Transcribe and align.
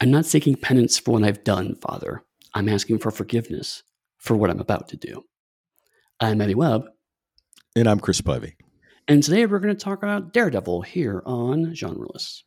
I'm 0.00 0.10
not 0.10 0.26
seeking 0.26 0.56
penance 0.56 0.98
for 0.98 1.12
what 1.12 1.22
I've 1.22 1.44
done, 1.44 1.76
Father. 1.76 2.24
I'm 2.52 2.68
asking 2.68 2.98
for 2.98 3.10
forgiveness 3.10 3.84
for 4.18 4.36
what 4.36 4.50
I'm 4.50 4.60
about 4.60 4.88
to 4.88 4.96
do. 4.96 5.24
I'm 6.20 6.40
Eddy 6.40 6.54
Webb. 6.54 6.86
And 7.76 7.88
I'm 7.88 8.00
Chris 8.00 8.20
Spivey. 8.20 8.54
And 9.06 9.22
today 9.22 9.46
we're 9.46 9.60
going 9.60 9.74
to 9.74 9.84
talk 9.84 10.02
about 10.02 10.32
Daredevil 10.32 10.82
here 10.82 11.22
on 11.24 11.66
Genreless. 11.66 12.42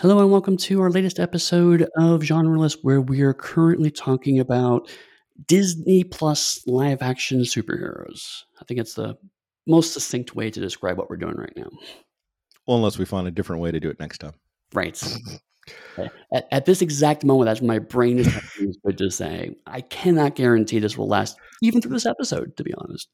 Hello 0.00 0.20
and 0.20 0.30
welcome 0.30 0.56
to 0.56 0.80
our 0.80 0.90
latest 0.90 1.18
episode 1.18 1.82
of 1.98 2.20
Genreless, 2.20 2.78
where 2.82 3.00
we 3.00 3.20
are 3.22 3.34
currently 3.34 3.90
talking 3.90 4.38
about 4.38 4.88
Disney 5.48 6.04
Plus 6.04 6.62
live 6.68 7.02
action 7.02 7.40
superheroes. 7.40 8.44
I 8.60 8.64
think 8.64 8.78
it's 8.78 8.94
the 8.94 9.16
most 9.66 9.94
succinct 9.94 10.36
way 10.36 10.52
to 10.52 10.60
describe 10.60 10.98
what 10.98 11.10
we're 11.10 11.16
doing 11.16 11.34
right 11.34 11.52
now. 11.56 11.68
Well, 12.64 12.76
unless 12.76 12.96
we 12.96 13.06
find 13.06 13.26
a 13.26 13.32
different 13.32 13.60
way 13.60 13.72
to 13.72 13.80
do 13.80 13.90
it 13.90 13.98
next 13.98 14.18
time. 14.18 14.34
Right. 14.72 15.02
at, 16.32 16.46
at, 16.52 16.64
this 16.64 16.80
exact 16.80 17.24
moment, 17.24 17.46
that's 17.46 17.60
my 17.60 17.80
brain 17.80 18.20
is 18.20 18.78
good 18.86 18.98
to 18.98 19.10
say. 19.10 19.56
I 19.66 19.80
cannot 19.80 20.36
guarantee 20.36 20.78
this 20.78 20.96
will 20.96 21.08
last 21.08 21.36
even 21.60 21.82
through 21.82 21.94
this 21.94 22.06
episode, 22.06 22.56
to 22.56 22.62
be 22.62 22.72
honest. 22.78 23.08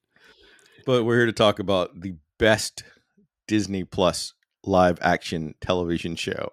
But 0.85 1.05
we're 1.05 1.17
here 1.17 1.27
to 1.27 1.33
talk 1.33 1.61
about 1.61 2.03
the 2.03 2.17
best 2.39 2.85
Disney 3.49 3.85
Plus 3.85 4.35
live 4.67 4.99
action 5.01 5.55
television 5.63 6.15
show 6.15 6.51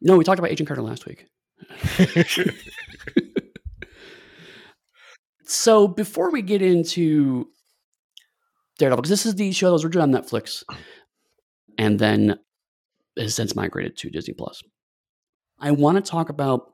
no, 0.00 0.16
we 0.16 0.24
talked 0.24 0.38
about 0.38 0.50
Agent 0.50 0.68
Carter 0.68 0.82
last 0.82 1.06
week. 1.06 1.26
so 5.44 5.88
before 5.88 6.30
we 6.30 6.42
get 6.42 6.62
into 6.62 7.48
Daredevil, 8.78 9.02
because 9.02 9.10
this 9.10 9.26
is 9.26 9.34
the 9.36 9.52
show 9.52 9.66
that 9.66 9.72
was 9.72 9.84
originally 9.84 10.12
on 10.12 10.22
Netflix 10.22 10.62
and 11.78 11.98
then 11.98 12.38
has 13.16 13.34
since 13.34 13.56
migrated 13.56 13.96
to 13.98 14.10
Disney 14.10 14.34
Plus. 14.34 14.62
I 15.58 15.70
want 15.70 15.96
to 15.96 16.10
talk 16.10 16.28
about 16.28 16.72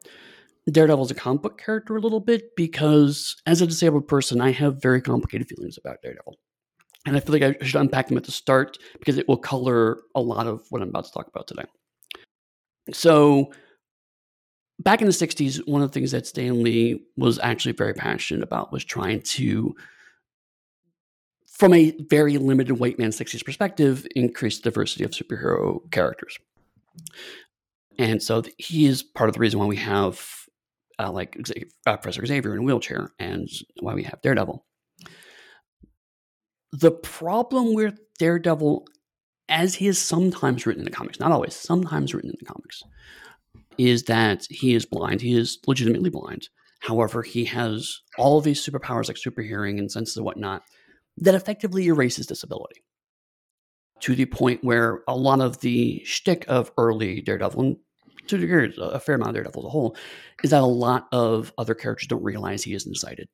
Daredevil 0.71 1.05
as 1.05 1.11
a 1.11 1.15
comic 1.15 1.43
book 1.43 1.59
character 1.59 1.97
a 1.97 2.01
little 2.01 2.21
bit 2.21 2.57
because 2.57 3.37
as 3.47 3.61
a 3.61 3.67
disabled 3.67 4.09
person, 4.09 4.41
I 4.41 4.51
have 4.53 4.83
very 4.83 5.01
complicated 5.01 5.49
feelings 5.49 5.79
about 5.79 6.03
Daredevil. 6.03 6.37
And 7.07 7.17
I 7.17 7.21
feel 7.21 7.33
like 7.33 7.43
I 7.61 7.65
should 7.65 7.81
unpack 7.81 8.09
them 8.09 8.17
at 8.17 8.25
the 8.25 8.33
start 8.33 8.79
because 8.99 9.19
it 9.19 9.27
will 9.27 9.37
color 9.37 9.99
a 10.15 10.21
lot 10.21 10.47
of 10.47 10.65
what 10.71 10.83
I'm 10.83 10.89
about 10.89 11.05
to 11.07 11.13
talk 11.13 11.27
about 11.27 11.49
today. 11.49 11.65
So 12.93 13.53
back 14.79 15.01
in 15.01 15.07
the 15.07 15.13
60s, 15.13 15.67
one 15.69 15.83
of 15.83 15.91
the 15.91 15.95
things 15.95 16.11
that 16.11 16.27
Stan 16.27 16.63
Lee 16.63 17.05
was 17.17 17.39
actually 17.39 17.73
very 17.73 17.95
passionate 17.95 18.43
about 18.43 18.73
was 18.73 18.85
trying 18.85 19.23
to, 19.23 19.75
from 21.49 21.75
a 21.75 21.95
very 22.09 22.39
limited 22.39 22.75
white 22.75 22.99
man 22.99 23.11
60s 23.11 23.45
perspective, 23.45 24.07
increase 24.17 24.59
diversity 24.59 25.05
of 25.05 25.13
superhero 25.13 25.91
characters. 25.91 26.39
And 27.99 28.23
so 28.23 28.43
he 28.59 28.87
is 28.87 29.03
part 29.03 29.29
of 29.29 29.35
the 29.35 29.41
reason 29.41 29.61
why 29.61 29.67
we 29.67 29.77
have 29.77 30.47
uh, 30.99 31.11
like 31.11 31.39
uh, 31.87 31.97
Professor 31.97 32.25
Xavier 32.25 32.55
in 32.55 32.61
a 32.61 32.63
wheelchair 32.63 33.13
and 33.19 33.49
why 33.81 33.95
we 33.95 34.03
have 34.05 34.21
Daredevil. 34.23 34.65
The 36.73 36.91
problem 36.91 37.75
with 37.75 37.99
Daredevil 38.19 38.87
as 39.49 39.75
he 39.75 39.87
is 39.87 39.99
sometimes 39.99 40.67
written 40.67 40.81
in 40.81 40.85
the 40.85 40.91
comics, 40.91 41.21
not 41.21 41.33
always, 41.33 41.55
sometimes 41.55 42.15
written 42.15 42.31
in 42.31 42.37
the 42.39 42.47
comics, 42.47 42.83
is 43.79 44.05
that 44.05 44.47
he 44.51 44.75
is 44.75 44.87
blind. 44.87 45.21
He 45.21 45.37
is 45.37 45.59
legitimately 45.67 46.11
blind. 46.11 46.49
However, 46.81 47.23
he 47.23 47.45
has 47.47 48.01
all 48.19 48.39
of 48.39 48.45
these 48.45 48.65
superpowers 48.65 49.09
like 49.09 49.17
super 49.17 49.43
hearing 49.43 49.79
and 49.79 49.91
senses 49.91 50.17
and 50.17 50.25
whatnot 50.27 50.63
that 51.19 51.35
effectively 51.35 51.87
erases 51.87 52.27
disability 52.27 52.83
to 54.01 54.17
the 54.17 54.27
point 54.27 54.65
where 54.65 55.03
a 55.07 55.17
lot 55.17 55.41
of 55.41 55.61
the 55.61 56.03
shtick 56.05 56.45
of 56.49 56.73
early 56.77 57.21
Daredevil, 57.21 57.61
and 57.61 57.77
to 58.27 58.73
a 58.81 58.99
fair 58.99 59.15
amount 59.15 59.29
of 59.31 59.35
Daredevil 59.35 59.63
as 59.63 59.67
a 59.67 59.71
whole, 59.71 59.97
is 60.43 60.51
that 60.51 60.63
a 60.63 60.67
lot 60.67 61.07
of 61.13 61.53
other 61.57 61.75
characters 61.75 62.09
don't 62.09 62.23
realize 62.23 62.63
he 62.63 62.75
isn't 62.75 62.97
sighted. 62.97 63.29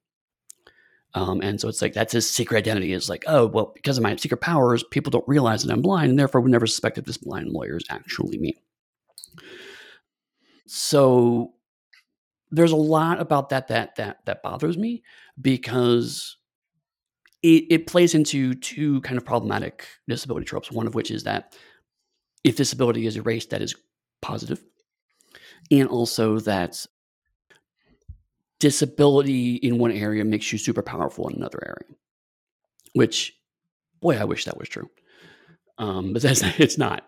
Um, 1.15 1.41
and 1.41 1.61
so 1.61 1.69
it's 1.69 1.81
like 1.81 1.95
that's 1.95 2.13
his 2.13 2.31
secret 2.31 2.59
identity 2.59 2.93
is 2.93 3.09
like, 3.09 3.25
oh, 3.27 3.47
well, 3.47 3.73
because 3.75 3.97
of 3.97 4.03
my 4.05 4.15
secret 4.17 4.41
powers, 4.41 4.85
people 4.85 5.11
don't 5.11 5.27
realize 5.27 5.63
that 5.63 5.73
I'm 5.73 5.83
blind, 5.83 6.11
and 6.11 6.19
therefore 6.19 6.41
would 6.43 6.51
never 6.51 6.67
suspect 6.67 6.97
that 6.97 7.07
this 7.07 7.17
blind 7.17 7.49
lawyer 7.49 7.77
is 7.77 7.87
actually 7.89 8.39
me. 8.39 8.55
So 10.67 11.55
there's 12.51 12.73
a 12.73 12.77
lot 12.77 13.21
about 13.21 13.49
that 13.51 13.69
that 13.69 13.97
that 13.97 14.25
that 14.27 14.43
bothers 14.43 14.77
me 14.77 15.03
because 15.41 16.37
it, 17.43 17.65
it 17.71 17.87
plays 17.87 18.15
into 18.15 18.55
two 18.55 19.01
kind 19.01 19.17
of 19.17 19.25
problematic 19.25 19.87
disability 20.09 20.45
tropes. 20.45 20.71
One 20.71 20.87
of 20.87 20.95
which 20.95 21.11
is 21.11 21.25
that 21.25 21.57
if 22.45 22.57
disability 22.57 23.07
is 23.07 23.17
erased, 23.17 23.51
that 23.51 23.63
is 23.63 23.75
positive, 24.21 24.63
and 25.71 25.89
also 25.89 26.39
that 26.41 26.85
disability 28.61 29.57
in 29.57 29.79
one 29.79 29.93
area 29.93 30.25
makes 30.25 30.53
you 30.53 30.59
super 30.59 30.83
powerful 30.83 31.29
in 31.29 31.37
another 31.37 31.61
area. 31.65 31.97
Which, 32.95 33.35
boy, 34.01 34.17
I 34.17 34.25
wish 34.25 34.45
that 34.45 34.59
was 34.59 34.69
true. 34.69 34.91
Um, 35.79 36.13
but 36.13 36.23
that's, 36.23 36.43
it's 36.59 36.79
not. 36.79 37.05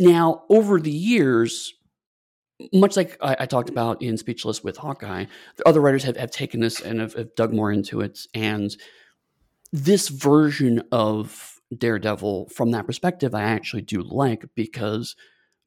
Now, 0.00 0.44
over 0.48 0.80
the 0.80 0.92
years, 0.92 1.74
much 2.72 2.96
like 2.96 3.16
I, 3.20 3.36
I, 3.40 3.46
talked 3.46 3.70
about 3.70 4.02
in 4.02 4.16
Speechless 4.16 4.62
with 4.62 4.76
Hawkeye, 4.76 5.26
the 5.56 5.68
other 5.68 5.80
writers 5.80 6.04
have, 6.04 6.16
have 6.16 6.30
taken 6.30 6.60
this 6.60 6.80
and 6.80 7.00
have, 7.00 7.14
have 7.14 7.34
dug 7.34 7.52
more 7.52 7.72
into 7.72 8.00
it. 8.00 8.20
And 8.34 8.76
this 9.72 10.08
version 10.08 10.82
of 10.92 11.54
Daredevil, 11.76 12.48
from 12.48 12.70
that 12.72 12.86
perspective, 12.86 13.34
I 13.34 13.42
actually 13.42 13.82
do 13.82 14.02
like 14.02 14.44
because 14.54 15.16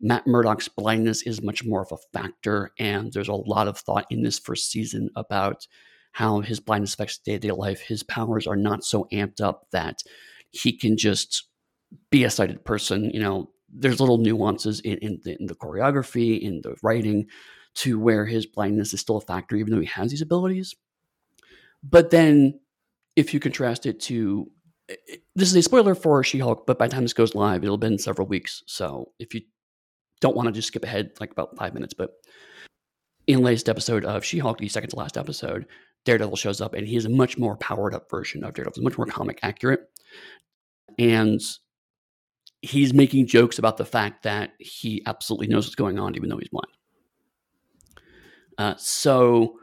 Matt 0.01 0.25
Murdock's 0.25 0.67
blindness 0.67 1.21
is 1.21 1.41
much 1.41 1.63
more 1.63 1.81
of 1.83 1.91
a 1.91 2.17
factor, 2.17 2.71
and 2.79 3.13
there's 3.13 3.27
a 3.27 3.35
lot 3.35 3.67
of 3.67 3.77
thought 3.77 4.05
in 4.09 4.23
this 4.23 4.39
first 4.39 4.71
season 4.71 5.09
about 5.15 5.67
how 6.13 6.41
his 6.41 6.59
blindness 6.59 6.93
affects 6.93 7.19
day 7.19 7.33
to 7.33 7.39
day 7.39 7.51
life. 7.51 7.81
His 7.81 8.03
powers 8.03 8.47
are 8.47 8.55
not 8.55 8.83
so 8.83 9.07
amped 9.13 9.41
up 9.41 9.67
that 9.71 10.03
he 10.49 10.75
can 10.75 10.97
just 10.97 11.47
be 12.09 12.23
a 12.23 12.29
sighted 12.29 12.65
person. 12.65 13.11
You 13.11 13.19
know, 13.19 13.51
there's 13.69 13.99
little 13.99 14.17
nuances 14.17 14.79
in, 14.81 14.97
in, 14.97 15.21
the, 15.23 15.37
in 15.39 15.45
the 15.45 15.55
choreography, 15.55 16.39
in 16.39 16.61
the 16.61 16.75
writing, 16.81 17.27
to 17.75 17.99
where 17.99 18.25
his 18.25 18.45
blindness 18.45 18.93
is 18.93 18.99
still 18.99 19.17
a 19.17 19.21
factor, 19.21 19.55
even 19.55 19.71
though 19.71 19.79
he 19.79 19.85
has 19.85 20.11
these 20.11 20.21
abilities. 20.21 20.75
But 21.83 22.09
then, 22.09 22.59
if 23.15 23.33
you 23.33 23.39
contrast 23.39 23.85
it 23.85 23.99
to 24.01 24.47
eh, 24.89 24.95
eh, 25.11 25.15
this 25.35 25.49
is 25.49 25.55
a 25.55 25.61
spoiler 25.61 25.95
for 25.95 26.23
She 26.23 26.39
Hulk, 26.39 26.65
but 26.65 26.77
by 26.77 26.87
the 26.87 26.93
time 26.93 27.03
this 27.03 27.13
goes 27.13 27.35
live, 27.35 27.63
it'll 27.63 27.75
have 27.75 27.81
been 27.81 27.97
several 27.97 28.27
weeks. 28.27 28.63
So 28.67 29.11
if 29.19 29.33
you 29.33 29.41
don't 30.21 30.35
want 30.35 30.47
to 30.47 30.53
just 30.53 30.69
skip 30.69 30.85
ahead 30.85 31.11
like 31.19 31.31
about 31.31 31.57
five 31.57 31.73
minutes, 31.73 31.93
but 31.93 32.11
in 33.27 33.37
the 33.37 33.45
latest 33.45 33.69
episode 33.69 34.05
of 34.05 34.23
She-Hulk, 34.23 34.59
the 34.59 34.69
second 34.69 34.91
to 34.91 34.95
last 34.95 35.17
episode, 35.17 35.65
Daredevil 36.05 36.37
shows 36.37 36.61
up 36.61 36.73
and 36.73 36.87
he 36.87 36.95
is 36.95 37.05
a 37.05 37.09
much 37.09 37.37
more 37.37 37.57
powered 37.57 37.93
up 37.93 38.09
version 38.09 38.43
of 38.43 38.53
Daredevil, 38.53 38.83
much 38.83 38.97
more 38.97 39.05
comic 39.05 39.39
accurate. 39.43 39.89
And 40.97 41.41
he's 42.61 42.93
making 42.93 43.27
jokes 43.27 43.59
about 43.59 43.77
the 43.77 43.85
fact 43.85 44.23
that 44.23 44.53
he 44.59 45.03
absolutely 45.05 45.47
knows 45.47 45.65
what's 45.65 45.75
going 45.75 45.99
on, 45.99 46.15
even 46.15 46.29
though 46.29 46.37
he's 46.37 46.49
blind. 46.49 46.67
Uh, 48.57 48.75
so 48.77 49.57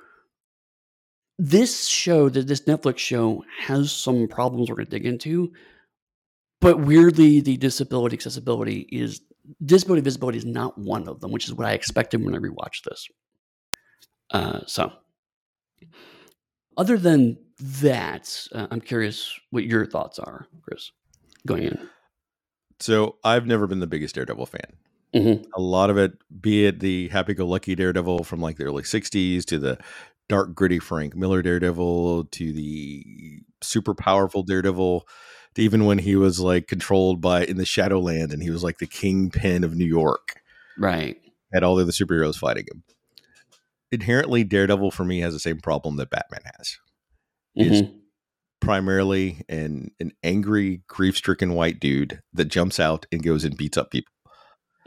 this 1.38 1.86
show, 1.86 2.28
this 2.28 2.62
Netflix 2.62 2.98
show, 2.98 3.44
has 3.60 3.92
some 3.92 4.26
problems 4.26 4.68
we're 4.68 4.76
going 4.76 4.86
to 4.86 4.90
dig 4.90 5.06
into, 5.06 5.52
but 6.60 6.80
weirdly, 6.80 7.40
the 7.40 7.56
disability 7.56 8.16
accessibility 8.16 8.88
is 8.90 9.20
disability 9.64 10.02
visibility 10.02 10.38
is 10.38 10.44
not 10.44 10.78
one 10.78 11.08
of 11.08 11.20
them, 11.20 11.32
which 11.32 11.46
is 11.46 11.54
what 11.54 11.66
I 11.66 11.72
expected 11.72 12.24
when 12.24 12.34
I 12.34 12.38
rewatched 12.38 12.84
this. 12.88 13.06
Uh, 14.30 14.60
so, 14.66 14.92
other 16.76 16.98
than 16.98 17.38
that, 17.58 18.46
uh, 18.52 18.66
I'm 18.70 18.80
curious 18.80 19.38
what 19.50 19.64
your 19.64 19.86
thoughts 19.86 20.18
are, 20.18 20.46
Chris, 20.62 20.90
going 21.46 21.64
in. 21.64 21.88
So, 22.80 23.16
I've 23.24 23.46
never 23.46 23.66
been 23.66 23.80
the 23.80 23.86
biggest 23.86 24.14
Daredevil 24.14 24.46
fan. 24.46 24.76
Mm-hmm. 25.14 25.44
A 25.54 25.60
lot 25.60 25.88
of 25.88 25.96
it, 25.96 26.12
be 26.40 26.66
it 26.66 26.80
the 26.80 27.08
happy 27.08 27.34
go 27.34 27.46
lucky 27.46 27.74
Daredevil 27.74 28.24
from 28.24 28.40
like 28.40 28.56
the 28.56 28.64
early 28.64 28.82
60s 28.82 29.44
to 29.46 29.58
the 29.58 29.78
dark, 30.28 30.54
gritty 30.54 30.78
Frank 30.78 31.16
Miller 31.16 31.40
Daredevil 31.42 32.24
to 32.24 32.52
the 32.52 33.42
super 33.62 33.94
powerful 33.94 34.42
Daredevil 34.42 35.06
even 35.58 35.84
when 35.84 35.98
he 35.98 36.16
was 36.16 36.40
like 36.40 36.66
controlled 36.66 37.20
by 37.20 37.44
in 37.44 37.56
the 37.56 37.66
Shadowland 37.66 38.32
and 38.32 38.42
he 38.42 38.50
was 38.50 38.62
like 38.62 38.78
the 38.78 38.86
kingpin 38.86 39.64
of 39.64 39.74
New 39.74 39.84
York. 39.86 40.40
Right. 40.78 41.16
Had 41.52 41.62
all 41.64 41.76
the 41.76 41.82
other 41.82 41.92
superheroes 41.92 42.36
fighting 42.36 42.66
him. 42.70 42.82
Inherently, 43.90 44.44
Daredevil 44.44 44.90
for 44.90 45.04
me 45.04 45.20
has 45.20 45.32
the 45.32 45.40
same 45.40 45.60
problem 45.60 45.96
that 45.96 46.10
Batman 46.10 46.42
has. 46.56 46.76
Mm-hmm. 47.58 47.72
Is 47.72 47.82
primarily 48.60 49.42
an 49.48 49.90
an 49.98 50.12
angry, 50.22 50.82
grief 50.88 51.16
stricken 51.16 51.54
white 51.54 51.80
dude 51.80 52.20
that 52.32 52.46
jumps 52.46 52.78
out 52.78 53.06
and 53.10 53.22
goes 53.22 53.44
and 53.44 53.56
beats 53.56 53.78
up 53.78 53.90
people. 53.90 54.12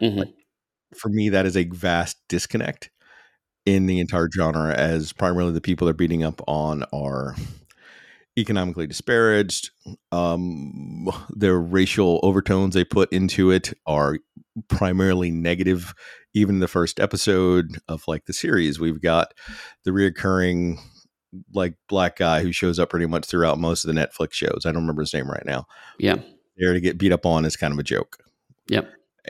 Mm-hmm. 0.01 0.19
Like, 0.19 0.33
for 0.95 1.09
me, 1.09 1.29
that 1.29 1.45
is 1.45 1.57
a 1.57 1.63
vast 1.65 2.17
disconnect. 2.29 2.91
in 3.65 3.85
the 3.85 3.99
entire 3.99 4.29
genre, 4.33 4.73
as 4.73 5.13
primarily 5.13 5.51
the 5.51 5.61
people 5.61 5.85
they're 5.85 5.93
beating 5.93 6.23
up 6.23 6.41
on 6.47 6.83
are 6.93 7.35
economically 8.37 8.87
disparaged. 8.87 9.71
Um, 10.11 11.09
their 11.29 11.59
racial 11.59 12.19
overtones 12.23 12.73
they 12.73 12.83
put 12.83 13.11
into 13.11 13.51
it 13.51 13.73
are 13.85 14.19
primarily 14.67 15.31
negative. 15.31 15.93
Even 16.33 16.59
the 16.59 16.67
first 16.67 16.99
episode 16.99 17.77
of 17.89 18.03
like 18.07 18.25
the 18.25 18.33
series, 18.33 18.79
we've 18.79 19.01
got 19.01 19.33
the 19.83 19.91
reoccurring 19.91 20.79
like 21.53 21.75
black 21.87 22.17
guy 22.17 22.41
who 22.41 22.51
shows 22.51 22.79
up 22.79 22.89
pretty 22.89 23.05
much 23.05 23.25
throughout 23.25 23.59
most 23.59 23.83
of 23.83 23.93
the 23.93 23.99
Netflix 23.99 24.33
shows. 24.33 24.63
I 24.65 24.71
don't 24.71 24.83
remember 24.83 25.01
his 25.01 25.13
name 25.13 25.29
right 25.29 25.45
now. 25.45 25.65
Yeah. 25.97 26.17
There 26.57 26.73
to 26.73 26.81
get 26.81 26.97
beat 26.97 27.11
up 27.11 27.25
on 27.25 27.45
is 27.45 27.57
kind 27.57 27.73
of 27.73 27.79
a 27.79 27.83
joke. 27.83 28.17
Yep. 28.67 28.89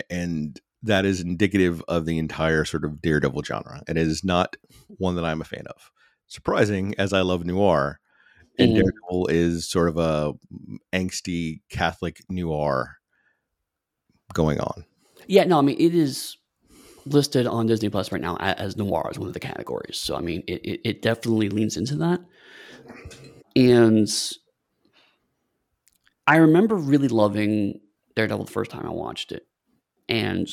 And 0.09 0.59
that 0.83 1.05
is 1.05 1.21
indicative 1.21 1.83
of 1.87 2.05
the 2.05 2.17
entire 2.17 2.65
sort 2.65 2.85
of 2.85 3.01
Daredevil 3.01 3.43
genre. 3.43 3.81
And 3.87 3.97
it 3.97 4.07
is 4.07 4.23
not 4.23 4.55
one 4.87 5.15
that 5.15 5.25
I'm 5.25 5.41
a 5.41 5.45
fan 5.45 5.65
of. 5.67 5.91
Surprising 6.27 6.95
as 6.97 7.13
I 7.13 7.21
love 7.21 7.45
noir, 7.45 7.99
and 8.61 8.71
Mhm. 8.71 8.75
Daredevil 8.75 9.27
is 9.27 9.67
sort 9.69 9.89
of 9.89 9.97
a 9.97 10.33
angsty 10.93 11.61
Catholic 11.69 12.21
noir 12.29 12.97
going 14.33 14.59
on. 14.59 14.85
Yeah, 15.27 15.43
no, 15.45 15.57
I 15.59 15.61
mean 15.61 15.77
it 15.79 15.95
is 15.95 16.37
listed 17.05 17.47
on 17.47 17.67
Disney 17.67 17.89
Plus 17.89 18.11
right 18.11 18.21
now 18.21 18.37
as 18.37 18.77
noir 18.77 19.07
as 19.09 19.17
one 19.17 19.27
of 19.27 19.33
the 19.33 19.39
categories. 19.39 19.97
So 19.97 20.15
I 20.15 20.21
mean 20.21 20.43
it, 20.47 20.61
it, 20.63 20.81
it 20.83 21.01
definitely 21.01 21.49
leans 21.49 21.77
into 21.77 21.95
that. 21.97 22.21
And 23.55 24.09
I 26.27 26.37
remember 26.37 26.75
really 26.75 27.07
loving 27.07 27.81
Daredevil 28.15 28.45
the 28.45 28.51
first 28.51 28.71
time 28.71 28.85
I 28.85 28.91
watched 28.91 29.31
it. 29.31 29.47
And 30.07 30.47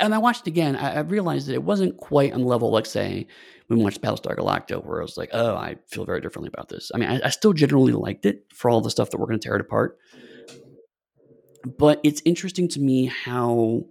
and 0.00 0.14
I 0.14 0.18
watched 0.18 0.42
it 0.42 0.50
again, 0.50 0.76
I, 0.76 0.94
I 0.96 1.00
realized 1.00 1.48
that 1.48 1.54
it 1.54 1.62
wasn't 1.62 1.96
quite 1.98 2.32
on 2.32 2.40
the 2.40 2.46
level, 2.46 2.70
like 2.70 2.86
say, 2.86 3.26
we 3.68 3.76
watched 3.76 4.02
Battlestar 4.02 4.36
Galactica, 4.36 4.84
where 4.84 5.00
I 5.00 5.02
was 5.02 5.16
like, 5.16 5.30
oh, 5.32 5.54
I 5.54 5.76
feel 5.88 6.04
very 6.04 6.20
differently 6.20 6.50
about 6.52 6.68
this. 6.68 6.90
I 6.94 6.98
mean, 6.98 7.08
I, 7.08 7.20
I 7.24 7.30
still 7.30 7.52
generally 7.52 7.92
liked 7.92 8.26
it 8.26 8.44
for 8.52 8.70
all 8.70 8.80
the 8.80 8.90
stuff 8.90 9.10
that 9.10 9.18
we're 9.18 9.26
going 9.26 9.40
to 9.40 9.44
tear 9.46 9.56
it 9.56 9.60
apart. 9.60 9.98
But 11.64 12.00
it's 12.04 12.20
interesting 12.24 12.68
to 12.68 12.80
me 12.80 13.06
how 13.06 13.84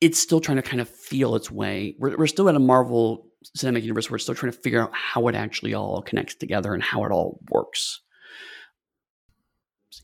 it's 0.00 0.18
still 0.18 0.40
trying 0.40 0.56
to 0.56 0.62
kind 0.62 0.80
of 0.80 0.88
feel 0.88 1.36
its 1.36 1.50
way. 1.50 1.94
We're, 1.98 2.16
we're 2.16 2.26
still 2.26 2.48
at 2.48 2.56
a 2.56 2.60
Marvel 2.60 3.28
cinematic 3.56 3.82
universe. 3.82 4.10
Where 4.10 4.14
we're 4.14 4.18
still 4.18 4.34
trying 4.34 4.52
to 4.52 4.58
figure 4.58 4.82
out 4.82 4.90
how 4.92 5.28
it 5.28 5.36
actually 5.36 5.74
all 5.74 6.02
connects 6.02 6.34
together 6.34 6.74
and 6.74 6.82
how 6.82 7.04
it 7.04 7.12
all 7.12 7.38
works. 7.50 8.00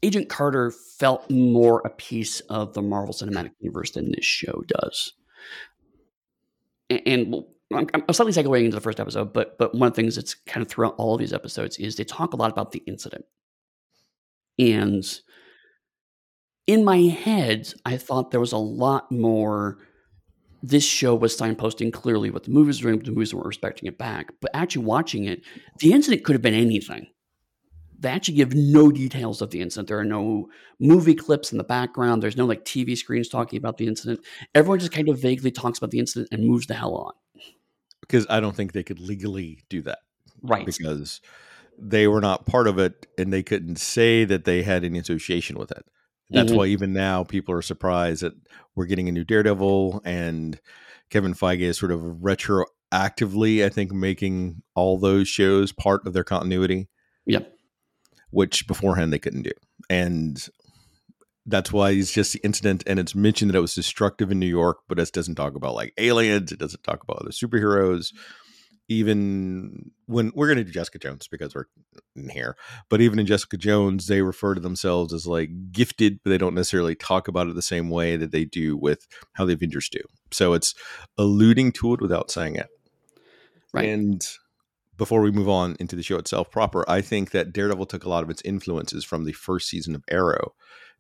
Agent 0.03 0.29
Carter 0.29 0.71
felt 0.71 1.29
more 1.31 1.81
a 1.85 1.91
piece 1.91 2.41
of 2.41 2.75
the 2.75 2.83
Marvel 2.83 3.15
Cinematic 3.15 3.53
Universe 3.61 3.93
than 3.93 4.13
this 4.13 4.25
show 4.25 4.63
does. 4.67 5.15
And, 6.91 7.01
and 7.07 7.33
well, 7.33 7.49
I'm, 7.75 7.89
I'm 7.93 8.15
slightly 8.15 8.33
segueing 8.33 8.65
into 8.65 8.77
the 8.77 8.81
first 8.81 9.01
episode, 9.01 9.33
but 9.33 9.59
but 9.59 9.75
one 9.75 9.89
of 9.89 9.95
the 9.95 10.01
things 10.01 10.17
that's 10.17 10.35
kind 10.35 10.65
of 10.65 10.69
throughout 10.71 10.95
all 10.99 11.15
of 11.15 11.21
these 11.21 11.33
episodes 11.33 11.79
is 11.79 11.97
they 11.97 12.05
talk 12.05 12.33
a 12.33 12.37
lot 12.37 12.51
about 12.51 12.73
the 12.73 12.83
incident. 12.87 13.25
And 14.59 15.05
in 16.67 16.85
my 16.85 16.99
head, 16.99 17.73
I 17.85 17.97
thought 17.97 18.31
there 18.31 18.41
was 18.41 18.53
a 18.53 18.59
lot 18.59 19.11
more. 19.11 19.79
This 20.63 20.85
show 20.85 21.15
was 21.15 21.37
signposting 21.37 21.93
clearly 21.93 22.31
what 22.31 22.45
the 22.45 22.51
movies 22.51 22.83
were 22.83 22.91
doing, 22.91 23.05
the 23.05 23.11
movies 23.11 23.35
weren't 23.35 23.47
respecting 23.47 23.89
it 23.89 23.99
back. 23.99 24.33
But 24.41 24.51
actually 24.55 24.85
watching 24.85 25.25
it, 25.25 25.43
the 25.79 25.93
incident 25.93 26.25
could 26.25 26.35
have 26.35 26.43
been 26.43 26.55
anything 26.55 27.07
they 27.99 28.09
actually 28.11 28.35
give 28.35 28.55
no 28.55 28.91
details 28.91 29.41
of 29.41 29.51
the 29.51 29.61
incident. 29.61 29.89
There 29.89 29.99
are 29.99 30.05
no 30.05 30.49
movie 30.79 31.15
clips 31.15 31.53
in 31.53 31.59
the 31.59 31.65
background. 31.65 32.23
There's 32.23 32.37
no 32.37 32.45
like 32.45 32.65
TV 32.65 32.97
screens 32.97 33.29
talking 33.29 33.57
about 33.57 33.79
the 33.79 33.87
incident. 33.87 34.21
Everyone 34.55 34.79
just 34.79 34.93
kind 34.93 35.09
of 35.09 35.21
vaguely 35.21 35.51
talks 35.51 35.79
about 35.79 35.91
the 35.91 35.99
incident 35.99 36.29
and 36.33 36.47
moves 36.47 36.67
the 36.67 36.75
hell 36.75 36.95
on. 36.95 37.13
Because 38.07 38.27
I 38.31 38.41
don't 38.41 38.55
think 38.55 38.73
they 38.73 38.83
could 38.83 39.01
legally 39.01 39.63
do 39.69 39.83
that. 39.83 39.99
Right. 40.43 40.65
Because 40.67 41.21
they 41.79 42.07
were 42.09 42.21
not 42.21 42.47
part 42.47 42.67
of 42.69 42.79
it 42.79 43.07
and 43.19 43.33
they 43.33 43.43
couldn't 43.43 43.77
say 43.77 44.25
that 44.25 44.45
they 44.45 44.63
had 44.63 44.85
any 44.85 44.99
association 44.99 45.59
with 45.59 45.71
it. 45.73 45.85
That's 46.31 46.53
Mhm. 46.53 46.57
why 46.57 46.67
even 46.67 46.93
now 46.93 47.23
people 47.25 47.55
are 47.55 47.63
surprised 47.63 48.23
that 48.23 48.35
we're 48.75 48.87
getting 48.87 49.09
a 49.09 49.13
new 49.13 49.25
Daredevil 49.25 50.03
and 50.05 50.61
Kevin 51.11 51.35
Feige 51.35 51.61
is 51.61 51.79
sort 51.79 51.93
of 51.93 52.01
retroactively, 52.01 53.65
I 53.65 53.69
think, 53.69 53.93
making 53.93 54.63
all 54.75 54.99
those 54.99 55.29
shows 55.29 55.73
part 55.73 56.07
of 56.07 56.13
their 56.13 56.25
continuity. 56.25 56.89
Yep. 57.27 57.53
which 58.31 58.67
beforehand 58.67 59.13
they 59.13 59.19
couldn't 59.19 59.43
do. 59.43 59.53
And 59.89 60.47
that's 61.47 61.73
why 61.73 61.91
it's 61.91 62.13
just 62.13 62.33
the 62.33 62.41
incident 62.43 62.83
and 62.87 62.99
it's 62.99 63.15
mentioned 63.15 63.51
that 63.51 63.59
it 63.59 63.61
was 63.61 63.75
destructive 63.75 64.31
in 64.31 64.41
New 64.41 64.47
York, 64.47 64.79
but 64.89 64.99
it 64.99 65.13
doesn't 65.13 65.37
talk 65.37 65.55
about 65.55 65.75
like 65.75 65.95
aliens, 65.97 66.53
it 66.53 66.59
doesn't 66.59 66.83
talk 66.83 67.03
about 67.03 67.19
other 67.21 67.31
superheroes. 67.31 68.13
Mm-hmm. 68.13 68.43
Even 68.89 69.91
when 70.07 70.31
we're 70.37 70.47
going 70.47 70.59
to 70.59 70.65
do 70.65 70.71
Jessica 70.71 71.01
Jones 71.01 71.27
because 71.27 71.57
we're 71.57 71.65
in 72.15 72.29
here, 72.29 72.57
but 72.89 73.01
even 73.01 73.19
in 73.19 73.27
Jessica 73.27 73.57
Jones, 73.57 74.07
they 74.07 74.23
refer 74.23 74.55
to 74.55 74.61
themselves 74.61 75.13
as 75.13 75.27
like 75.27 75.73
gifted, 75.73 76.21
but 76.23 76.31
they 76.31 76.39
don't 76.39 76.55
necessarily 76.55 76.95
talk 76.95 77.27
about 77.27 77.49
it 77.49 77.57
the 77.57 77.63
same 77.63 77.91
way 77.91 78.17
that 78.17 78.31
they 78.31 78.45
do 78.45 78.77
with 78.77 79.09
how 79.33 79.45
the 79.45 79.55
Avengers 79.55 79.89
do. 79.89 79.99
So 80.31 80.53
it's 80.53 80.73
alluding 81.19 81.73
to 81.73 81.95
it 81.95 82.01
without 82.01 82.31
saying 82.31 82.55
it. 82.55 82.69
Right. 83.75 83.89
And 83.89 84.25
before 84.97 85.21
we 85.21 85.33
move 85.33 85.49
on 85.49 85.77
into 85.81 85.97
the 85.97 86.05
show 86.05 86.17
itself 86.17 86.53
proper, 86.53 86.89
I 86.89 87.01
think 87.01 87.33
that 87.33 87.53
Daredevil 87.53 87.87
took 87.87 88.05
a 88.05 88.09
lot 88.09 88.23
of 88.23 88.31
its 88.31 88.43
influences 88.45 89.05
from 89.05 89.25
the 89.25 89.33
first 89.33 89.69
season 89.69 89.97
of 89.97 90.05
Arrow 90.09 90.53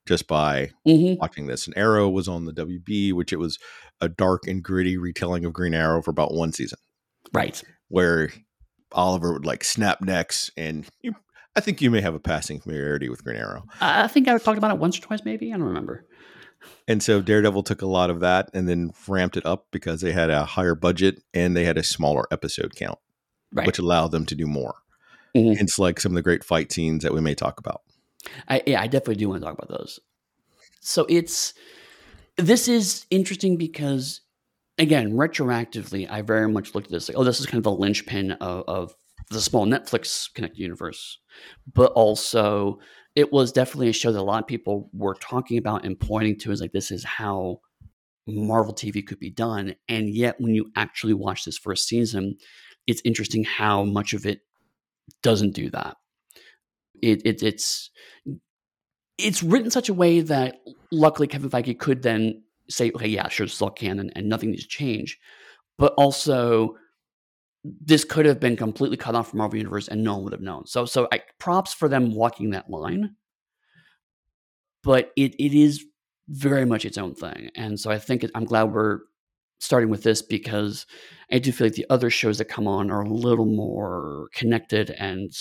just 0.06 0.26
by 0.26 0.70
hmm 0.85 1.14
watching 1.14 1.47
this. 1.47 1.67
And 1.67 1.76
Arrow 1.76 2.08
was 2.08 2.29
on 2.29 2.44
the 2.44 2.53
WB, 2.53 3.12
which 3.12 3.32
it 3.32 3.38
was 3.38 3.58
a 4.00 4.08
dark 4.08 4.47
and 4.47 4.62
gritty 4.62 4.97
retelling 4.97 5.44
of 5.44 5.53
Green 5.53 5.75
Arrow 5.75 6.03
for 6.03 6.11
about 6.11 6.35
one 6.35 6.53
season, 6.53 6.79
Right. 7.32 7.62
where 7.88 8.31
Oliver 8.93 9.32
would 9.32 9.44
like 9.47 9.64
snap 9.64 10.00
necks. 10.00 10.50
And 10.56 10.87
you, 11.03 11.14
I 11.55 11.61
think 11.61 11.81
you 11.81 11.91
may 11.91 12.00
have 12.00 12.14
a 12.14 12.20
passing 12.20 12.61
familiarity 12.61 13.08
with 13.08 13.25
Green 13.25 13.38
Arrow. 13.38 13.64
I 13.81 14.06
think 14.08 14.29
I 14.29 14.37
talked 14.38 14.58
about 14.58 14.70
it 14.73 14.79
once 14.79 14.99
or 14.99 15.03
twice, 15.03 15.20
maybe. 15.25 15.53
I 15.53 15.56
don't 15.56 15.67
remember. 15.67 16.05
And 16.88 17.02
so 17.02 17.20
Daredevil 17.20 17.62
took 17.64 17.82
a 17.82 17.87
lot 17.87 18.11
of 18.11 18.20
that 18.20 18.50
and 18.55 18.69
then 18.69 18.91
ramped 19.06 19.37
it 19.37 19.47
up 19.47 19.67
because 19.70 20.00
they 20.00 20.12
had 20.12 20.31
a 20.31 20.44
higher 20.44 20.75
budget 20.75 21.23
and 21.35 21.56
they 21.56 21.64
had 21.64 21.79
a 21.79 21.82
smaller 21.82 22.25
episode 22.31 22.75
count. 22.76 22.99
Right. 23.52 23.67
which 23.67 23.79
allowed 23.79 24.09
them 24.11 24.26
to 24.26 24.35
do 24.35 24.47
more. 24.47 24.75
Mhm. 25.35 25.59
It's 25.61 25.79
like 25.79 26.00
some 26.00 26.12
of 26.12 26.17
the 26.17 26.23
great 26.23 26.43
fight 26.44 26.73
scenes 26.73 27.05
that 27.05 27.14
we 27.14 27.20
may 27.20 27.35
talk 27.35 27.59
about. 27.61 27.81
I, 28.48 28.62
yeah, 28.66 28.80
I 28.80 28.86
definitely 28.86 29.16
do 29.16 29.28
want 29.28 29.40
to 29.40 29.46
talk 29.46 29.58
about 29.58 29.78
those. 29.78 30.00
So 30.80 31.06
it's 31.08 31.54
this 32.36 32.68
is 32.68 33.06
interesting 33.10 33.56
because 33.56 34.20
again, 34.78 35.12
retroactively, 35.12 36.10
I 36.10 36.22
very 36.22 36.48
much 36.48 36.74
looked 36.74 36.88
at 36.88 36.92
this 36.92 37.08
like, 37.08 37.16
oh, 37.16 37.24
this 37.24 37.40
is 37.40 37.46
kind 37.46 37.58
of 37.58 37.64
the 37.64 37.73
linchpin 37.73 38.32
of, 38.32 38.64
of 38.68 38.94
the 39.30 39.40
small 39.40 39.66
Netflix 39.66 40.32
connected 40.35 40.61
universe, 40.61 41.18
but 41.73 41.92
also 41.92 42.78
it 43.14 43.32
was 43.32 43.50
definitely 43.50 43.88
a 43.88 43.94
show 43.94 44.12
that 44.12 44.20
a 44.20 44.23
lot 44.23 44.42
of 44.42 44.46
people 44.46 44.90
were 44.92 45.14
talking 45.14 45.56
about 45.58 45.85
and 45.85 45.99
pointing 45.99 46.38
to 46.38 46.52
as 46.52 46.61
like 46.61 46.73
this 46.73 46.90
is 46.90 47.02
how 47.02 47.61
Marvel 48.26 48.75
TV 48.75 49.04
could 49.06 49.18
be 49.18 49.30
done. 49.30 49.75
And 49.88 50.14
yet, 50.14 50.37
when 50.38 50.54
you 50.54 50.70
actually 50.76 51.14
watch 51.14 51.44
this 51.44 51.56
first 51.56 51.87
season, 51.87 52.37
it's 52.87 53.00
interesting 53.04 53.44
how 53.44 53.85
much 53.85 54.12
of 54.12 54.26
it 54.26 54.40
doesn't 55.23 55.54
do 55.54 55.70
that. 55.70 55.96
It, 57.03 57.23
it 57.25 57.43
it's 57.43 57.91
it's 59.19 59.43
written 59.43 59.71
such 59.71 59.88
a 59.88 59.95
way 59.95 60.21
that 60.21 60.61
luckily 60.91 61.26
Kevin 61.26 61.50
Feige 61.50 61.79
could 61.79 62.03
then 62.03 62.43
say, 62.69 62.91
okay, 62.95 63.09
yeah, 63.09 63.29
sure, 63.29 63.47
it's 63.47 63.62
all 63.62 63.71
canon 63.71 64.11
and 64.15 64.29
nothing 64.29 64.50
needs 64.50 64.65
to 64.65 64.69
change. 64.69 65.19
But 65.79 65.95
also, 65.97 66.76
this 67.65 68.05
could 68.05 68.26
have 68.26 68.41
been 68.41 68.57
completely 68.57 68.97
cut 68.97 69.15
off 69.15 69.31
from 69.31 69.38
Marvel 69.38 69.59
Universe 69.59 69.88
and 69.88 70.03
no 70.03 70.15
one 70.15 70.25
would 70.25 70.33
have 70.33 70.43
known. 70.43 70.67
So, 70.67 70.85
so 70.85 71.09
I, 71.12 71.23
props 71.38 71.73
for 71.73 71.88
them 71.88 72.15
walking 72.15 72.50
that 72.50 72.71
line. 72.71 73.17
But 74.83 75.11
it, 75.17 75.35
it 75.35 75.53
is 75.53 75.85
very 76.29 76.65
much 76.65 76.85
its 76.85 76.99
own 76.99 77.15
thing. 77.15 77.50
And 77.57 77.79
so 77.79 77.91
I 77.91 77.99
think 77.99 78.25
it, 78.25 78.31
I'm 78.35 78.45
glad 78.45 78.65
we're 78.73 79.00
starting 79.58 79.90
with 79.90 80.02
this 80.02 80.22
because 80.22 80.86
I 81.32 81.38
do 81.38 81.52
feel 81.52 81.66
like 81.66 81.75
the 81.75 81.86
other 81.90 82.10
shows 82.10 82.38
that 82.38 82.46
come 82.46 82.68
on 82.68 82.90
are 82.90 83.02
a 83.02 83.08
little 83.08 83.46
more 83.46 84.28
connected 84.34 84.90
and 84.90 85.32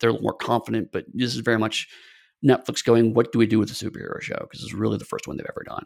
they're 0.00 0.10
a 0.10 0.12
little 0.12 0.22
more 0.22 0.36
confident. 0.36 0.90
But 0.92 1.04
this 1.12 1.34
is 1.34 1.40
very 1.40 1.58
much 1.58 1.88
Netflix 2.44 2.84
going, 2.84 3.14
what 3.14 3.32
do 3.32 3.38
we 3.38 3.46
do 3.46 3.58
with 3.58 3.68
the 3.68 3.74
superhero 3.74 4.20
show? 4.20 4.36
Because 4.40 4.62
it's 4.62 4.74
really 4.74 4.98
the 4.98 5.04
first 5.04 5.26
one 5.26 5.36
they've 5.36 5.46
ever 5.48 5.64
done. 5.66 5.84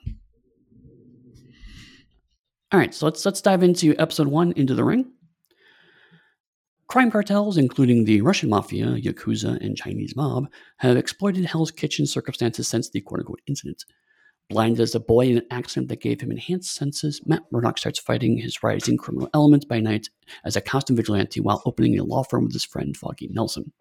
All 2.70 2.78
right, 2.78 2.92
so 2.92 3.06
let's 3.06 3.24
let's 3.24 3.40
dive 3.40 3.62
into 3.62 3.96
episode 3.98 4.26
one, 4.26 4.52
Into 4.52 4.74
the 4.74 4.84
Ring. 4.84 5.10
Crime 6.86 7.10
cartels, 7.10 7.56
including 7.56 8.04
the 8.04 8.20
Russian 8.20 8.50
mafia, 8.50 8.86
Yakuza, 8.86 9.58
and 9.64 9.76
Chinese 9.76 10.14
mob, 10.16 10.48
have 10.78 10.96
exploited 10.96 11.46
Hell's 11.46 11.70
Kitchen 11.70 12.06
circumstances 12.06 12.68
since 12.68 12.90
the 12.90 13.00
quote 13.00 13.20
unquote 13.20 13.40
incident. 13.46 13.84
Blinded 14.48 14.80
as 14.80 14.94
a 14.94 15.00
boy 15.00 15.26
in 15.26 15.38
an 15.38 15.46
accident 15.50 15.88
that 15.88 16.00
gave 16.00 16.22
him 16.22 16.30
enhanced 16.30 16.74
senses, 16.74 17.20
Matt 17.26 17.42
Murdock 17.52 17.76
starts 17.76 17.98
fighting 17.98 18.38
his 18.38 18.62
rising 18.62 18.96
criminal 18.96 19.28
elements 19.34 19.66
by 19.66 19.78
night 19.78 20.08
as 20.42 20.56
a 20.56 20.62
costume 20.62 20.96
vigilante 20.96 21.40
while 21.40 21.62
opening 21.66 21.98
a 21.98 22.04
law 22.04 22.22
firm 22.22 22.44
with 22.44 22.54
his 22.54 22.64
friend 22.64 22.96
Foggy 22.96 23.28
Nelson. 23.30 23.72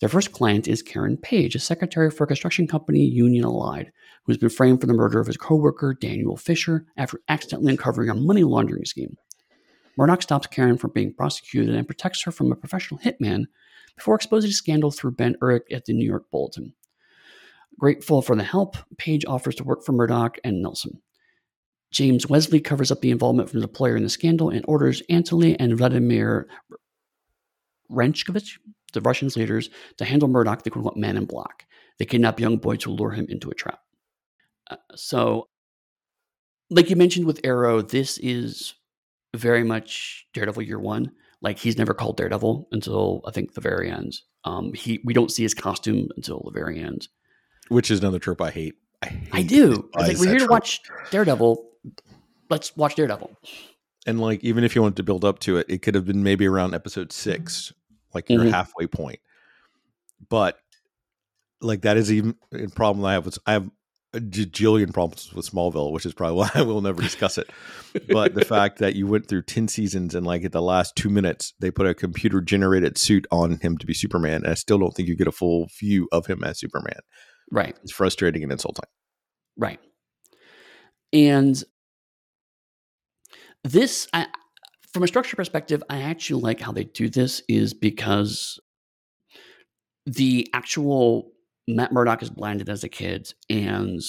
Their 0.00 0.08
first 0.08 0.32
client 0.32 0.66
is 0.68 0.82
Karen 0.82 1.18
Page, 1.18 1.54
a 1.54 1.58
secretary 1.58 2.10
for 2.10 2.24
a 2.24 2.26
construction 2.26 2.66
company, 2.66 3.00
Union 3.00 3.44
Allied, 3.44 3.92
who 4.24 4.32
has 4.32 4.38
been 4.38 4.48
framed 4.48 4.80
for 4.80 4.86
the 4.86 4.94
murder 4.94 5.20
of 5.20 5.26
his 5.26 5.36
coworker, 5.36 5.92
Daniel 5.92 6.36
Fisher, 6.38 6.86
after 6.96 7.20
accidentally 7.28 7.72
uncovering 7.72 8.08
a 8.08 8.14
money 8.14 8.42
laundering 8.42 8.86
scheme. 8.86 9.16
Murdock 9.98 10.22
stops 10.22 10.46
Karen 10.46 10.78
from 10.78 10.92
being 10.92 11.12
prosecuted 11.12 11.74
and 11.74 11.86
protects 11.86 12.22
her 12.22 12.32
from 12.32 12.50
a 12.50 12.56
professional 12.56 13.00
hitman 13.00 13.44
before 13.96 14.16
exposing 14.16 14.48
the 14.48 14.54
scandal 14.54 14.90
through 14.90 15.12
Ben 15.12 15.36
Urich 15.42 15.70
at 15.70 15.84
the 15.84 15.92
New 15.92 16.06
York 16.06 16.30
Bulletin. 16.30 16.72
Grateful 17.78 18.22
for 18.22 18.36
the 18.36 18.44
help, 18.44 18.76
Page 18.98 19.24
offers 19.26 19.54
to 19.56 19.64
work 19.64 19.84
for 19.84 19.92
Murdock 19.92 20.38
and 20.44 20.62
Nelson. 20.62 21.00
James 21.92 22.28
Wesley 22.28 22.60
covers 22.60 22.90
up 22.90 23.00
the 23.00 23.10
involvement 23.10 23.48
from 23.48 23.60
the 23.60 23.68
player 23.68 23.96
in 23.96 24.02
the 24.02 24.08
scandal 24.08 24.50
and 24.50 24.64
orders 24.66 25.02
Anatoly 25.10 25.56
and 25.58 25.76
Vladimir 25.76 26.48
Wrenchkovich, 27.90 28.58
the 28.92 29.00
Russians' 29.00 29.36
leaders, 29.36 29.70
to 29.98 30.04
handle 30.04 30.28
Murdock, 30.28 30.62
the 30.62 30.70
quote 30.70 30.96
man 30.96 31.16
in 31.16 31.24
black. 31.24 31.66
They 31.98 32.04
kidnap 32.04 32.40
young 32.40 32.56
boy 32.56 32.76
to 32.76 32.90
lure 32.90 33.12
him 33.12 33.26
into 33.28 33.50
a 33.50 33.54
trap. 33.54 33.78
Uh, 34.68 34.76
so, 34.96 35.48
like 36.70 36.90
you 36.90 36.96
mentioned 36.96 37.26
with 37.26 37.40
Arrow, 37.44 37.82
this 37.82 38.18
is 38.18 38.74
very 39.36 39.64
much 39.64 40.26
Daredevil 40.32 40.62
year 40.62 40.78
one. 40.78 41.12
Like 41.42 41.58
he's 41.58 41.78
never 41.78 41.94
called 41.94 42.16
Daredevil 42.16 42.68
until 42.72 43.20
I 43.26 43.30
think 43.30 43.52
the 43.52 43.60
very 43.60 43.90
end. 43.90 44.16
Um, 44.44 44.72
he 44.72 45.00
we 45.04 45.14
don't 45.14 45.30
see 45.30 45.42
his 45.42 45.54
costume 45.54 46.08
until 46.16 46.42
the 46.44 46.58
very 46.58 46.80
end, 46.80 47.08
which 47.68 47.90
is 47.90 48.00
another 48.00 48.18
trope 48.18 48.40
I 48.40 48.50
hate. 48.50 48.74
I, 49.02 49.06
hate 49.06 49.28
I 49.32 49.42
do. 49.42 49.90
I 49.94 50.08
like, 50.08 50.18
we're 50.18 50.28
here 50.28 50.38
trope. 50.38 50.48
to 50.48 50.52
watch 50.52 50.80
Daredevil. 51.10 51.64
Let's 52.50 52.76
watch 52.76 52.94
Daredevil. 52.94 53.36
And 54.06 54.20
like, 54.20 54.42
even 54.44 54.64
if 54.64 54.74
you 54.74 54.82
wanted 54.82 54.96
to 54.96 55.02
build 55.02 55.24
up 55.24 55.38
to 55.40 55.56
it, 55.56 55.66
it 55.68 55.82
could 55.82 55.94
have 55.94 56.04
been 56.04 56.22
maybe 56.22 56.46
around 56.46 56.74
episode 56.74 57.12
six, 57.12 57.72
like 58.12 58.28
your 58.28 58.40
mm-hmm. 58.40 58.50
halfway 58.50 58.86
point. 58.86 59.20
But 60.28 60.58
like 61.60 61.82
that 61.82 61.96
is 61.96 62.12
even 62.12 62.36
a 62.52 62.68
problem 62.68 63.04
I 63.04 63.14
have. 63.14 63.24
With, 63.24 63.38
I 63.46 63.52
have 63.54 63.70
a 64.14 64.20
jillion 64.20 64.92
problems 64.92 65.32
with 65.34 65.50
Smallville, 65.50 65.92
which 65.92 66.06
is 66.06 66.14
probably 66.14 66.36
why 66.38 66.50
I 66.54 66.62
will 66.62 66.80
never 66.80 67.02
discuss 67.02 67.36
it. 67.36 67.50
but 68.08 68.34
the 68.34 68.44
fact 68.44 68.78
that 68.78 68.94
you 68.94 69.06
went 69.06 69.26
through 69.26 69.42
10 69.42 69.68
seasons 69.68 70.14
and 70.14 70.26
like 70.26 70.44
at 70.44 70.52
the 70.52 70.62
last 70.62 70.96
two 70.96 71.10
minutes, 71.10 71.54
they 71.58 71.70
put 71.70 71.86
a 71.86 71.94
computer 71.94 72.40
generated 72.40 72.96
suit 72.96 73.26
on 73.30 73.58
him 73.58 73.76
to 73.78 73.86
be 73.86 73.94
Superman. 73.94 74.42
And 74.44 74.48
I 74.48 74.54
still 74.54 74.78
don't 74.78 74.94
think 74.94 75.08
you 75.08 75.16
get 75.16 75.26
a 75.26 75.32
full 75.32 75.68
view 75.78 76.08
of 76.12 76.26
him 76.26 76.44
as 76.44 76.60
Superman. 76.60 77.00
Right. 77.50 77.76
It's 77.82 77.92
frustrating 77.92 78.42
and 78.42 78.52
insulting. 78.52 78.84
Right. 79.56 79.78
And 81.12 81.62
this, 83.62 84.08
I, 84.12 84.26
from 84.92 85.02
a 85.02 85.08
structure 85.08 85.36
perspective, 85.36 85.82
I 85.88 86.02
actually 86.02 86.42
like 86.42 86.60
how 86.60 86.72
they 86.72 86.84
do 86.84 87.08
this 87.08 87.42
is 87.48 87.74
because 87.74 88.58
the 90.06 90.48
actual 90.52 91.32
Matt 91.66 91.92
Murdock 91.92 92.22
is 92.22 92.30
blinded 92.30 92.68
as 92.68 92.84
a 92.84 92.88
kid 92.88 93.32
and 93.48 94.02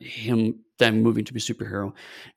him 0.00 0.60
then 0.78 1.02
moving 1.02 1.24
to 1.24 1.32
be 1.32 1.38
a 1.38 1.40
superhero. 1.40 1.92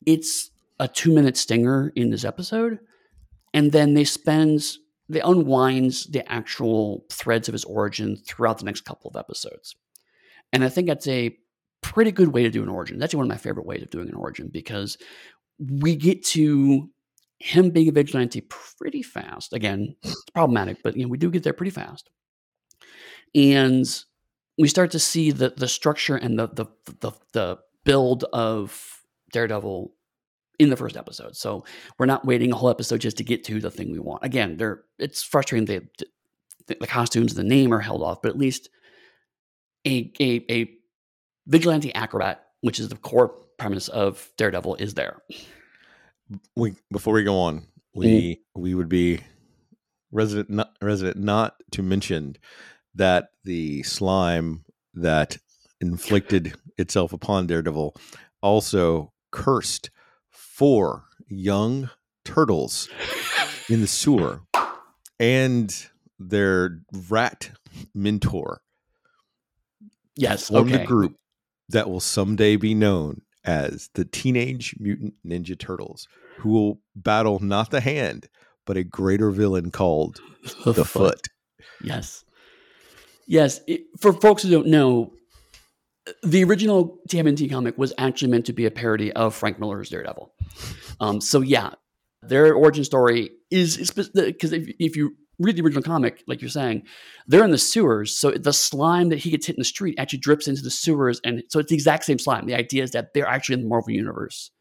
It's 0.05 0.51
a 0.79 0.87
two 0.87 1.13
minute 1.13 1.37
stinger 1.37 1.91
in 1.95 2.11
this 2.11 2.25
episode. 2.25 2.79
And 3.53 3.71
then 3.71 3.93
they 3.93 4.03
spend, 4.03 4.77
they 5.07 5.21
unwinds 5.21 6.05
the 6.05 6.29
actual 6.31 7.05
threads 7.11 7.47
of 7.47 7.53
his 7.53 7.65
origin 7.65 8.17
throughout 8.17 8.57
the 8.57 8.65
next 8.65 8.81
couple 8.81 9.09
of 9.09 9.15
episodes. 9.15 9.75
And 10.51 10.63
I 10.63 10.69
think 10.69 10.87
that's 10.87 11.07
a 11.07 11.37
pretty 11.81 12.11
good 12.11 12.29
way 12.29 12.43
to 12.43 12.49
do 12.49 12.63
an 12.63 12.69
origin. 12.69 12.97
That's 12.97 13.13
one 13.13 13.25
of 13.25 13.29
my 13.29 13.37
favorite 13.37 13.65
ways 13.65 13.83
of 13.83 13.89
doing 13.89 14.09
an 14.09 14.15
origin 14.15 14.49
because 14.51 14.97
we 15.59 15.95
get 15.95 16.23
to 16.25 16.89
him 17.39 17.69
being 17.69 17.89
a 17.89 17.91
vigilante 17.91 18.41
pretty 18.41 19.03
fast. 19.03 19.53
Again, 19.53 19.95
it's 20.03 20.23
problematic, 20.33 20.81
but 20.83 20.95
you 20.97 21.03
know, 21.03 21.09
we 21.09 21.17
do 21.17 21.29
get 21.29 21.43
there 21.43 21.53
pretty 21.53 21.71
fast 21.71 22.09
and 23.35 23.85
we 24.57 24.67
start 24.67 24.91
to 24.91 24.99
see 24.99 25.31
the 25.31 25.53
the 25.55 25.67
structure 25.67 26.15
and 26.15 26.39
the 26.39 26.47
the 26.47 26.65
the, 27.01 27.11
the 27.33 27.59
build 27.83 28.23
of 28.33 29.01
Daredevil 29.31 29.91
in 30.59 30.69
the 30.69 30.77
first 30.77 30.97
episode. 30.97 31.35
So 31.35 31.63
we're 31.97 32.05
not 32.05 32.25
waiting 32.25 32.51
a 32.51 32.55
whole 32.55 32.69
episode 32.69 33.01
just 33.01 33.17
to 33.17 33.23
get 33.23 33.43
to 33.45 33.59
the 33.59 33.71
thing 33.71 33.91
we 33.91 33.99
want. 33.99 34.23
Again, 34.23 34.57
they're 34.57 34.83
it's 34.97 35.23
frustrating 35.23 35.65
that 35.65 36.03
the, 36.67 36.77
the 36.79 36.87
costumes, 36.87 37.33
the 37.33 37.43
name 37.43 37.73
are 37.73 37.79
held 37.79 38.01
off, 38.01 38.21
but 38.21 38.29
at 38.29 38.37
least 38.37 38.69
a, 39.85 40.11
a 40.19 40.45
a 40.49 40.69
vigilante 41.47 41.93
acrobat, 41.93 42.45
which 42.61 42.79
is 42.79 42.89
the 42.89 42.97
core 42.97 43.29
premise 43.57 43.87
of 43.87 44.31
Daredevil, 44.37 44.75
is 44.75 44.93
there. 44.93 45.21
We 46.55 46.75
before 46.91 47.13
we 47.13 47.23
go 47.23 47.37
on, 47.37 47.67
we 47.93 48.07
mm-hmm. 48.07 48.61
we 48.61 48.73
would 48.73 48.89
be 48.89 49.21
resident 50.11 50.49
not 50.49 50.71
resident 50.81 51.17
not 51.17 51.55
to 51.71 51.83
mention 51.83 52.35
that 52.95 53.29
the 53.43 53.83
slime 53.83 54.63
that 54.93 55.37
inflicted 55.81 56.55
itself 56.77 57.13
upon 57.13 57.47
Daredevil 57.47 57.95
also 58.41 59.11
cursed 59.31 59.89
four 60.55 61.03
young 61.27 61.89
turtles 62.23 62.87
in 63.69 63.81
the 63.81 63.87
sewer 63.87 64.41
and 65.19 65.87
their 66.17 66.79
rat 67.09 67.51
mentor. 67.93 68.61
Yes, 70.15 70.47
formed 70.47 70.71
okay. 70.71 70.83
a 70.83 70.85
group 70.85 71.17
that 71.69 71.89
will 71.89 71.99
someday 71.99 72.55
be 72.55 72.73
known 72.73 73.21
as 73.43 73.89
the 73.95 74.05
Teenage 74.05 74.75
Mutant 74.79 75.15
Ninja 75.27 75.59
Turtles, 75.59 76.07
who 76.37 76.51
will 76.51 76.79
battle 76.95 77.39
not 77.39 77.69
the 77.69 77.81
hand, 77.81 78.29
but 78.65 78.77
a 78.77 78.83
greater 78.83 79.31
villain 79.31 79.71
called 79.71 80.21
the, 80.63 80.71
the 80.71 80.85
foot. 80.85 81.09
foot. 81.09 81.27
Yes. 81.83 82.23
Yes, 83.27 83.59
it, 83.67 83.81
for 83.99 84.13
folks 84.13 84.43
who 84.43 84.51
don't 84.51 84.67
know, 84.67 85.11
the 86.23 86.43
original 86.43 86.99
TMNT 87.09 87.49
comic 87.49 87.77
was 87.77 87.93
actually 87.97 88.31
meant 88.31 88.45
to 88.45 88.53
be 88.53 88.65
a 88.65 88.71
parody 88.71 89.11
of 89.13 89.33
Frank 89.33 89.59
Miller's 89.59 89.89
Daredevil. 89.89 90.31
Um, 90.99 91.21
so 91.21 91.41
yeah, 91.41 91.71
their 92.21 92.53
origin 92.53 92.83
story 92.83 93.31
is 93.51 93.91
because 93.91 94.53
if, 94.53 94.69
if 94.79 94.95
you 94.95 95.15
read 95.39 95.55
the 95.57 95.61
original 95.61 95.83
comic, 95.83 96.23
like 96.27 96.41
you're 96.41 96.49
saying, 96.49 96.83
they're 97.27 97.43
in 97.43 97.51
the 97.51 97.57
sewers. 97.57 98.17
So 98.17 98.31
the 98.31 98.53
slime 98.53 99.09
that 99.09 99.19
he 99.19 99.31
gets 99.31 99.47
hit 99.47 99.55
in 99.55 99.61
the 99.61 99.65
street 99.65 99.95
actually 99.97 100.19
drips 100.19 100.47
into 100.47 100.61
the 100.61 100.71
sewers, 100.71 101.19
and 101.23 101.43
so 101.49 101.59
it's 101.59 101.69
the 101.69 101.75
exact 101.75 102.05
same 102.05 102.19
slime. 102.19 102.45
The 102.45 102.55
idea 102.55 102.83
is 102.83 102.91
that 102.91 103.13
they're 103.13 103.27
actually 103.27 103.55
in 103.55 103.61
the 103.61 103.67
Marvel 103.67 103.91
universe. 103.91 104.51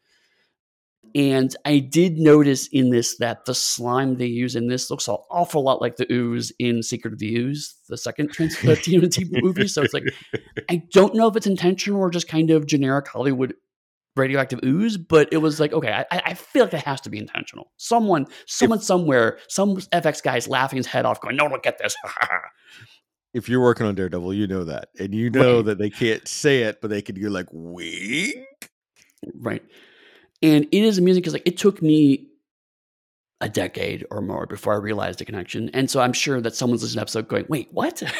And 1.15 1.55
I 1.63 1.79
did 1.79 2.17
notice 2.17 2.67
in 2.67 2.89
this 2.89 3.17
that 3.19 3.45
the 3.45 3.55
slime 3.55 4.17
they 4.17 4.25
use 4.25 4.55
in 4.57 4.67
this 4.67 4.91
looks 4.91 5.07
an 5.07 5.15
awful 5.31 5.63
lot 5.63 5.81
like 5.81 5.95
the 5.95 6.11
ooze 6.11 6.51
in 6.59 6.83
Secret 6.83 7.13
of 7.13 7.19
the 7.19 7.33
Ooze, 7.37 7.73
the 7.87 7.97
second 7.97 8.33
trans- 8.33 8.59
the 8.61 8.67
TMNT 8.75 9.41
movie. 9.41 9.69
So 9.69 9.81
it's 9.81 9.93
like, 9.93 10.03
I 10.69 10.83
don't 10.91 11.15
know 11.15 11.27
if 11.27 11.37
it's 11.37 11.47
intentional 11.47 12.01
or 12.01 12.09
just 12.09 12.27
kind 12.27 12.51
of 12.51 12.65
generic 12.65 13.07
Hollywood 13.07 13.53
radioactive 14.17 14.59
ooze, 14.63 14.97
but 14.97 15.29
it 15.31 15.37
was 15.37 15.59
like, 15.59 15.71
okay, 15.71 16.05
I, 16.11 16.21
I 16.25 16.33
feel 16.33 16.65
like 16.65 16.73
it 16.73 16.83
has 16.83 16.99
to 17.01 17.09
be 17.09 17.17
intentional. 17.17 17.71
Someone, 17.77 18.27
someone 18.45 18.79
if, 18.79 18.85
somewhere, 18.85 19.39
some 19.47 19.77
FX 19.77 20.21
guy's 20.21 20.49
laughing 20.49 20.77
his 20.77 20.85
head 20.85 21.05
off, 21.05 21.21
going, 21.21 21.37
"No, 21.37 21.47
look 21.47 21.65
at 21.65 21.77
this." 21.77 21.95
if 23.33 23.47
you're 23.47 23.61
working 23.61 23.85
on 23.85 23.95
Daredevil, 23.95 24.33
you 24.33 24.47
know 24.47 24.65
that, 24.65 24.89
and 24.99 25.13
you 25.13 25.29
know 25.29 25.57
right. 25.57 25.65
that 25.65 25.77
they 25.77 25.89
can't 25.89 26.27
say 26.27 26.63
it, 26.63 26.81
but 26.81 26.89
they 26.89 27.01
can 27.01 27.15
do 27.15 27.29
like 27.29 27.47
wink. 27.51 28.69
Right. 29.33 29.63
And 30.41 30.65
it 30.71 30.83
is 30.83 30.97
amusing 30.97 31.21
because 31.21 31.33
like 31.33 31.47
it 31.47 31.57
took 31.57 31.81
me 31.81 32.27
a 33.41 33.49
decade 33.49 34.05
or 34.11 34.21
more 34.21 34.45
before 34.45 34.73
I 34.73 34.77
realized 34.77 35.19
the 35.19 35.25
connection. 35.25 35.69
And 35.73 35.89
so 35.89 36.01
I'm 36.01 36.13
sure 36.13 36.41
that 36.41 36.55
someone's 36.55 36.81
listening 36.81 36.99
to 36.99 37.01
episode 37.01 37.27
going, 37.27 37.45
wait, 37.49 37.69
what? 37.71 38.01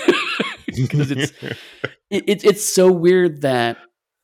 Because 0.76 1.10
it's, 1.10 1.32
it, 2.10 2.44
it's 2.44 2.74
so 2.74 2.92
weird 2.92 3.44
that 3.44 3.78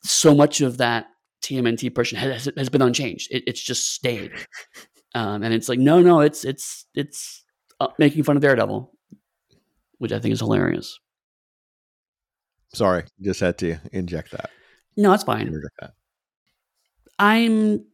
so 0.03 0.35
much 0.35 0.59
of 0.59 0.79
that 0.79 1.05
TMNT 1.43 1.95
portion 1.95 2.17
has, 2.17 2.49
has 2.57 2.67
been 2.67 2.81
unchanged. 2.81 3.29
It, 3.31 3.43
it's 3.47 3.61
just 3.61 3.93
stayed. 3.93 4.31
Um, 5.15 5.43
and 5.43 5.53
it's 5.53 5.69
like, 5.69 5.79
no, 5.79 6.01
no, 6.01 6.19
it's, 6.19 6.43
it's, 6.43 6.85
it's 6.93 7.45
uh, 7.79 7.87
making 7.99 8.23
fun 8.23 8.35
of 8.35 8.41
Daredevil, 8.41 8.91
which 9.99 10.11
I 10.11 10.19
think 10.19 10.33
is 10.33 10.39
hilarious. 10.39 10.99
Sorry, 12.73 13.03
just 13.21 13.39
had 13.39 13.57
to 13.59 13.77
inject 13.93 14.31
that. 14.31 14.49
No, 14.97 15.13
it's 15.13 15.23
fine. 15.23 15.53
I'm 17.21 17.85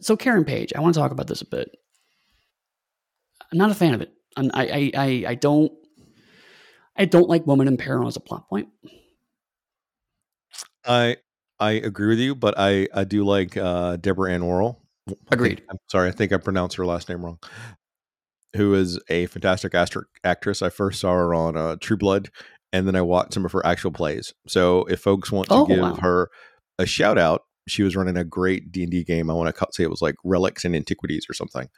so 0.00 0.16
Karen 0.16 0.44
Page. 0.44 0.72
I 0.74 0.80
want 0.80 0.94
to 0.94 1.00
talk 1.00 1.12
about 1.12 1.28
this 1.28 1.40
a 1.40 1.46
bit. 1.46 1.70
I'm 3.52 3.56
not 3.56 3.70
a 3.70 3.74
fan 3.74 3.94
of 3.94 4.02
it. 4.02 4.12
I'm, 4.36 4.50
I, 4.52 4.90
I, 4.94 5.24
I 5.28 5.34
don't. 5.36 5.72
I 6.96 7.04
don't 7.04 7.28
like 7.28 7.46
woman 7.46 7.68
in 7.68 7.76
peril 7.76 8.06
as 8.08 8.16
a 8.16 8.20
plot 8.20 8.48
point. 8.48 8.68
I 10.84 11.16
I 11.58 11.72
agree 11.72 12.08
with 12.08 12.18
you, 12.18 12.34
but 12.34 12.54
I 12.56 12.88
I 12.92 13.04
do 13.04 13.24
like 13.24 13.56
uh, 13.56 13.96
Deborah 13.96 14.32
Ann 14.32 14.44
Woll. 14.44 14.80
Agreed. 15.30 15.62
I 15.68 15.72
am 15.72 15.78
sorry, 15.88 16.08
I 16.08 16.12
think 16.12 16.32
I 16.32 16.36
pronounced 16.36 16.76
her 16.76 16.86
last 16.86 17.08
name 17.08 17.24
wrong. 17.24 17.38
Who 18.56 18.74
is 18.74 18.98
a 19.08 19.26
fantastic 19.26 19.74
actress? 19.74 20.62
I 20.62 20.68
first 20.68 21.00
saw 21.00 21.12
her 21.12 21.34
on 21.34 21.56
uh, 21.56 21.76
True 21.80 21.96
Blood, 21.96 22.30
and 22.72 22.86
then 22.86 22.96
I 22.96 23.02
watched 23.02 23.34
some 23.34 23.44
of 23.44 23.52
her 23.52 23.64
actual 23.64 23.90
plays. 23.92 24.32
So 24.46 24.84
if 24.84 25.00
folks 25.00 25.30
want 25.30 25.48
to 25.48 25.54
oh, 25.54 25.66
give 25.66 25.80
wow. 25.80 25.94
her 25.96 26.30
a 26.78 26.86
shout 26.86 27.18
out, 27.18 27.42
she 27.66 27.82
was 27.82 27.96
running 27.96 28.16
a 28.16 28.24
great 28.24 28.70
D 28.70 28.82
and 28.82 28.90
D 28.90 29.04
game. 29.04 29.30
I 29.30 29.34
want 29.34 29.54
to 29.54 29.66
say 29.72 29.82
it 29.82 29.90
was 29.90 30.02
like 30.02 30.16
Relics 30.24 30.64
and 30.64 30.76
Antiquities 30.76 31.26
or 31.28 31.34
something. 31.34 31.68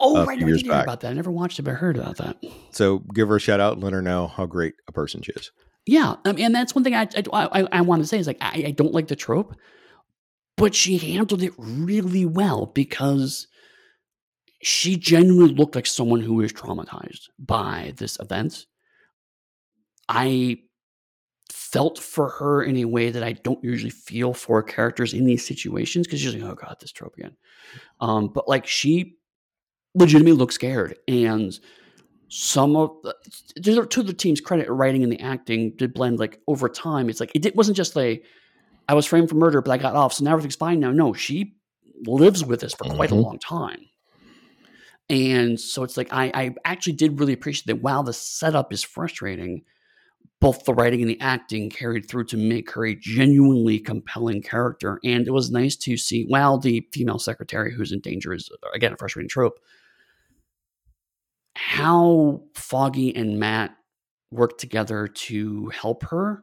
Oh, 0.00 0.24
right. 0.24 0.40
I 0.40 0.46
years 0.46 0.62
back. 0.62 0.84
about 0.84 1.00
that. 1.00 1.10
I 1.10 1.14
never 1.14 1.32
watched 1.32 1.58
it, 1.58 1.62
but 1.62 1.74
heard 1.74 1.96
about 1.96 2.16
that. 2.18 2.36
So 2.70 3.00
give 3.14 3.28
her 3.28 3.36
a 3.36 3.40
shout 3.40 3.60
out 3.60 3.74
and 3.74 3.82
let 3.82 3.92
her 3.92 4.02
know 4.02 4.28
how 4.28 4.46
great 4.46 4.74
a 4.88 4.92
person 4.92 5.22
she 5.22 5.32
is. 5.32 5.50
Yeah, 5.84 6.14
mean, 6.24 6.44
and 6.44 6.54
that's 6.54 6.74
one 6.74 6.84
thing 6.84 6.94
I 6.94 7.08
I, 7.32 7.60
I, 7.62 7.68
I 7.72 7.80
want 7.80 8.02
to 8.02 8.08
say 8.08 8.18
is 8.18 8.26
like 8.26 8.38
I, 8.40 8.64
I 8.68 8.70
don't 8.70 8.94
like 8.94 9.08
the 9.08 9.16
trope, 9.16 9.56
but 10.56 10.74
she 10.74 10.98
handled 10.98 11.42
it 11.42 11.52
really 11.58 12.24
well 12.24 12.66
because 12.66 13.48
she 14.62 14.96
genuinely 14.96 15.54
looked 15.54 15.74
like 15.74 15.86
someone 15.86 16.20
who 16.20 16.34
was 16.34 16.52
traumatized 16.52 17.28
by 17.36 17.94
this 17.96 18.16
event. 18.20 18.66
I 20.08 20.60
felt 21.72 21.98
for 21.98 22.28
her 22.28 22.62
in 22.62 22.76
a 22.76 22.84
way 22.84 23.10
that 23.10 23.22
I 23.22 23.32
don't 23.32 23.62
usually 23.64 23.90
feel 23.90 24.34
for 24.34 24.62
characters 24.62 25.14
in 25.14 25.24
these 25.24 25.46
situations 25.46 26.06
because 26.06 26.20
she's 26.20 26.34
like, 26.34 26.42
oh 26.42 26.54
god, 26.54 26.76
this 26.80 26.92
trope 26.92 27.16
again. 27.16 27.36
Um, 28.00 28.28
but 28.28 28.48
like 28.48 28.66
she 28.66 29.16
legitimately 29.94 30.32
looked 30.38 30.52
scared, 30.54 30.96
and 31.08 31.58
some 32.28 32.76
of 32.76 32.90
the, 33.02 33.86
to 33.90 34.02
the 34.02 34.12
team's 34.12 34.40
credit, 34.40 34.70
writing 34.70 35.02
and 35.02 35.12
the 35.12 35.20
acting 35.20 35.72
did 35.76 35.92
blend 35.94 36.18
like 36.18 36.40
over 36.46 36.68
time. 36.68 37.08
It's 37.10 37.20
like 37.20 37.32
it 37.34 37.42
di- 37.42 37.52
wasn't 37.54 37.76
just 37.76 37.96
like 37.96 38.24
I 38.88 38.94
was 38.94 39.06
framed 39.06 39.28
for 39.28 39.36
murder, 39.36 39.60
but 39.62 39.70
I 39.70 39.78
got 39.78 39.94
off, 39.94 40.12
so 40.14 40.24
now 40.24 40.32
everything's 40.32 40.56
fine 40.56 40.80
now. 40.80 40.90
No, 40.90 41.12
she 41.12 41.56
lives 42.04 42.44
with 42.44 42.60
this 42.60 42.74
for 42.74 42.84
quite 42.84 43.10
a 43.12 43.14
Mhm. 43.14 43.22
long 43.22 43.38
time. 43.38 43.86
And 45.08 45.60
so 45.60 45.82
it's 45.82 45.96
like 45.96 46.12
I, 46.12 46.30
I 46.34 46.54
actually 46.64 46.94
did 46.94 47.18
really 47.20 47.32
appreciate 47.32 47.66
that 47.66 47.82
while 47.82 48.02
the 48.02 48.12
setup 48.12 48.72
is 48.72 48.82
frustrating, 48.82 49.62
both 50.40 50.64
the 50.64 50.74
writing 50.74 51.00
and 51.00 51.08
the 51.08 51.20
acting 51.20 51.70
carried 51.70 52.08
through 52.08 52.24
to 52.24 52.36
make 52.36 52.70
her 52.72 52.84
a 52.84 52.96
genuinely 52.96 53.78
compelling 53.78 54.42
character. 54.42 54.98
And 55.04 55.26
it 55.26 55.30
was 55.30 55.52
nice 55.52 55.76
to 55.76 55.96
see 55.96 56.24
while 56.24 56.58
the 56.58 56.86
female 56.92 57.20
secretary 57.20 57.72
who's 57.72 57.92
in 57.92 58.00
danger 58.00 58.32
is 58.32 58.50
uh, 58.50 58.68
again 58.74 58.92
a 58.92 58.96
frustrating 58.96 59.28
trope, 59.28 59.60
how 61.54 62.42
Foggy 62.54 63.14
and 63.14 63.38
Matt 63.38 63.76
work 64.32 64.58
together 64.58 65.06
to 65.06 65.68
help 65.68 66.02
her 66.04 66.42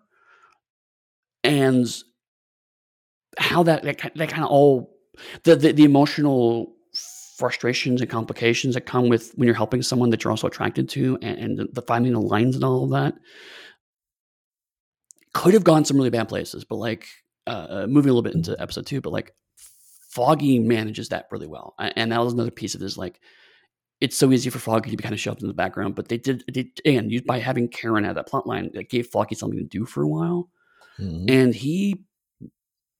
and 1.44 1.88
how 3.38 3.64
that 3.64 3.84
that, 3.84 4.12
that 4.16 4.30
kind 4.30 4.44
of 4.44 4.50
all 4.50 4.96
the, 5.44 5.56
the 5.56 5.74
the 5.74 5.84
emotional 5.84 6.74
frustrations 7.38 8.02
and 8.02 8.10
complications 8.10 8.76
that 8.76 8.82
come 8.82 9.10
with 9.10 9.32
when 9.36 9.46
you're 9.46 9.56
helping 9.56 9.82
someone 9.82 10.10
that 10.10 10.24
you're 10.24 10.32
also 10.32 10.48
attracted 10.48 10.90
to 10.90 11.18
and, 11.22 11.60
and 11.60 11.70
the 11.74 11.82
finding 11.82 12.14
the 12.14 12.20
lines 12.20 12.56
and 12.56 12.64
all 12.64 12.84
of 12.84 12.90
that 12.92 13.14
could 15.40 15.54
have 15.54 15.64
gone 15.64 15.86
some 15.86 15.98
really 15.98 16.10
bad 16.10 16.28
places 16.28 16.64
but 16.66 16.76
like 16.76 17.08
uh, 17.48 17.68
uh, 17.70 17.88
moving 17.88 18.10
a 18.10 18.14
little 18.14 18.22
bit 18.22 18.36
into 18.36 18.56
episode 18.62 18.86
two 18.86 19.02
but 19.02 19.14
like 19.14 19.34
foggy 20.12 20.60
manages 20.60 21.10
that 21.10 21.28
really 21.32 21.48
well 21.48 21.76
and 21.96 22.12
that 22.12 22.20
was 22.20 22.34
another 22.34 22.52
piece 22.52 22.74
of 22.76 22.82
this 22.82 22.98
like 22.98 23.20
it's 24.02 24.16
so 24.18 24.32
easy 24.32 24.50
for 24.50 24.60
foggy 24.60 24.92
to 24.92 24.98
be 24.98 25.04
kind 25.04 25.14
of 25.14 25.20
shoved 25.20 25.42
in 25.42 25.48
the 25.48 25.54
background 25.54 25.96
but 25.96 26.08
they 26.10 26.18
did 26.18 26.44
they 26.54 26.72
again 26.86 27.10
you- 27.10 27.22
by 27.24 27.40
having 27.40 27.68
karen 27.68 28.06
add 28.06 28.18
that 28.18 28.28
plot 28.28 28.46
line 28.48 28.70
that 28.74 28.90
gave 28.90 29.08
foggy 29.08 29.36
something 29.36 29.60
to 29.60 29.66
do 29.66 29.86
for 29.86 30.02
a 30.04 30.08
while 30.08 30.50
and 31.30 31.56
he 31.56 32.04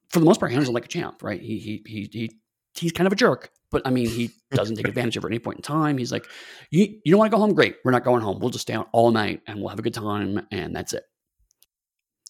for 0.10 0.20
the 0.20 0.26
most 0.26 0.40
part 0.40 0.52
handles 0.52 0.70
it 0.70 0.74
like 0.74 0.86
a 0.86 0.90
champ 0.90 1.22
right? 1.22 1.42
He 1.42 1.58
he 1.60 1.84
he, 1.86 2.10
he 2.12 2.40
he's 2.76 2.92
kind 2.94 3.08
of 3.08 3.14
a 3.14 3.16
jerk 3.16 3.52
but 3.72 3.82
i 3.86 3.90
mean 3.90 4.08
he 4.08 4.32
doesn't 4.52 4.76
take 4.78 4.88
advantage 4.88 5.18
of 5.18 5.24
it 5.24 5.28
at 5.28 5.32
any 5.32 5.40
point 5.40 5.58
in 5.58 5.62
time. 5.64 5.98
He's 5.98 6.12
like 6.12 6.26
you, 6.72 6.86
you 7.04 7.12
don't 7.12 7.20
want 7.20 7.30
to 7.32 7.36
go 7.36 7.42
home? 7.42 7.54
Great 7.54 7.76
we're 7.84 7.92
not 7.92 8.06
going 8.06 8.22
home. 8.22 8.40
We'll 8.40 8.52
just 8.52 8.62
stay 8.62 8.74
out 8.74 8.88
all 8.94 9.12
night 9.12 9.42
and 9.48 9.60
we'll 9.60 9.70
have 9.70 9.80
a 9.80 9.82
good 9.82 9.94
time 9.94 10.48
and 10.52 10.74
that's 10.76 10.94
it 10.94 11.04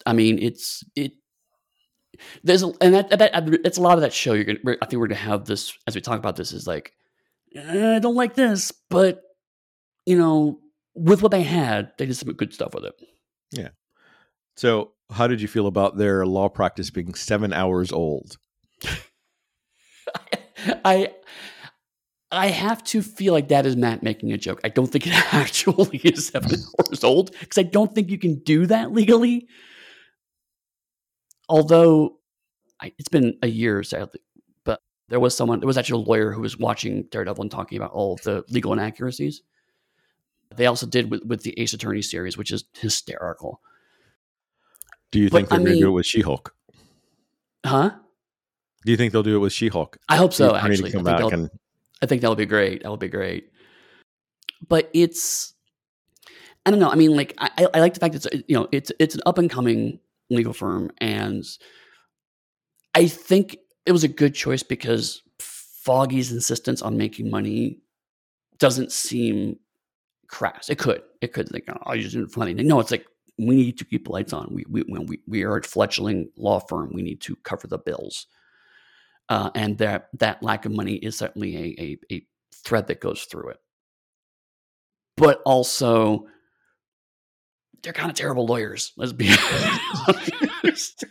i 0.06 0.12
mean 0.12 0.38
it's 0.38 0.82
it 0.96 1.12
there's 2.44 2.62
a, 2.62 2.72
and 2.80 2.94
that, 2.94 3.10
that 3.18 3.48
it's 3.64 3.78
a 3.78 3.82
lot 3.82 3.96
of 3.96 4.02
that 4.02 4.12
show 4.12 4.32
you're 4.34 4.44
gonna 4.44 4.58
i 4.82 4.86
think 4.86 5.00
we're 5.00 5.06
gonna 5.06 5.20
have 5.20 5.44
this 5.46 5.72
as 5.86 5.94
we 5.94 6.00
talk 6.00 6.18
about 6.18 6.36
this 6.36 6.52
is 6.52 6.66
like 6.66 6.92
"Eh, 7.54 7.96
i 7.96 7.98
don't 7.98 8.14
like 8.14 8.34
this 8.34 8.72
but 8.90 9.22
you 10.06 10.16
know 10.18 10.58
with 10.94 11.22
what 11.22 11.30
they 11.30 11.42
had 11.42 11.92
they 11.98 12.06
did 12.06 12.16
some 12.16 12.32
good 12.32 12.52
stuff 12.52 12.74
with 12.74 12.84
it 12.84 12.94
Yeah. 13.52 13.68
So 14.56 14.92
how 15.10 15.26
did 15.26 15.40
you 15.40 15.48
feel 15.48 15.66
about 15.66 15.96
their 15.96 16.26
law 16.26 16.48
practice 16.48 16.90
being 16.90 17.14
seven 17.14 17.52
hours 17.52 17.90
old? 17.92 18.36
I 20.84 21.12
I 22.32 22.48
have 22.48 22.84
to 22.84 23.02
feel 23.02 23.32
like 23.32 23.48
that 23.48 23.66
is 23.66 23.76
Matt 23.76 24.02
making 24.02 24.32
a 24.32 24.38
joke. 24.38 24.60
I 24.62 24.68
don't 24.68 24.86
think 24.86 25.06
it 25.06 25.14
actually 25.34 25.98
is 25.98 26.28
seven 26.28 26.60
hours 26.78 27.02
old 27.02 27.32
because 27.38 27.58
I 27.58 27.64
don't 27.64 27.94
think 27.94 28.10
you 28.10 28.18
can 28.18 28.40
do 28.44 28.66
that 28.66 28.92
legally. 28.92 29.48
Although 31.50 32.16
I, 32.80 32.92
it's 32.96 33.08
been 33.08 33.36
a 33.42 33.48
year, 33.48 33.82
sadly, 33.82 34.20
but 34.64 34.80
there 35.08 35.18
was 35.20 35.36
someone, 35.36 35.58
there 35.60 35.66
was 35.66 35.76
actually 35.76 36.04
a 36.04 36.06
lawyer 36.06 36.30
who 36.30 36.40
was 36.40 36.56
watching 36.56 37.02
Daredevil 37.10 37.42
and 37.42 37.50
talking 37.50 37.76
about 37.76 37.90
all 37.90 38.14
of 38.14 38.22
the 38.22 38.44
legal 38.48 38.72
inaccuracies. 38.72 39.42
They 40.54 40.66
also 40.66 40.86
did 40.86 41.10
with, 41.10 41.24
with 41.24 41.42
the 41.42 41.58
Ace 41.58 41.74
Attorney 41.74 42.02
series, 42.02 42.38
which 42.38 42.52
is 42.52 42.64
hysterical. 42.78 43.60
Do 45.10 45.18
you 45.18 45.28
But, 45.28 45.38
think 45.38 45.48
they're 45.48 45.58
going 45.58 45.72
to 45.72 45.80
do 45.80 45.88
it 45.88 45.90
with 45.90 46.06
She-Hulk? 46.06 46.54
Huh? 47.66 47.90
Do 48.84 48.92
you 48.92 48.96
think 48.96 49.12
they'll 49.12 49.22
do 49.24 49.34
it 49.36 49.40
with 49.40 49.52
She-Hulk? 49.52 49.98
I 50.08 50.16
hope 50.16 50.32
so, 50.32 50.50
The 50.50 50.54
attorney 50.54 50.76
to 50.76 50.84
actually. 50.84 51.00
I 51.12 51.18
think, 51.18 51.32
and 51.32 51.50
I 52.00 52.06
think 52.06 52.22
that 52.22 52.28
would 52.28 52.38
be 52.38 52.46
great. 52.46 52.82
That 52.84 52.90
would 52.92 53.00
be 53.00 53.08
great. 53.08 53.50
But 54.66 54.88
it's, 54.94 55.52
I 56.64 56.70
don't 56.70 56.78
know. 56.80 56.90
I 56.90 56.94
mean, 56.94 57.16
like, 57.16 57.34
I, 57.38 57.50
I- 57.58 57.68
I 57.74 57.80
like 57.80 57.94
the 57.94 58.00
fact 58.00 58.14
that 58.14 58.26
it's, 58.26 58.44
you 58.48 58.56
know, 58.56 58.68
it's 58.70 58.92
it's 59.00 59.14
an 59.16 59.22
up 59.26 59.38
and 59.38 59.50
coming 59.50 59.98
legal 60.30 60.52
firm, 60.52 60.90
and 60.98 61.44
I 62.94 63.06
think 63.06 63.58
it 63.86 63.92
was 63.92 64.04
a 64.04 64.08
good 64.08 64.34
choice 64.34 64.62
because 64.62 65.22
Foggy's 65.38 66.32
insistence 66.32 66.82
on 66.82 66.96
making 66.96 67.30
money 67.30 67.80
doesn't 68.58 68.92
seem 68.92 69.58
crass. 70.28 70.68
It 70.68 70.78
could, 70.78 71.02
it 71.20 71.32
could 71.32 71.52
like, 71.52 71.68
oh, 71.86 71.92
you're 71.92 72.10
doing 72.10 72.28
money. 72.36 72.54
No, 72.54 72.80
it's 72.80 72.90
like 72.90 73.06
we 73.38 73.56
need 73.56 73.78
to 73.78 73.84
keep 73.84 74.08
lights 74.08 74.32
on. 74.32 74.48
We 74.50 74.64
we 74.68 74.82
we 74.82 75.18
we 75.26 75.44
are 75.44 75.56
a 75.56 75.62
fledgling 75.62 76.30
law 76.36 76.60
firm. 76.60 76.90
We 76.92 77.02
need 77.02 77.20
to 77.22 77.36
cover 77.36 77.66
the 77.66 77.78
bills 77.78 78.26
uh, 79.30 79.48
and 79.54 79.78
that 79.78 80.08
that 80.18 80.42
lack 80.42 80.66
of 80.66 80.72
money 80.72 80.96
is 80.96 81.16
certainly 81.16 81.56
a, 81.56 81.82
a, 81.82 81.98
a 82.16 82.26
thread 82.52 82.88
that 82.88 83.00
goes 83.00 83.22
through 83.22 83.50
it. 83.50 83.58
But 85.16 85.40
also, 85.46 86.26
they're 87.82 87.92
kind 87.92 88.10
of 88.10 88.16
terrible 88.16 88.46
lawyers. 88.46 88.92
Let's 88.96 89.12
be 89.12 89.28
honest. 90.64 91.04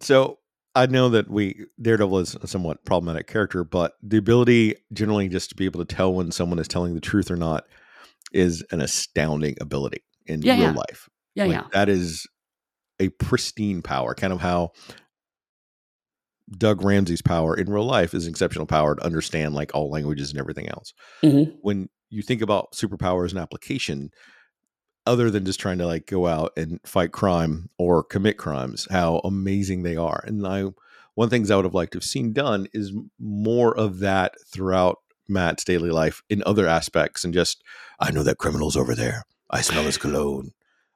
So 0.00 0.38
I 0.74 0.86
know 0.86 1.08
that 1.10 1.28
we 1.30 1.66
Daredevil 1.80 2.18
is 2.20 2.34
a 2.36 2.46
somewhat 2.46 2.84
problematic 2.84 3.26
character, 3.26 3.64
but 3.64 3.94
the 4.02 4.16
ability 4.18 4.76
generally 4.92 5.28
just 5.28 5.50
to 5.50 5.56
be 5.56 5.64
able 5.64 5.84
to 5.84 5.94
tell 5.94 6.12
when 6.14 6.30
someone 6.30 6.58
is 6.58 6.68
telling 6.68 6.94
the 6.94 7.00
truth 7.00 7.30
or 7.30 7.36
not 7.36 7.66
is 8.32 8.64
an 8.70 8.80
astounding 8.80 9.56
ability 9.60 10.02
in 10.26 10.42
Yeah, 10.42 10.54
real 10.54 10.62
yeah. 10.62 10.72
life. 10.72 11.08
yeah, 11.34 11.44
Like, 11.44 11.52
yeah, 11.52 11.64
That 11.72 11.88
is 11.88 12.26
a 13.00 13.08
pristine 13.10 13.82
power, 13.82 14.14
kind 14.14 14.32
of 14.32 14.40
how 14.40 14.72
Doug 16.56 16.82
Ramsey's 16.82 17.22
power 17.22 17.56
in 17.56 17.70
real 17.70 17.84
life 17.84 18.14
is 18.14 18.26
an 18.26 18.30
exceptional 18.30 18.66
power 18.66 18.94
to 18.94 19.04
understand 19.04 19.54
like 19.54 19.74
all 19.74 19.90
languages 19.90 20.30
and 20.30 20.38
everything 20.38 20.68
else. 20.68 20.92
Mhm. 21.24 21.56
When 21.60 21.88
you 22.10 22.22
think 22.22 22.40
about 22.40 22.72
superpowers 22.72 23.30
and 23.30 23.38
application, 23.38 24.10
other 25.08 25.30
than 25.30 25.44
just 25.44 25.58
trying 25.58 25.78
to 25.78 25.86
like 25.86 26.06
go 26.06 26.26
out 26.26 26.52
and 26.56 26.78
fight 26.84 27.12
crime 27.12 27.70
or 27.78 28.04
commit 28.04 28.36
crimes, 28.38 28.86
how 28.90 29.18
amazing 29.24 29.82
they 29.82 29.96
are. 29.96 30.22
And 30.26 30.46
I, 30.46 30.62
one 30.62 31.24
of 31.24 31.30
the 31.30 31.36
things 31.36 31.50
I 31.50 31.56
would 31.56 31.64
have 31.64 31.74
liked 31.74 31.92
to 31.92 31.98
have 31.98 32.04
seen 32.04 32.32
done 32.32 32.68
is 32.72 32.92
more 33.18 33.76
of 33.76 33.98
that 34.00 34.34
throughout 34.46 34.98
Matt's 35.28 35.64
daily 35.64 35.90
life 35.90 36.22
in 36.30 36.42
other 36.46 36.66
aspects 36.68 37.24
and 37.24 37.34
just, 37.34 37.62
I 37.98 38.10
know 38.12 38.22
that 38.22 38.38
criminal's 38.38 38.76
over 38.76 38.94
there. 38.94 39.24
I 39.50 39.62
smell 39.62 39.84
his 39.84 39.98
cologne. 39.98 40.52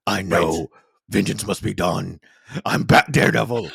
I 0.06 0.22
know 0.32 0.58
Right. 0.58 0.68
vengeance 1.08 1.46
must 1.46 1.62
be 1.62 1.74
done. 1.74 2.20
I'm 2.64 2.84
back, 2.84 3.10
Daredevil. 3.12 3.70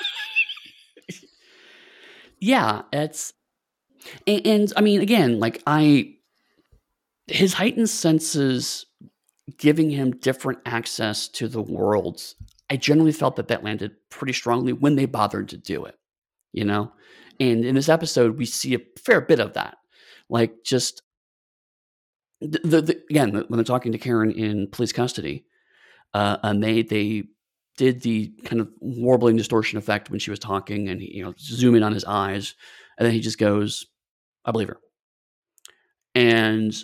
yeah. 2.39 2.83
It's 2.93 3.33
and, 4.25 4.45
and 4.47 4.73
I 4.77 4.81
mean, 4.81 5.01
again, 5.01 5.39
like 5.39 5.61
I, 5.67 6.13
his 7.27 7.53
heightened 7.53 7.89
senses 7.89 8.85
giving 9.57 9.89
him 9.89 10.11
different 10.11 10.59
access 10.65 11.27
to 11.29 11.47
the 11.47 11.61
worlds. 11.61 12.35
I 12.69 12.75
generally 12.75 13.13
felt 13.13 13.37
that 13.37 13.47
that 13.47 13.63
landed 13.63 13.95
pretty 14.09 14.33
strongly 14.33 14.73
when 14.73 14.95
they 14.95 15.05
bothered 15.05 15.49
to 15.49 15.57
do 15.57 15.85
it, 15.85 15.95
you 16.51 16.65
know. 16.65 16.91
And 17.39 17.63
in 17.63 17.75
this 17.75 17.89
episode, 17.89 18.37
we 18.37 18.45
see 18.45 18.75
a 18.75 18.79
fair 18.99 19.21
bit 19.21 19.39
of 19.39 19.53
that, 19.53 19.77
like 20.29 20.63
just 20.65 21.01
the, 22.41 22.59
the, 22.63 22.81
the 22.81 23.03
again 23.09 23.31
when 23.33 23.57
they're 23.57 23.63
talking 23.63 23.91
to 23.91 23.97
Karen 23.97 24.31
in 24.31 24.67
police 24.67 24.91
custody, 24.91 25.45
uh, 26.13 26.37
and 26.43 26.63
they 26.63 26.81
they 26.81 27.23
did 27.77 28.01
the 28.01 28.33
kind 28.43 28.59
of 28.59 28.69
warbling 28.79 29.37
distortion 29.37 29.77
effect 29.77 30.09
when 30.09 30.19
she 30.19 30.29
was 30.31 30.39
talking, 30.39 30.89
and 30.89 31.01
you 31.01 31.23
know 31.23 31.33
zoom 31.39 31.75
in 31.75 31.83
on 31.83 31.93
his 31.93 32.05
eyes, 32.05 32.55
and 32.97 33.05
then 33.05 33.13
he 33.13 33.21
just 33.21 33.37
goes, 33.37 33.85
"I 34.43 34.51
believe 34.51 34.67
her," 34.67 34.79
and 36.15 36.75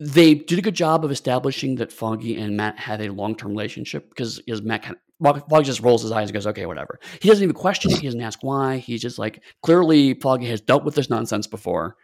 they 0.00 0.34
did 0.34 0.58
a 0.58 0.62
good 0.62 0.74
job 0.74 1.04
of 1.04 1.10
establishing 1.10 1.76
that 1.76 1.92
Foggy 1.92 2.36
and 2.36 2.56
Matt 2.56 2.78
had 2.78 3.00
a 3.00 3.12
long 3.12 3.34
term 3.34 3.50
relationship 3.50 4.08
because 4.08 4.40
as 4.48 4.62
Matt 4.62 4.82
kind 4.82 4.96
of 4.96 5.48
Foggy 5.48 5.64
just 5.64 5.80
rolls 5.80 6.02
his 6.02 6.12
eyes 6.12 6.28
and 6.28 6.34
goes, 6.34 6.46
okay, 6.46 6.66
whatever. 6.66 7.00
He 7.20 7.28
doesn't 7.28 7.42
even 7.42 7.54
question 7.54 7.90
it. 7.90 7.98
He 7.98 8.06
doesn't 8.06 8.20
ask 8.20 8.38
why. 8.42 8.78
He's 8.78 9.02
just 9.02 9.18
like, 9.18 9.42
clearly, 9.62 10.14
Foggy 10.14 10.46
has 10.46 10.60
dealt 10.60 10.84
with 10.84 10.94
this 10.94 11.10
nonsense 11.10 11.46
before. 11.46 11.96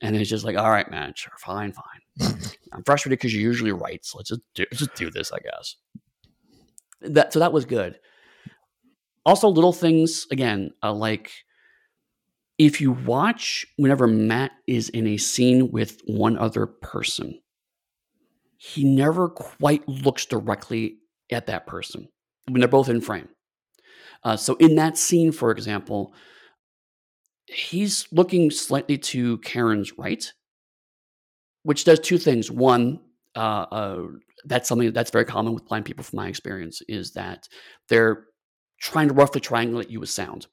And 0.00 0.14
he's 0.14 0.28
just 0.28 0.44
like, 0.44 0.56
all 0.56 0.70
right, 0.70 0.88
man, 0.90 1.12
sure, 1.16 1.32
fine, 1.38 1.72
fine. 1.72 2.34
I'm 2.72 2.84
frustrated 2.84 3.18
because 3.18 3.34
you're 3.34 3.42
usually 3.42 3.72
right. 3.72 4.04
So 4.04 4.18
let's 4.18 4.28
just 4.28 4.42
do, 4.54 4.64
let's 4.70 4.78
just 4.78 4.94
do 4.94 5.10
this, 5.10 5.32
I 5.32 5.38
guess. 5.38 5.76
That 7.00 7.32
So 7.32 7.38
that 7.38 7.52
was 7.52 7.64
good. 7.64 7.98
Also, 9.24 9.48
little 9.48 9.72
things, 9.72 10.26
again, 10.30 10.70
uh, 10.82 10.92
like 10.92 11.32
if 12.58 12.80
you 12.80 12.92
watch 12.92 13.66
whenever 13.76 14.06
Matt 14.06 14.50
is 14.66 14.88
in 14.88 15.06
a 15.06 15.16
scene 15.16 15.70
with 15.70 16.00
one 16.06 16.36
other 16.36 16.66
person, 16.66 17.40
he 18.56 18.84
never 18.84 19.28
quite 19.28 19.88
looks 19.88 20.26
directly 20.26 20.98
at 21.30 21.46
that 21.46 21.66
person 21.66 22.08
when 22.48 22.60
they're 22.60 22.68
both 22.68 22.88
in 22.88 23.00
frame. 23.00 23.28
Uh, 24.24 24.36
so 24.36 24.56
in 24.56 24.74
that 24.74 24.98
scene, 24.98 25.30
for 25.30 25.52
example, 25.52 26.12
he's 27.46 28.08
looking 28.10 28.50
slightly 28.50 28.98
to 28.98 29.38
Karen's 29.38 29.96
right, 29.96 30.32
which 31.62 31.84
does 31.84 32.00
two 32.00 32.18
things. 32.18 32.50
One, 32.50 32.98
uh, 33.36 33.66
uh, 33.70 34.02
that's 34.44 34.68
something 34.68 34.92
that's 34.92 35.12
very 35.12 35.24
common 35.24 35.54
with 35.54 35.66
blind 35.66 35.84
people, 35.84 36.02
from 36.02 36.16
my 36.16 36.26
experience, 36.26 36.82
is 36.88 37.12
that 37.12 37.48
they're 37.88 38.24
trying 38.80 39.08
to 39.08 39.14
roughly 39.14 39.40
triangulate 39.40 39.90
you 39.90 40.00
with 40.00 40.08
sound 40.08 40.48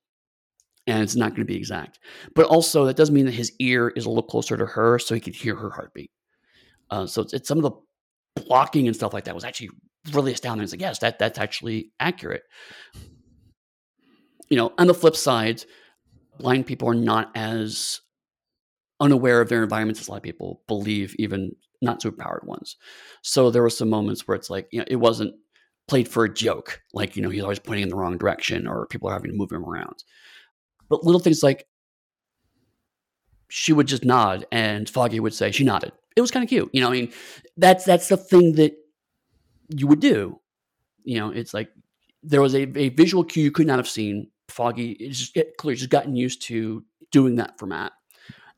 and 0.87 1.01
it's 1.01 1.15
not 1.15 1.31
going 1.31 1.41
to 1.41 1.45
be 1.45 1.55
exact. 1.55 1.99
But 2.35 2.45
also, 2.45 2.85
that 2.85 2.95
doesn't 2.95 3.15
mean 3.15 3.25
that 3.25 3.33
his 3.33 3.51
ear 3.59 3.89
is 3.95 4.05
a 4.05 4.09
little 4.09 4.23
closer 4.23 4.57
to 4.57 4.65
her, 4.65 4.99
so 4.99 5.15
he 5.15 5.21
could 5.21 5.35
hear 5.35 5.55
her 5.55 5.69
heartbeat. 5.69 6.11
Uh, 6.89 7.07
so 7.07 7.21
it's, 7.21 7.33
it's, 7.33 7.47
some 7.47 7.57
of 7.57 7.63
the 7.63 8.43
blocking 8.43 8.87
and 8.87 8.95
stuff 8.95 9.13
like 9.13 9.23
that 9.25 9.35
was 9.35 9.43
actually 9.43 9.69
really 10.11 10.33
astounding. 10.33 10.63
It's 10.63 10.73
like, 10.73 10.81
yes, 10.81 10.99
that 10.99 11.19
that's 11.19 11.39
actually 11.39 11.91
accurate. 11.99 12.43
You 14.49 14.57
know, 14.57 14.73
on 14.77 14.87
the 14.87 14.93
flip 14.93 15.15
side, 15.15 15.63
blind 16.37 16.67
people 16.67 16.87
are 16.87 16.95
not 16.95 17.31
as 17.35 18.01
unaware 18.99 19.41
of 19.41 19.49
their 19.49 19.63
environments 19.63 19.99
as 19.99 20.07
a 20.07 20.11
lot 20.11 20.17
of 20.17 20.23
people 20.23 20.61
believe, 20.67 21.15
even 21.17 21.55
not 21.81 22.01
superpowered 22.01 22.45
ones. 22.45 22.77
So 23.23 23.49
there 23.49 23.63
were 23.63 23.69
some 23.69 23.89
moments 23.89 24.27
where 24.27 24.35
it's 24.35 24.49
like, 24.49 24.67
you 24.71 24.79
know, 24.79 24.85
it 24.87 24.97
wasn't 24.97 25.33
played 25.87 26.07
for 26.07 26.25
a 26.25 26.33
joke, 26.33 26.81
like 26.93 27.15
you 27.15 27.21
know 27.21 27.29
he's 27.29 27.43
always 27.43 27.59
pointing 27.59 27.83
in 27.83 27.89
the 27.89 27.95
wrong 27.95 28.17
direction, 28.17 28.67
or 28.67 28.87
people 28.87 29.09
are 29.09 29.13
having 29.13 29.31
to 29.31 29.37
move 29.37 29.51
him 29.51 29.65
around. 29.65 30.03
But 30.89 31.03
little 31.03 31.19
things 31.19 31.43
like 31.43 31.67
she 33.49 33.73
would 33.73 33.87
just 33.87 34.03
nod 34.03 34.45
and 34.51 34.89
Foggy 34.89 35.19
would 35.19 35.33
say 35.33 35.51
she 35.51 35.63
nodded. 35.63 35.91
It 36.15 36.21
was 36.21 36.31
kind 36.31 36.43
of 36.43 36.49
cute. 36.49 36.69
You 36.73 36.81
know, 36.81 36.89
I 36.89 36.91
mean, 36.91 37.11
that's 37.57 37.85
that's 37.85 38.07
the 38.07 38.17
thing 38.17 38.53
that 38.53 38.75
you 39.69 39.87
would 39.87 39.99
do. 39.99 40.39
You 41.03 41.19
know, 41.19 41.29
it's 41.29 41.53
like 41.53 41.69
there 42.23 42.41
was 42.41 42.55
a, 42.55 42.63
a 42.77 42.89
visual 42.89 43.23
cue 43.23 43.43
you 43.43 43.51
could 43.51 43.67
not 43.67 43.79
have 43.79 43.87
seen. 43.87 44.29
Foggy 44.49 44.91
is 44.91 45.29
just 45.29 45.47
clearly 45.57 45.77
just 45.77 45.89
gotten 45.89 46.15
used 46.15 46.41
to 46.43 46.83
doing 47.11 47.35
that 47.35 47.57
for 47.59 47.65
Matt 47.65 47.91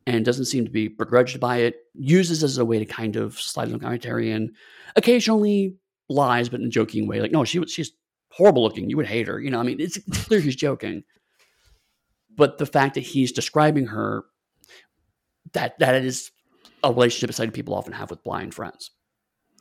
and 0.05 0.23
doesn't 0.23 0.45
seem 0.45 0.65
to 0.65 0.71
be 0.71 0.87
begrudged 0.87 1.39
by 1.39 1.57
it. 1.57 1.75
Uses 1.93 2.43
as 2.43 2.57
a 2.57 2.65
way 2.65 2.79
to 2.79 2.85
kind 2.85 3.15
of 3.15 3.39
slide 3.39 3.71
on 3.71 3.79
commentary 3.79 4.31
and 4.31 4.51
occasionally 4.95 5.75
lies, 6.09 6.49
but 6.49 6.59
in 6.59 6.67
a 6.67 6.69
joking 6.69 7.07
way. 7.07 7.21
Like, 7.21 7.31
no, 7.31 7.43
she 7.43 7.59
was 7.59 7.71
she's 7.71 7.91
horrible 8.31 8.63
looking. 8.63 8.89
You 8.89 8.97
would 8.97 9.07
hate 9.07 9.27
her. 9.27 9.39
You 9.39 9.51
know, 9.51 9.59
I 9.59 9.63
mean, 9.63 9.79
it's 9.79 9.97
clear 10.25 10.39
he's 10.39 10.55
joking 10.55 11.03
but 12.37 12.57
the 12.57 12.65
fact 12.65 12.95
that 12.95 13.01
he's 13.01 13.31
describing 13.31 13.87
her 13.87 14.23
that 15.53 15.77
that 15.79 15.95
is 15.95 16.31
a 16.83 16.91
relationship 16.91 17.33
sighted 17.33 17.53
people 17.53 17.73
often 17.73 17.93
have 17.93 18.09
with 18.09 18.23
blind 18.23 18.53
friends 18.53 18.91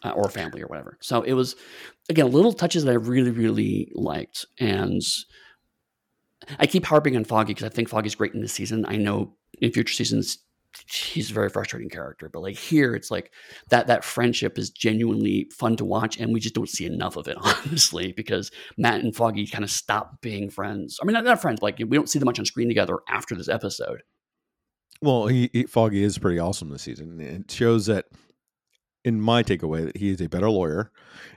uh, 0.05 0.11
or 0.11 0.29
family 0.29 0.63
or 0.63 0.67
whatever. 0.67 0.99
So 1.01 1.23
it 1.23 1.33
was 1.33 1.57
again 2.09 2.31
little 2.31 2.53
touches 2.53 2.85
that 2.85 2.93
I 2.93 2.95
really 2.95 3.31
really 3.31 3.91
liked, 3.95 4.47
and 4.61 5.03
I 6.59 6.67
keep 6.67 6.85
harping 6.85 7.17
on 7.17 7.25
Foggy 7.25 7.55
because 7.55 7.67
I 7.67 7.75
think 7.75 7.89
Foggy's 7.89 8.15
great 8.15 8.35
in 8.35 8.43
this 8.43 8.53
season. 8.53 8.85
I 8.87 8.97
know 8.97 9.35
in 9.61 9.73
future 9.73 9.95
seasons 9.95 10.39
he's 10.89 11.31
a 11.31 11.35
very 11.35 11.49
frustrating 11.49 11.89
character. 11.89 12.29
But 12.33 12.43
like 12.43 12.57
here, 12.57 12.95
it's 12.95 13.11
like 13.11 13.33
that 13.71 13.87
that 13.87 14.05
friendship 14.05 14.59
is 14.59 14.71
genuinely 14.71 15.51
fun 15.53 15.77
to 15.77 15.85
watch, 15.85 16.19
and 16.19 16.33
we 16.33 16.41
just 16.41 16.55
don't 16.55 16.69
see 16.69 16.87
enough 16.87 17.17
of 17.17 17.29
it, 17.29 17.37
honestly, 17.41 18.13
because 18.13 18.51
Matt 18.77 19.03
and 19.03 19.15
Foggy 19.15 19.47
kind 19.47 19.65
of 19.65 19.71
stop 19.71 20.21
being 20.21 20.51
friends. 20.51 20.99
I 21.01 21.07
mean, 21.07 21.15
not, 21.15 21.25
not 21.25 21.41
friends, 21.41 21.63
like 21.63 21.79
we 21.79 21.97
don't 21.97 22.09
see 22.09 22.19
them 22.19 22.27
much 22.27 22.39
on 22.39 22.45
screen 22.45 22.69
together 22.69 22.99
after 23.09 23.35
this 23.35 23.49
episode. 23.49 24.03
Well, 25.03 25.27
he, 25.27 25.51
he, 25.53 25.65
Foggy 25.65 26.03
is 26.03 26.19
pretty 26.19 26.39
awesome 26.39 26.71
this 26.71 26.83
season. 26.83 27.21
It 27.21 27.51
shows 27.51 27.87
that 27.87 28.07
in 29.07 29.21
my 29.21 29.41
takeaway 29.41 29.85
that 29.85 29.97
he 29.97 30.11
is 30.11 30.21
a 30.21 30.29
better 30.29 30.51
lawyer 30.51 30.91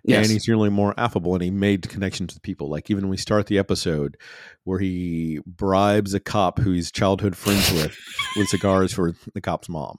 yes. 0.03 0.25
and 0.25 0.31
he's 0.31 0.43
certainly 0.43 0.71
more 0.71 0.91
affable 0.97 1.35
and 1.35 1.43
he 1.43 1.51
made 1.51 1.87
connections 1.87 2.33
with 2.33 2.41
people 2.41 2.67
like 2.67 2.89
even 2.89 3.03
when 3.03 3.11
we 3.11 3.17
start 3.17 3.45
the 3.45 3.59
episode 3.59 4.17
where 4.63 4.79
he 4.79 5.39
bribes 5.45 6.15
a 6.15 6.19
cop 6.19 6.57
who 6.57 6.71
he's 6.71 6.91
childhood 6.91 7.37
friends 7.37 7.71
with 7.71 7.95
with 8.35 8.47
cigars 8.47 8.91
for 8.91 9.13
the 9.35 9.39
cop's 9.39 9.69
mom 9.69 9.97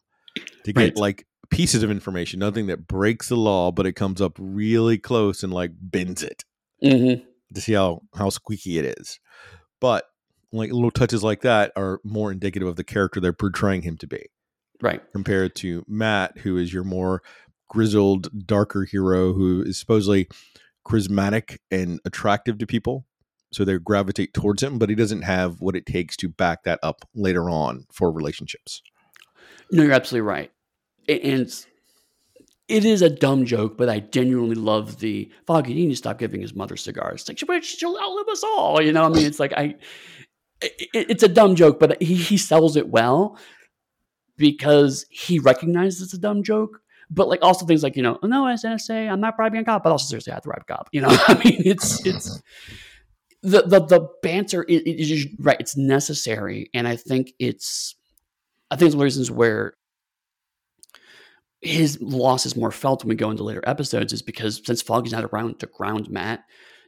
to 0.64 0.72
get 0.72 0.80
right. 0.80 0.96
like 0.96 1.26
pieces 1.48 1.85
of 1.85 1.92
information 1.92 2.40
nothing 2.40 2.66
that 2.66 2.88
breaks 2.88 3.28
the 3.28 3.37
law 3.37 3.70
but 3.70 3.87
it 3.87 3.92
comes 3.92 4.20
up 4.20 4.33
really 4.37 4.98
close 4.98 5.44
and 5.44 5.54
like 5.54 5.70
bends 5.80 6.24
it 6.24 6.44
mm-hmm. 6.83 7.22
to 7.54 7.61
see 7.61 7.74
how 7.74 8.00
how 8.16 8.28
squeaky 8.30 8.78
it 8.78 8.98
is 8.98 9.20
but 9.80 10.06
like 10.52 10.72
little 10.72 10.90
touches 10.90 11.22
like 11.22 11.42
that 11.42 11.70
are 11.76 12.00
more 12.02 12.33
indicative 12.33 12.66
of 12.66 12.74
the 12.74 12.83
character 12.83 13.20
they're 13.20 13.33
portraying 13.33 13.83
him 13.83 13.96
to 13.96 14.09
be 14.09 14.26
right 14.83 15.02
compared 15.12 15.54
to 15.54 15.85
matt 15.87 16.37
who 16.38 16.56
is 16.56 16.72
your 16.72 16.85
more 16.85 17.22
grizzled, 17.70 18.46
darker 18.46 18.85
hero 18.85 19.33
who 19.33 19.62
is 19.62 19.78
supposedly 19.78 20.28
charismatic 20.87 21.59
and 21.70 22.00
attractive 22.04 22.59
to 22.59 22.66
people. 22.66 23.06
So 23.52 23.64
they 23.64 23.78
gravitate 23.78 24.35
towards 24.35 24.62
him, 24.62 24.78
but 24.78 24.90
he 24.90 24.94
doesn't 24.94 25.22
have 25.22 25.61
what 25.61 25.74
it 25.74 25.87
takes 25.87 26.16
to 26.18 26.28
back 26.28 26.64
that 26.64 26.78
up 26.83 27.09
later 27.14 27.48
on 27.48 27.87
for 27.90 28.12
relationships. 28.12 28.83
No, 29.72 29.83
you're 29.83 29.92
absolutely 29.92 30.28
right. 30.28 30.52
And 31.09 31.52
it 32.68 32.85
is 32.85 33.02
a 33.02 33.11
dumb 33.11 33.46
joke, 33.46 33.76
but 33.76 33.88
I 33.88 34.00
genuinely 34.00 34.54
love 34.54 35.00
the 35.00 35.30
Foggy. 35.46 35.72
You 35.72 35.87
need 35.87 35.90
to 35.90 35.96
stop 35.96 36.18
giving 36.18 36.40
his 36.40 36.54
mother 36.54 36.76
cigars. 36.76 37.28
It's 37.28 37.42
like 37.48 37.64
she'll 37.64 37.98
outlive 37.98 38.28
us 38.28 38.44
all. 38.44 38.80
You 38.80 38.92
know, 38.92 39.04
I 39.04 39.09
mean, 39.09 39.26
it's 39.26 39.40
like 39.40 39.52
I. 39.56 39.74
It, 40.62 40.88
it's 40.92 41.22
a 41.22 41.28
dumb 41.28 41.56
joke, 41.56 41.80
but 41.80 42.00
he 42.00 42.14
he 42.14 42.37
sells 42.37 42.76
it 42.76 42.88
well 42.88 43.38
because 44.37 45.04
he 45.11 45.38
recognizes 45.38 46.02
it's 46.02 46.14
a 46.14 46.18
dumb 46.18 46.42
joke, 46.44 46.80
but 47.11 47.29
like 47.29 47.40
also 47.42 47.66
things 47.66 47.83
like 47.83 47.96
you 47.96 48.03
know, 48.03 48.18
no, 48.23 48.46
as 48.46 48.64
say 48.85 49.09
I'm 49.09 49.20
not 49.20 49.37
bribing 49.37 49.61
a 49.61 49.64
cop, 49.64 49.83
but 49.83 49.90
also 49.90 50.07
seriously, 50.07 50.33
I 50.33 50.37
have 50.37 50.42
to 50.44 50.49
bribe 50.49 50.62
a 50.62 50.73
cop. 50.73 50.88
You 50.92 51.03
know, 51.03 51.09
I 51.29 51.35
mean, 51.44 51.62
it's 51.64 52.05
it's 52.07 52.40
the 53.42 53.62
the 53.62 53.81
the 53.81 54.09
banter 54.23 54.62
is, 54.62 55.11
is 55.11 55.27
right. 55.40 55.57
It's 55.59 55.77
necessary, 55.77 56.70
and 56.73 56.87
I 56.87 56.96
think 56.96 57.33
it's 57.38 57.96
I 58.70 58.77
think 58.77 58.88
it's 58.88 58.94
one 58.94 59.07
of 59.07 59.12
the 59.12 59.18
reasons 59.18 59.31
where 59.31 59.75
his 61.61 62.01
loss 62.01 62.46
is 62.46 62.57
more 62.57 62.70
felt 62.70 63.05
when 63.05 63.11
we 63.11 63.16
go 63.16 63.31
into 63.31 63.42
later 63.42 63.62
episodes 63.66 64.12
is 64.12 64.23
because 64.23 64.62
since 64.64 64.81
Foggy's 64.81 65.12
not 65.12 65.25
around 65.25 65.59
to 65.59 65.66
ground 65.66 66.09
Matt, 66.09 66.44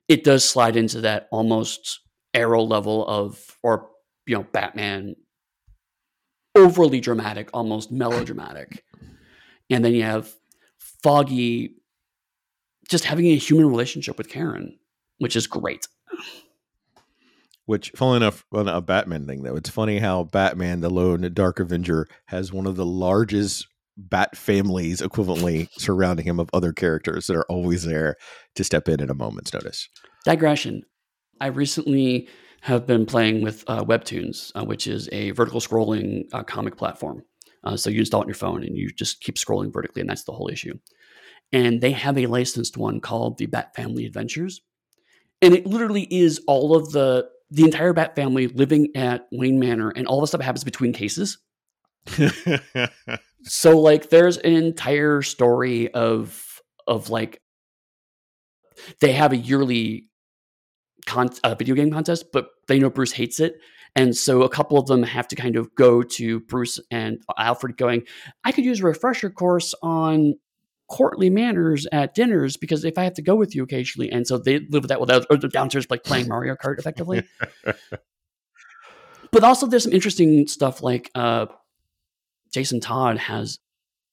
it 0.09 0.25
does 0.25 0.45
slide 0.45 0.77
into 0.77 1.03
that 1.03 1.29
almost 1.31 2.01
arrow 2.33 2.63
level 2.63 3.07
of 3.07 3.59
or 3.63 3.91
you 4.27 4.37
know 4.37 4.47
Batman 4.53 5.17
overly 6.55 7.01
dramatic, 7.01 7.49
almost 7.53 7.91
melodramatic. 7.91 8.85
And 9.71 9.85
then 9.85 9.95
you 9.95 10.03
have 10.03 10.33
Foggy 10.79 11.77
just 12.89 13.05
having 13.05 13.27
a 13.27 13.37
human 13.37 13.67
relationship 13.67 14.19
with 14.19 14.29
Karen, 14.29 14.79
which 15.19 15.37
is 15.37 15.47
great. 15.47 15.87
Which, 17.65 17.93
funny 17.95 18.17
enough, 18.17 18.45
on 18.53 18.69
a 18.69 18.81
Batman 18.81 19.27
thing 19.27 19.43
though, 19.43 19.57
it's 19.57 19.71
funny 19.71 19.99
how 19.99 20.25
Batman, 20.25 20.81
the 20.81 20.91
lone 20.91 21.29
Dark 21.33 21.61
Avenger, 21.61 22.09
has 22.27 22.53
one 22.53 22.67
of 22.67 22.77
the 22.77 22.85
largest 22.85 23.67
bat 23.97 24.37
families 24.37 25.01
equivalently 25.01 25.69
surrounding 25.79 26.27
him 26.27 26.41
of 26.41 26.51
other 26.53 26.73
characters 26.73 27.27
that 27.27 27.37
are 27.37 27.47
always 27.51 27.85
there 27.85 28.17
to 28.57 28.65
step 28.65 28.89
in 28.89 29.01
at 29.01 29.11
a 29.11 29.15
moment's 29.15 29.53
notice. 29.53 29.89
Digression. 30.25 30.83
I 31.41 31.47
recently 31.47 32.29
have 32.63 32.87
been 32.87 33.07
playing 33.07 33.43
with 33.43 33.65
uh, 33.67 33.85
Webtoons, 33.85 34.53
uh, 34.55 34.65
which 34.65 34.87
is 34.87 35.09
a 35.13 35.31
vertical 35.33 35.61
scrolling 35.61 36.25
uh, 36.33 36.43
comic 36.43 36.77
platform. 36.77 37.25
Uh, 37.65 37.77
so 37.77 37.91
you 37.91 38.01
install 38.01 38.21
it 38.21 38.25
on 38.25 38.29
your 38.29 38.35
phone 38.35 38.65
and 38.65 38.77
you 38.77 38.91
just 38.91 39.21
keep 39.21 39.37
scrolling 39.37 39.73
vertically, 39.73 40.01
and 40.01 40.11
that's 40.11 40.25
the 40.25 40.33
whole 40.33 40.49
issue. 40.49 40.79
And 41.53 41.81
they 41.81 41.93
have 41.93 42.19
a 42.19 42.27
licensed 42.27 42.77
one 42.77 43.01
called 43.01 43.39
the 43.39 43.47
Bat 43.47 43.75
Family 43.77 44.07
Adventures, 44.07 44.61
and 45.41 45.55
it 45.55 45.67
literally 45.67 46.07
is 46.11 46.41
all 46.47 46.75
of 46.75 46.93
the 46.93 47.29
the 47.51 47.65
entire 47.65 47.93
Bat 47.93 48.17
family 48.17 48.49
living 48.49 48.89
at 48.95 49.27
Wayne 49.31 49.59
Manor, 49.59 49.91
and 49.91 50.07
all 50.07 50.21
the 50.21 50.27
stuff 50.27 50.41
happens 50.41 50.65
between 50.65 50.93
cases. 50.93 51.39
so 53.43 53.79
like, 53.79 54.09
there's 54.09 54.39
an 54.39 54.55
entire 54.55 55.23
story 55.23 55.93
of 55.93 56.61
of 56.87 57.11
like 57.11 57.41
they 59.01 59.13
have 59.13 59.33
a 59.33 59.37
yearly 59.37 60.09
con- 61.07 61.31
uh, 61.45 61.55
video 61.55 61.75
game 61.75 61.91
contest, 61.93 62.27
but 62.33 62.49
they 62.69 62.79
know 62.79 62.91
Bruce 62.91 63.13
hates 63.13 63.41
it, 63.41 63.57
and 63.95 64.17
so 64.17 64.43
a 64.43 64.49
couple 64.49 64.79
of 64.79 64.87
them 64.87 65.03
have 65.03 65.29
to 65.29 65.37
kind 65.37 65.57
of 65.57 65.75
go 65.75 66.03
to 66.03 66.41
Bruce 66.41 66.81
and 66.91 67.19
Alfred 67.37 67.77
going, 67.77 68.05
I 68.43 68.53
could 68.53 68.65
use 68.65 68.81
a 68.81 68.85
refresher 68.85 69.29
course 69.29 69.75
on 69.83 70.35
courtly 70.89 71.31
manners 71.31 71.87
at 71.93 72.15
dinners 72.15 72.57
because 72.57 72.85
if 72.85 72.97
I 72.97 73.05
have 73.05 73.15
to 73.15 73.23
go 73.23 73.35
with 73.35 73.55
you 73.55 73.63
occasionally, 73.63 74.11
and 74.11 74.27
so 74.27 74.39
they 74.39 74.61
live 74.61 74.85
with 74.85 74.89
that 74.89 75.01
without 75.01 75.27
or 75.31 75.37
downstairs 75.37 75.87
like 75.91 76.05
playing 76.05 76.29
Mario 76.29 76.55
Kart 76.55 76.79
effectively. 76.79 77.23
but 79.31 79.45
also, 79.45 79.67
there's 79.67 79.85
some 79.85 79.93
interesting 79.93 80.47
stuff 80.47 80.83
like 80.83 81.11
uh, 81.15 81.47
Jason 82.53 82.81
Todd 82.81 83.19
has 83.19 83.59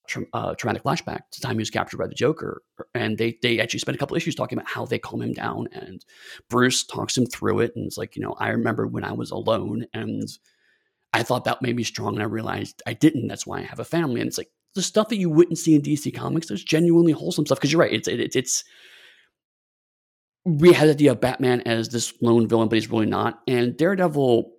tra- 0.10 0.26
uh, 0.34 0.56
traumatic 0.56 0.84
flashback 0.84 1.22
to 1.32 1.40
the 1.40 1.48
time 1.48 1.56
he 1.56 1.62
was 1.62 1.70
captured 1.70 1.98
by 1.98 2.08
the 2.08 2.16
Joker, 2.16 2.62
and 2.94 3.18
they 3.18 3.38
they 3.42 3.60
actually 3.60 3.80
spent 3.80 3.96
a 3.96 4.00
couple 4.00 4.18
issues 4.18 4.36
talking 4.36 4.58
about 4.58 4.70
how 4.70 4.86
they 4.86 5.00
calm 5.00 5.22
him 5.22 5.34
down, 5.34 5.68
and 5.72 6.04
Bruce 6.50 6.84
talks 6.84 7.18
him 7.18 7.26
through 7.26 7.60
it, 7.60 7.74
and 7.76 7.86
it's 7.86 7.98
like 7.98 8.16
you 8.16 8.22
know 8.22 8.36
I 8.40 8.50
remember 8.50 8.88
when 8.88 9.04
I 9.04 9.14
was 9.14 9.32
alone, 9.32 9.86
and 9.94 10.28
I 11.14 11.24
thought 11.24 11.46
that 11.46 11.62
made 11.62 11.76
me 11.76 11.84
strong, 11.84 12.16
and 12.16 12.24
I 12.24 12.26
realized 12.26 12.82
I 12.86 12.94
didn't. 12.94 13.28
That's 13.28 13.48
why 13.48 13.60
I 13.60 13.64
have 13.64 13.80
a 13.80 13.86
family, 13.86 14.20
and 14.20 14.28
it's 14.28 14.38
like 14.38 14.52
the 14.76 14.82
stuff 14.82 15.10
that 15.10 15.18
you 15.18 15.30
wouldn't 15.30 15.58
see 15.58 15.76
in 15.76 15.82
DC 15.82 16.14
Comics. 16.14 16.48
There's 16.48 16.64
genuinely 16.64 17.12
wholesome 17.12 17.46
stuff 17.46 17.60
because 17.60 17.72
you're 17.72 17.82
right. 17.82 17.94
It's 17.94 18.08
it, 18.08 18.36
it's 18.36 18.64
we 20.46 20.74
had 20.74 20.88
the 20.88 20.94
idea 20.94 21.12
of 21.12 21.22
Batman 21.22 21.62
as 21.62 21.90
this 21.90 22.14
lone 22.22 22.48
villain, 22.48 22.70
but 22.70 22.76
he's 22.76 22.90
really 22.90 23.06
not, 23.06 23.40
and 23.48 23.78
Daredevil 23.78 24.52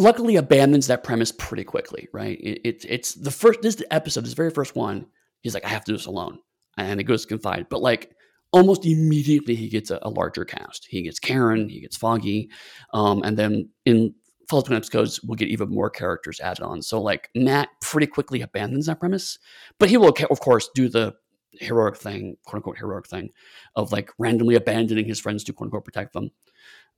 luckily 0.00 0.36
abandons 0.36 0.86
that 0.86 1.04
premise 1.04 1.32
pretty 1.32 1.64
quickly, 1.64 2.08
right? 2.12 2.38
It, 2.40 2.60
it, 2.64 2.86
it's 2.88 3.14
the 3.14 3.30
first, 3.30 3.62
this 3.62 3.82
episode, 3.90 4.24
this 4.24 4.32
very 4.32 4.50
first 4.50 4.74
one, 4.74 5.06
he's 5.42 5.54
like, 5.54 5.64
I 5.64 5.68
have 5.68 5.84
to 5.84 5.92
do 5.92 5.96
this 5.96 6.06
alone. 6.06 6.38
And 6.76 7.00
it 7.00 7.04
goes 7.04 7.26
confide. 7.26 7.66
But 7.68 7.82
like 7.82 8.12
almost 8.52 8.86
immediately, 8.86 9.54
he 9.54 9.68
gets 9.68 9.90
a, 9.90 9.98
a 10.02 10.10
larger 10.10 10.44
cast. 10.44 10.86
He 10.88 11.02
gets 11.02 11.18
Karen, 11.18 11.68
he 11.68 11.80
gets 11.80 11.96
Foggy. 11.96 12.50
Um, 12.92 13.22
and 13.22 13.36
then 13.36 13.68
in 13.84 14.14
following 14.48 14.74
episodes, 14.74 15.20
we'll 15.22 15.36
get 15.36 15.48
even 15.48 15.68
more 15.68 15.90
characters 15.90 16.40
added 16.40 16.64
on. 16.64 16.82
So 16.82 17.00
like 17.00 17.30
Matt 17.34 17.68
pretty 17.82 18.06
quickly 18.06 18.40
abandons 18.40 18.86
that 18.86 19.00
premise, 19.00 19.38
but 19.78 19.90
he 19.90 19.96
will, 19.96 20.14
of 20.30 20.40
course, 20.40 20.68
do 20.74 20.88
the 20.88 21.14
heroic 21.52 21.96
thing, 21.96 22.36
quote 22.46 22.58
unquote 22.58 22.78
heroic 22.78 23.06
thing, 23.06 23.30
of 23.76 23.92
like 23.92 24.10
randomly 24.18 24.54
abandoning 24.54 25.06
his 25.06 25.20
friends 25.20 25.44
to 25.44 25.52
quote 25.52 25.66
unquote 25.66 25.84
protect 25.84 26.12
them. 26.12 26.30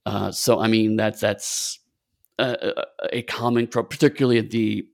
Uh, 0.04 0.32
so 0.32 0.60
I 0.60 0.68
mean 0.68 0.96
that's 0.96 1.20
that's 1.20 1.78
a, 2.38 2.84
a 3.12 3.22
common 3.22 3.66
trope, 3.66 3.90
particularly 3.90 4.38
at 4.38 4.50
the 4.50 4.86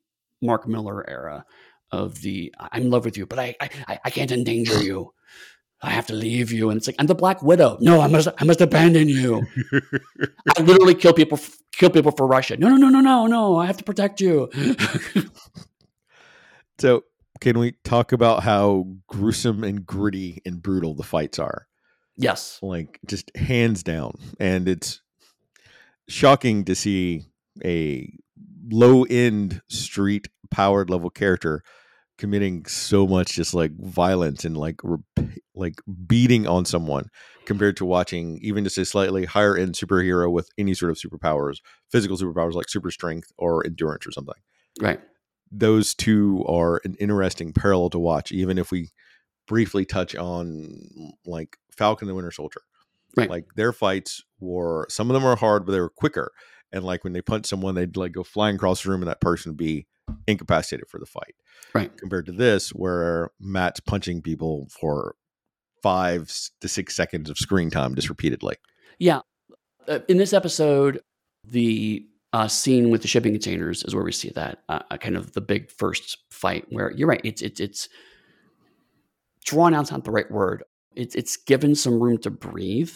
Mark 0.42 0.66
Miller 0.66 1.09
era 1.09 1.44
of 1.90 2.20
the 2.20 2.55
I'm 2.59 2.83
in 2.83 2.90
love 2.90 3.05
with 3.05 3.16
you, 3.16 3.27
but 3.27 3.38
I 3.38 3.57
I, 3.61 3.98
I 4.05 4.11
can't 4.11 4.31
endanger 4.31 4.83
you. 4.83 5.12
I 5.81 5.90
have 5.90 6.09
to 6.09 6.12
leave 6.12 6.51
you. 6.51 6.70
And 6.70 6.77
it's 6.77 6.88
like, 6.88 6.96
I'm 6.98 7.07
the 7.07 7.14
Black 7.14 7.40
Widow. 7.40 7.79
No, 7.81 8.01
I 8.01 8.09
must 8.09 8.29
I 8.38 8.44
must 8.44 8.61
abandon 8.61 9.09
you. 9.09 9.46
I 10.59 10.62
literally 10.62 10.94
kill 10.94 11.12
people 11.12 11.38
kill 11.72 11.90
people 11.90 12.12
for 12.12 12.27
Russia. 12.27 12.57
No, 12.57 12.68
no, 12.68 12.77
no, 12.77 12.88
no, 12.88 13.01
no, 13.01 13.27
no. 13.27 13.57
I 13.57 13.66
have 13.66 13.77
to 13.77 13.85
protect 13.85 14.20
you. 14.20 14.51
so 16.79 17.05
can 17.40 17.59
we 17.59 17.72
talk 17.85 18.11
about 18.11 18.42
how 18.42 18.87
gruesome 19.07 19.62
and 19.62 19.87
gritty 19.87 20.42
and 20.44 20.61
brutal 20.61 20.94
the 20.94 21.05
fights 21.05 21.38
are? 21.38 21.68
Yes. 22.16 22.59
Like 22.61 22.98
just 23.07 23.35
hands 23.37 23.85
down. 23.85 24.18
And 24.40 24.68
it's 24.68 25.01
shocking 26.08 26.64
to 26.64 26.74
see 26.74 27.26
a 27.64 28.12
low 28.70 29.04
end 29.04 29.62
street 29.68 30.28
powered 30.50 30.90
level 30.90 31.10
character 31.10 31.62
committing 32.16 32.64
so 32.66 33.06
much 33.06 33.34
just 33.34 33.54
like 33.54 33.70
violence 33.78 34.44
and 34.44 34.56
like 34.56 34.80
rep- 34.82 35.30
like 35.54 35.80
beating 36.06 36.46
on 36.46 36.64
someone 36.64 37.08
compared 37.44 37.76
to 37.76 37.84
watching 37.84 38.38
even 38.42 38.64
just 38.64 38.78
a 38.78 38.84
slightly 38.84 39.24
higher 39.24 39.56
end 39.56 39.74
superhero 39.74 40.30
with 40.30 40.48
any 40.58 40.74
sort 40.74 40.90
of 40.90 40.98
superpowers 40.98 41.58
physical 41.90 42.16
superpowers 42.16 42.54
like 42.54 42.68
super 42.68 42.90
strength 42.90 43.30
or 43.38 43.64
endurance 43.64 44.06
or 44.06 44.12
something. 44.12 44.34
Right. 44.80 45.00
Those 45.50 45.94
two 45.94 46.44
are 46.46 46.80
an 46.84 46.96
interesting 46.98 47.52
parallel 47.52 47.90
to 47.90 47.98
watch 47.98 48.32
even 48.32 48.58
if 48.58 48.70
we 48.70 48.90
briefly 49.46 49.84
touch 49.84 50.14
on 50.14 50.74
like 51.24 51.56
falcon 51.70 52.08
the 52.08 52.14
winter 52.14 52.30
soldier 52.30 52.60
right 53.18 53.31
like 53.31 53.44
their 53.57 53.72
fights 53.72 54.22
were 54.40 54.87
some 54.88 55.11
of 55.11 55.14
them 55.14 55.24
are 55.24 55.37
hard 55.37 55.66
but 55.66 55.72
they 55.72 55.81
were 55.81 55.88
quicker 55.88 56.33
and 56.72 56.85
like 56.85 57.04
when 57.04 57.12
they 57.12 57.22
punch 57.22 57.46
someone, 57.46 57.74
they'd 57.74 57.96
like 57.96 58.12
go 58.12 58.22
flying 58.22 58.57
across 58.57 58.83
the 58.83 58.90
room, 58.90 59.02
and 59.02 59.11
that 59.11 59.20
person 59.20 59.52
would 59.52 59.59
be 59.59 59.87
incapacitated 60.26 60.88
for 60.88 60.98
the 60.98 61.07
fight. 61.07 61.35
Right. 61.74 61.94
Compared 61.96 62.26
to 62.26 62.33
this, 62.33 62.70
where 62.70 63.31
Matt's 63.40 63.81
punching 63.81 64.22
people 64.22 64.68
for 64.70 65.14
five 65.83 66.33
to 66.61 66.68
six 66.68 66.94
seconds 66.94 67.31
of 67.31 67.38
screen 67.38 67.70
time 67.70 67.94
just 67.94 68.09
repeatedly. 68.09 68.57
Yeah. 68.98 69.20
Uh, 69.87 70.00
in 70.09 70.18
this 70.18 70.33
episode, 70.33 71.00
the 71.44 72.07
uh, 72.33 72.48
scene 72.48 72.90
with 72.90 73.02
the 73.02 73.09
shipping 73.09 73.33
containers 73.33 73.83
is 73.85 73.94
where 73.94 74.04
we 74.04 74.12
see 74.12 74.31
that 74.31 74.59
uh, 74.68 74.81
uh 74.90 74.98
kind 74.98 75.16
of 75.16 75.33
the 75.33 75.40
big 75.40 75.70
first 75.70 76.18
fight. 76.31 76.66
Where 76.68 76.92
you're 76.92 77.09
right, 77.09 77.20
it's 77.24 77.40
it's 77.40 77.61
it's 77.61 77.88
drawn 79.44 79.72
out's 79.72 79.90
not 79.90 80.04
the 80.04 80.11
right 80.11 80.31
word. 80.31 80.64
It's 80.94 81.14
it's 81.14 81.38
given 81.38 81.74
some 81.74 82.02
room 82.02 82.18
to 82.18 82.31
breathe 82.31 82.92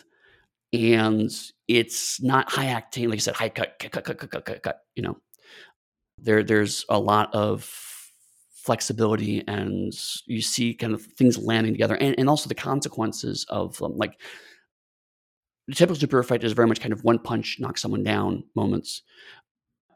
and 0.72 1.30
it's 1.68 2.22
not 2.22 2.50
high 2.50 2.66
octane, 2.66 3.08
like 3.08 3.18
I 3.18 3.20
said, 3.20 3.34
high 3.34 3.48
cut, 3.50 3.78
cut, 3.78 3.92
cut, 3.92 4.04
cut, 4.04 4.18
cut, 4.18 4.30
cut, 4.30 4.44
cut, 4.44 4.62
cut. 4.62 4.78
You 4.94 5.02
know, 5.02 5.18
there 6.18 6.42
there's 6.42 6.84
a 6.88 6.98
lot 6.98 7.34
of 7.34 7.70
flexibility, 8.54 9.44
and 9.46 9.92
you 10.26 10.40
see 10.40 10.74
kind 10.74 10.94
of 10.94 11.02
things 11.02 11.38
landing 11.38 11.74
together, 11.74 11.96
and 11.96 12.14
and 12.18 12.28
also 12.28 12.48
the 12.48 12.54
consequences 12.54 13.44
of 13.48 13.80
um, 13.82 13.96
like 13.96 14.20
the 15.68 15.74
typical 15.74 16.00
superhero 16.00 16.24
fight 16.24 16.44
is 16.44 16.52
very 16.52 16.68
much 16.68 16.80
kind 16.80 16.92
of 16.92 17.04
one 17.04 17.18
punch 17.18 17.58
knock 17.60 17.76
someone 17.76 18.02
down 18.02 18.44
moments, 18.56 19.02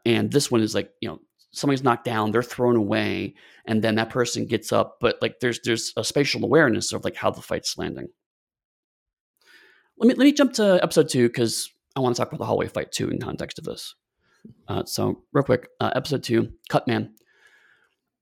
and 0.05 0.31
this 0.31 0.51
one 0.51 0.61
is 0.61 0.75
like 0.75 0.91
you 1.01 1.09
know 1.09 1.19
somebody's 1.51 1.83
knocked 1.83 2.05
down, 2.05 2.31
they're 2.31 2.43
thrown 2.43 2.75
away, 2.75 3.33
and 3.65 3.83
then 3.83 3.95
that 3.95 4.11
person 4.11 4.45
gets 4.45 4.71
up, 4.71 4.97
but 5.01 5.17
like 5.23 5.39
there's 5.39 5.59
there's 5.63 5.93
a 5.97 6.03
spatial 6.03 6.43
awareness 6.43 6.93
of 6.93 7.03
like 7.03 7.15
how 7.15 7.31
the 7.31 7.41
fight's 7.41 7.77
landing 7.79 8.07
let 9.97 10.07
me 10.07 10.13
let 10.13 10.25
me 10.25 10.31
jump 10.31 10.53
to 10.53 10.79
episode 10.81 11.09
two 11.09 11.27
because 11.27 11.71
I 11.95 11.99
want 11.99 12.15
to 12.15 12.21
talk 12.21 12.29
about 12.29 12.39
the 12.39 12.45
hallway 12.45 12.67
fight 12.67 12.91
too 12.91 13.09
in 13.09 13.19
context 13.19 13.57
of 13.57 13.65
this. 13.65 13.95
Uh, 14.67 14.85
so 14.85 15.23
real 15.33 15.43
quick, 15.43 15.67
uh, 15.79 15.91
episode 15.95 16.23
two, 16.23 16.53
Cut 16.69 16.87
Man. 16.87 17.13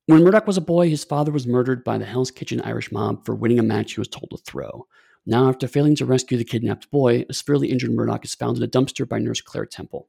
When 0.08 0.24
Murdock 0.24 0.48
was 0.48 0.58
a 0.58 0.62
boy, 0.62 0.90
his 0.90 1.04
father 1.04 1.32
was 1.32 1.48
murdered 1.48 1.84
by 1.84 1.98
the 1.98 2.06
Hell's 2.06 2.32
Kitchen 2.32 2.62
Irish 2.62 2.92
mob 2.92 3.26
for 3.26 3.36
winning 3.36 3.60
a 3.60 3.64
match 3.64 3.94
he 3.94 4.00
was 4.00 4.08
told 4.08 4.30
to 4.32 4.38
throw. 4.38 4.88
Now, 5.26 5.50
after 5.50 5.68
failing 5.68 5.96
to 5.96 6.06
rescue 6.06 6.38
the 6.38 6.44
kidnapped 6.44 6.92
boy, 6.92 7.26
a 7.28 7.34
severely 7.34 7.72
injured 7.72 7.92
Murdock 7.92 8.24
is 8.24 8.36
found 8.36 8.58
in 8.58 8.64
a 8.64 8.68
dumpster 8.68 9.10
by 9.10 9.18
nurse 9.18 9.42
Claire 9.42 9.66
Temple. 9.66 10.08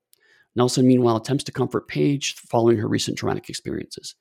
Nelson, 0.54 0.86
meanwhile, 0.86 1.16
attempts 1.16 1.44
to 1.44 1.52
comfort 1.52 1.88
Page 1.88 2.34
following 2.34 2.76
her 2.76 2.88
recent 2.88 3.16
traumatic 3.16 3.48
experiences. 3.48 4.14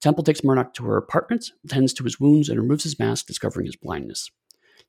Temple 0.00 0.24
takes 0.24 0.44
Murdock 0.44 0.74
to 0.74 0.84
her 0.84 0.98
apartment, 0.98 1.52
tends 1.66 1.94
to 1.94 2.04
his 2.04 2.20
wounds, 2.20 2.50
and 2.50 2.60
removes 2.60 2.84
his 2.84 2.98
mask, 2.98 3.26
discovering 3.26 3.64
his 3.64 3.76
blindness. 3.76 4.30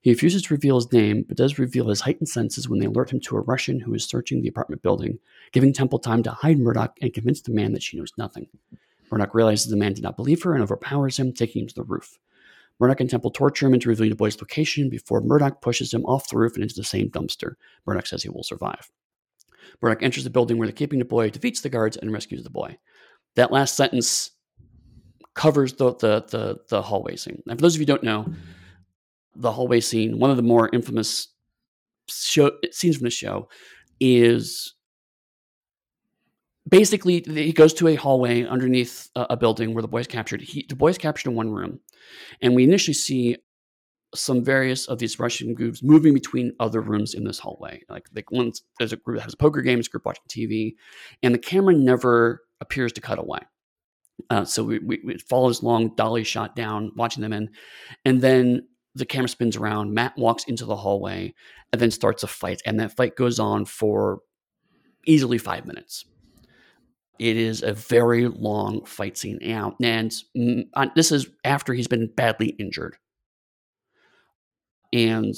He 0.06 0.12
refuses 0.12 0.44
to 0.44 0.54
reveal 0.54 0.76
his 0.76 0.94
name, 0.94 1.26
but 1.28 1.36
does 1.36 1.58
reveal 1.58 1.90
his 1.90 2.02
heightened 2.02 2.30
senses 2.30 2.70
when 2.70 2.78
they 2.78 2.86
alert 2.86 3.12
him 3.12 3.20
to 3.22 3.38
a 3.38 3.42
Russian 3.42 3.80
who 3.80 3.92
is 3.96 4.06
searching 4.06 4.40
the 4.40 4.48
apartment 4.48 4.84
building, 4.84 5.18
giving 5.52 5.74
Temple 5.74 5.98
time 5.98 6.22
to 6.22 6.30
hide 6.30 6.60
Murdock 6.60 6.96
and 7.02 7.12
convince 7.12 7.42
the 7.42 7.52
man 7.52 7.74
that 7.74 7.82
she 7.82 7.98
knows 7.98 8.12
nothing. 8.16 8.46
Murdock 9.12 9.34
realizes 9.34 9.66
the 9.66 9.76
man 9.76 9.94
did 9.94 10.04
not 10.04 10.16
believe 10.16 10.44
her 10.44 10.54
and 10.54 10.62
overpowers 10.62 11.18
him, 11.18 11.34
taking 11.34 11.64
him 11.64 11.68
to 11.70 11.74
the 11.74 11.84
roof. 11.84 12.20
Murdock 12.80 13.00
and 13.00 13.10
Temple 13.10 13.32
torture 13.32 13.66
him 13.66 13.74
into 13.74 13.90
revealing 13.90 14.12
the 14.12 14.16
boy's 14.16 14.40
location 14.40 14.92
before 14.92 15.22
Murdock 15.22 15.60
pushes 15.60 15.92
him 15.92 16.06
off 16.06 16.30
the 16.30 16.38
roof 16.38 16.54
and 16.54 16.62
into 16.62 16.76
the 16.76 16.84
same 16.84 17.10
dumpster. 17.10 17.56
Murdock 17.88 18.06
says 18.06 18.22
he 18.22 18.30
will 18.30 18.44
survive. 18.44 18.92
Murdock 19.82 20.04
enters 20.04 20.24
the 20.24 20.30
building 20.30 20.60
where 20.60 20.68
they're 20.68 20.72
keeping 20.76 21.00
the 21.00 21.06
boy, 21.06 21.32
defeats 21.32 21.62
the 21.62 21.70
guards, 21.70 21.98
and 21.98 22.14
rescues 22.14 22.44
the 22.44 22.52
boy. 22.52 22.78
That 23.38 23.52
last 23.52 23.76
sentence 23.76 24.30
covers 25.34 25.74
the 25.74 25.96
the 25.96 26.24
the, 26.30 26.60
the 26.70 26.84
hallway 26.84 27.16
scene. 27.16 27.42
And 27.48 27.58
for 27.58 27.64
those 27.64 27.74
of 27.74 27.82
you 27.82 27.88
who 27.88 27.94
don't 27.94 28.04
know, 28.04 28.32
the 29.36 29.52
hallway 29.52 29.80
scene, 29.80 30.20
one 30.20 30.32
of 30.32 30.38
the 30.38 30.44
more 30.44 30.70
infamous 30.74 31.28
show, 32.08 32.52
scenes 32.72 32.98
from 32.98 33.06
the 33.06 33.10
show, 33.10 33.50
is 34.00 34.74
basically 36.68 37.24
he 37.28 37.54
goes 37.54 37.74
to 37.76 37.88
a 37.88 37.96
hallway 37.96 38.46
underneath 38.46 39.10
a, 39.16 39.38
building 39.38 39.74
where 39.74 39.82
the 39.82 39.88
boy's 39.88 40.08
captured. 40.08 40.42
He, 40.42 40.66
the 40.68 40.76
boy's 40.76 40.98
captured 40.98 41.30
in 41.30 41.36
one 41.36 41.52
room, 41.52 41.80
and 42.42 42.56
we 42.56 42.64
initially 42.64 42.94
see 42.94 43.38
some 44.14 44.44
various 44.44 44.86
of 44.88 44.98
these 45.00 45.20
Russian 45.20 45.54
groups 45.54 45.84
moving 45.84 46.14
between 46.14 46.54
other 46.60 46.82
rooms 46.82 47.14
in 47.14 47.26
this 47.26 47.40
hallway. 47.40 47.82
Like, 47.90 48.08
like 48.16 48.32
one, 48.32 48.52
there's 48.80 48.94
a 48.94 48.98
group 48.98 49.18
that 49.18 49.24
has 49.24 49.34
a 49.34 49.38
poker 49.38 49.62
game, 49.62 49.78
there's 49.78 49.88
a 49.88 49.90
group 49.90 50.06
watching 50.06 50.24
TV, 50.30 50.76
and 51.22 51.34
the 51.34 51.40
camera 51.40 51.74
never 51.74 52.44
appears 52.62 52.94
to 52.94 53.02
cut 53.02 53.20
away. 53.20 53.40
Uh, 54.30 54.46
so 54.46 54.64
we, 54.64 54.80
we, 54.80 54.98
it 55.06 55.22
follows 55.22 55.62
long 55.62 55.94
dolly 55.96 56.24
shot 56.24 56.56
down, 56.56 56.92
watching 56.96 57.22
them 57.22 57.34
in, 57.34 57.50
and 58.06 58.22
then 58.22 58.66
the 58.96 59.06
camera 59.06 59.30
spins 59.30 59.58
around. 59.58 59.94
Matt 59.94 60.18
walks 60.18 60.46
into 60.46 60.66
the 60.66 60.76
hallway 60.76 61.34
and 61.72 61.82
then 61.82 61.92
starts 61.92 62.24
a 62.24 62.28
fight. 62.28 62.62
And 62.66 62.80
that 62.80 62.96
fight 62.96 63.16
goes 63.16 63.40
on 63.40 63.66
for 63.66 64.20
easily 65.06 65.38
five 65.38 65.66
minutes. 65.66 66.06
It 67.20 67.38
is 67.38 67.62
a 67.62 67.74
very 67.74 68.28
long 68.28 68.86
fight 68.86 69.18
scene 69.18 69.40
out. 69.52 69.76
And 69.82 70.14
this 70.96 71.12
is 71.12 71.28
after 71.44 71.74
he's 71.74 71.88
been 71.88 72.08
badly 72.16 72.50
injured. 72.60 72.98
And 74.92 75.36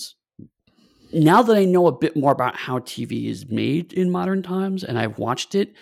now 1.11 1.41
that 1.41 1.57
I 1.57 1.65
know 1.65 1.87
a 1.87 1.97
bit 1.97 2.15
more 2.15 2.31
about 2.31 2.55
how 2.55 2.79
TV 2.79 3.27
is 3.27 3.49
made 3.49 3.93
in 3.93 4.11
modern 4.11 4.43
times 4.43 4.83
and 4.83 4.99
I've 4.99 5.17
watched 5.17 5.55
it, 5.55 5.73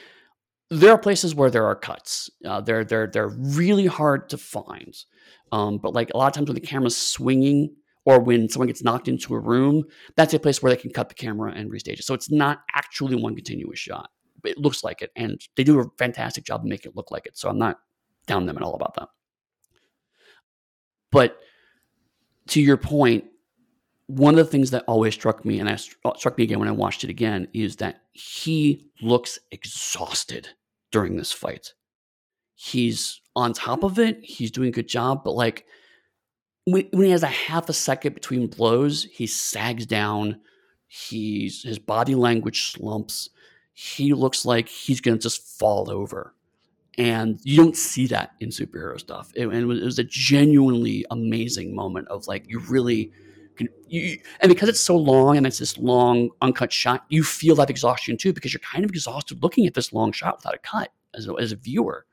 there 0.69 0.91
are 0.91 0.97
places 0.97 1.35
where 1.35 1.49
there 1.49 1.65
are 1.65 1.75
cuts. 1.75 2.29
Uh, 2.45 2.61
they're 2.61 2.83
they're 2.83 3.07
they're 3.07 3.27
really 3.27 3.85
hard 3.85 4.29
to 4.29 4.37
find. 4.37 4.95
Um, 5.55 5.77
but 5.77 5.93
like 5.93 6.11
a 6.13 6.17
lot 6.17 6.27
of 6.27 6.33
times 6.33 6.49
when 6.49 6.55
the 6.55 6.67
camera's 6.67 6.97
swinging 6.97 7.73
or 8.03 8.19
when 8.19 8.49
someone 8.49 8.67
gets 8.67 8.83
knocked 8.83 9.07
into 9.07 9.33
a 9.33 9.39
room, 9.39 9.85
that's 10.17 10.33
a 10.33 10.39
place 10.39 10.61
where 10.61 10.69
they 10.69 10.81
can 10.81 10.91
cut 10.91 11.07
the 11.07 11.15
camera 11.15 11.53
and 11.55 11.71
restage 11.71 11.99
it. 11.99 12.03
So 12.03 12.13
it's 12.13 12.29
not 12.29 12.59
actually 12.73 13.15
one 13.15 13.35
continuous 13.35 13.79
shot. 13.79 14.09
It 14.43 14.57
looks 14.57 14.83
like 14.83 15.01
it, 15.01 15.11
and 15.15 15.39
they 15.55 15.63
do 15.63 15.79
a 15.79 15.85
fantastic 15.97 16.43
job 16.43 16.59
of 16.61 16.65
making 16.65 16.91
it 16.91 16.97
look 16.97 17.09
like 17.09 17.25
it. 17.25 17.37
So 17.37 17.47
I'm 17.47 17.57
not 17.57 17.77
down 18.27 18.45
them 18.45 18.57
at 18.57 18.63
all 18.63 18.75
about 18.75 18.95
that. 18.95 19.07
But 21.09 21.37
to 22.49 22.61
your 22.61 22.77
point, 22.77 23.23
one 24.07 24.37
of 24.37 24.45
the 24.45 24.51
things 24.51 24.71
that 24.71 24.83
always 24.89 25.13
struck 25.13 25.45
me, 25.45 25.59
and 25.59 25.69
I 25.69 25.77
struck 25.77 26.37
me 26.37 26.43
again 26.43 26.59
when 26.59 26.67
I 26.67 26.73
watched 26.73 27.05
it 27.05 27.09
again, 27.09 27.47
is 27.53 27.77
that 27.77 28.01
he 28.11 28.89
looks 29.01 29.39
exhausted 29.51 30.49
during 30.91 31.15
this 31.15 31.31
fight. 31.31 31.73
He's 32.55 33.21
on 33.35 33.53
top 33.53 33.83
of 33.83 33.99
it. 33.99 34.23
He's 34.23 34.51
doing 34.51 34.69
a 34.69 34.71
good 34.71 34.87
job, 34.87 35.23
but 35.23 35.33
like 35.33 35.65
when, 36.65 36.87
when 36.91 37.05
he 37.05 37.11
has 37.11 37.23
a 37.23 37.27
half 37.27 37.69
a 37.69 37.73
second 37.73 38.13
between 38.13 38.47
blows, 38.47 39.03
he 39.05 39.27
sags 39.27 39.85
down. 39.85 40.39
He's 40.87 41.63
his 41.63 41.79
body 41.79 42.15
language 42.15 42.71
slumps. 42.71 43.29
He 43.73 44.13
looks 44.13 44.45
like 44.45 44.69
he's 44.69 45.01
gonna 45.01 45.17
just 45.17 45.59
fall 45.59 45.91
over, 45.91 46.33
and 46.97 47.39
you 47.43 47.57
don't 47.57 47.75
see 47.75 48.07
that 48.07 48.31
in 48.39 48.49
superhero 48.49 48.99
stuff. 48.99 49.31
It, 49.35 49.47
and 49.47 49.55
it 49.55 49.65
was, 49.65 49.99
a 49.99 50.03
genuinely 50.03 51.05
amazing 51.11 51.75
moment 51.75 52.07
of 52.07 52.27
like 52.27 52.45
you 52.47 52.59
really 52.59 53.11
can, 53.57 53.67
you, 53.87 54.17
and 54.39 54.49
because 54.49 54.69
it's 54.69 54.79
so 54.79 54.95
long 54.95 55.37
and 55.37 55.45
it's 55.45 55.59
this 55.59 55.77
long 55.77 56.29
uncut 56.41 56.71
shot, 56.71 57.05
you 57.09 57.23
feel 57.23 57.55
that 57.55 57.69
exhaustion 57.69 58.17
too 58.17 58.33
because 58.33 58.53
you're 58.53 58.59
kind 58.59 58.85
of 58.85 58.91
exhausted 58.91 59.41
looking 59.43 59.65
at 59.67 59.73
this 59.73 59.91
long 59.93 60.11
shot 60.11 60.37
without 60.37 60.55
a 60.55 60.59
cut 60.59 60.91
as 61.13 61.27
a, 61.27 61.33
as 61.33 61.51
a 61.51 61.55
viewer. 61.57 62.05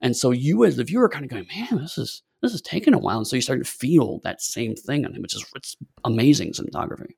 And 0.00 0.16
so 0.16 0.30
you 0.30 0.64
as 0.64 0.76
the 0.76 0.84
viewer 0.84 1.08
kind 1.08 1.24
of 1.24 1.30
going, 1.30 1.46
man, 1.54 1.80
this 1.80 1.98
is 1.98 2.22
this 2.42 2.52
is 2.52 2.60
taking 2.60 2.94
a 2.94 2.98
while. 2.98 3.18
And 3.18 3.26
so 3.26 3.36
you 3.36 3.42
start 3.42 3.64
to 3.64 3.70
feel 3.70 4.20
that 4.22 4.42
same 4.42 4.74
thing 4.74 5.04
on 5.06 5.14
him, 5.14 5.22
which 5.22 5.34
is 5.34 5.44
it's 5.54 5.76
amazing 6.04 6.52
cinematography. 6.52 7.12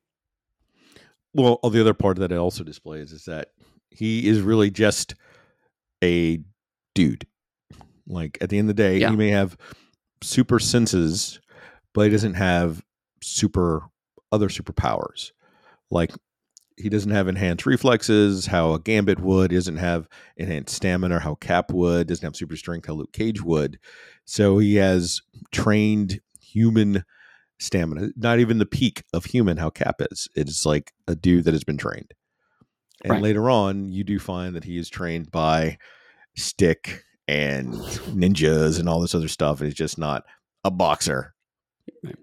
Well, 1.33 1.59
oh, 1.61 1.69
the 1.69 1.81
other 1.81 1.93
part 1.93 2.17
that 2.17 2.31
it 2.31 2.37
also 2.37 2.63
displays 2.63 3.11
is 3.11 3.25
that 3.25 3.49
he 3.91 4.27
is 4.27 4.41
really 4.41 4.71
just 4.71 5.15
a 6.03 6.39
dude. 6.95 7.27
Like 8.07 8.37
at 8.41 8.49
the 8.49 8.57
end 8.57 8.69
of 8.69 8.75
the 8.75 8.81
day, 8.81 8.99
yeah. 8.99 9.09
he 9.09 9.15
may 9.15 9.29
have 9.29 9.57
super 10.23 10.59
senses, 10.59 11.39
but 11.93 12.05
he 12.05 12.09
doesn't 12.09 12.35
have 12.35 12.83
super 13.21 13.83
other 14.31 14.47
superpowers. 14.47 15.31
Like 15.91 16.11
he 16.77 16.89
doesn't 16.89 17.11
have 17.11 17.27
enhanced 17.27 17.65
reflexes, 17.65 18.45
how 18.45 18.73
a 18.73 18.79
Gambit 18.79 19.19
would. 19.19 19.51
He 19.51 19.57
doesn't 19.57 19.77
have 19.77 20.07
enhanced 20.37 20.75
stamina, 20.75 21.19
how 21.19 21.35
Cap 21.35 21.71
would. 21.71 22.07
Doesn't 22.07 22.25
have 22.25 22.35
super 22.35 22.55
strength, 22.55 22.87
how 22.87 22.93
Luke 22.93 23.13
Cage 23.13 23.41
would. 23.41 23.79
So 24.25 24.59
he 24.59 24.75
has 24.75 25.21
trained 25.51 26.21
human 26.39 27.03
stamina, 27.59 28.09
not 28.15 28.39
even 28.39 28.59
the 28.59 28.65
peak 28.65 29.03
of 29.11 29.25
human, 29.25 29.57
how 29.57 29.71
Cap 29.71 29.95
is. 30.11 30.29
It's 30.35 30.65
like 30.65 30.93
a 31.07 31.15
dude 31.15 31.45
that 31.45 31.53
has 31.53 31.63
been 31.63 31.77
trained. 31.77 32.13
And 33.03 33.13
right. 33.13 33.21
later 33.21 33.49
on, 33.49 33.91
you 33.91 34.03
do 34.03 34.19
find 34.19 34.55
that 34.55 34.63
he 34.63 34.77
is 34.77 34.89
trained 34.89 35.31
by 35.31 35.77
Stick 36.35 37.03
and 37.27 37.73
ninjas 37.73 38.79
and 38.79 38.87
all 38.87 39.01
this 39.01 39.15
other 39.15 39.27
stuff. 39.27 39.59
And 39.59 39.67
he's 39.67 39.75
just 39.75 39.97
not 39.97 40.23
a 40.63 40.69
boxer. 40.69 41.33
Right. 42.03 42.15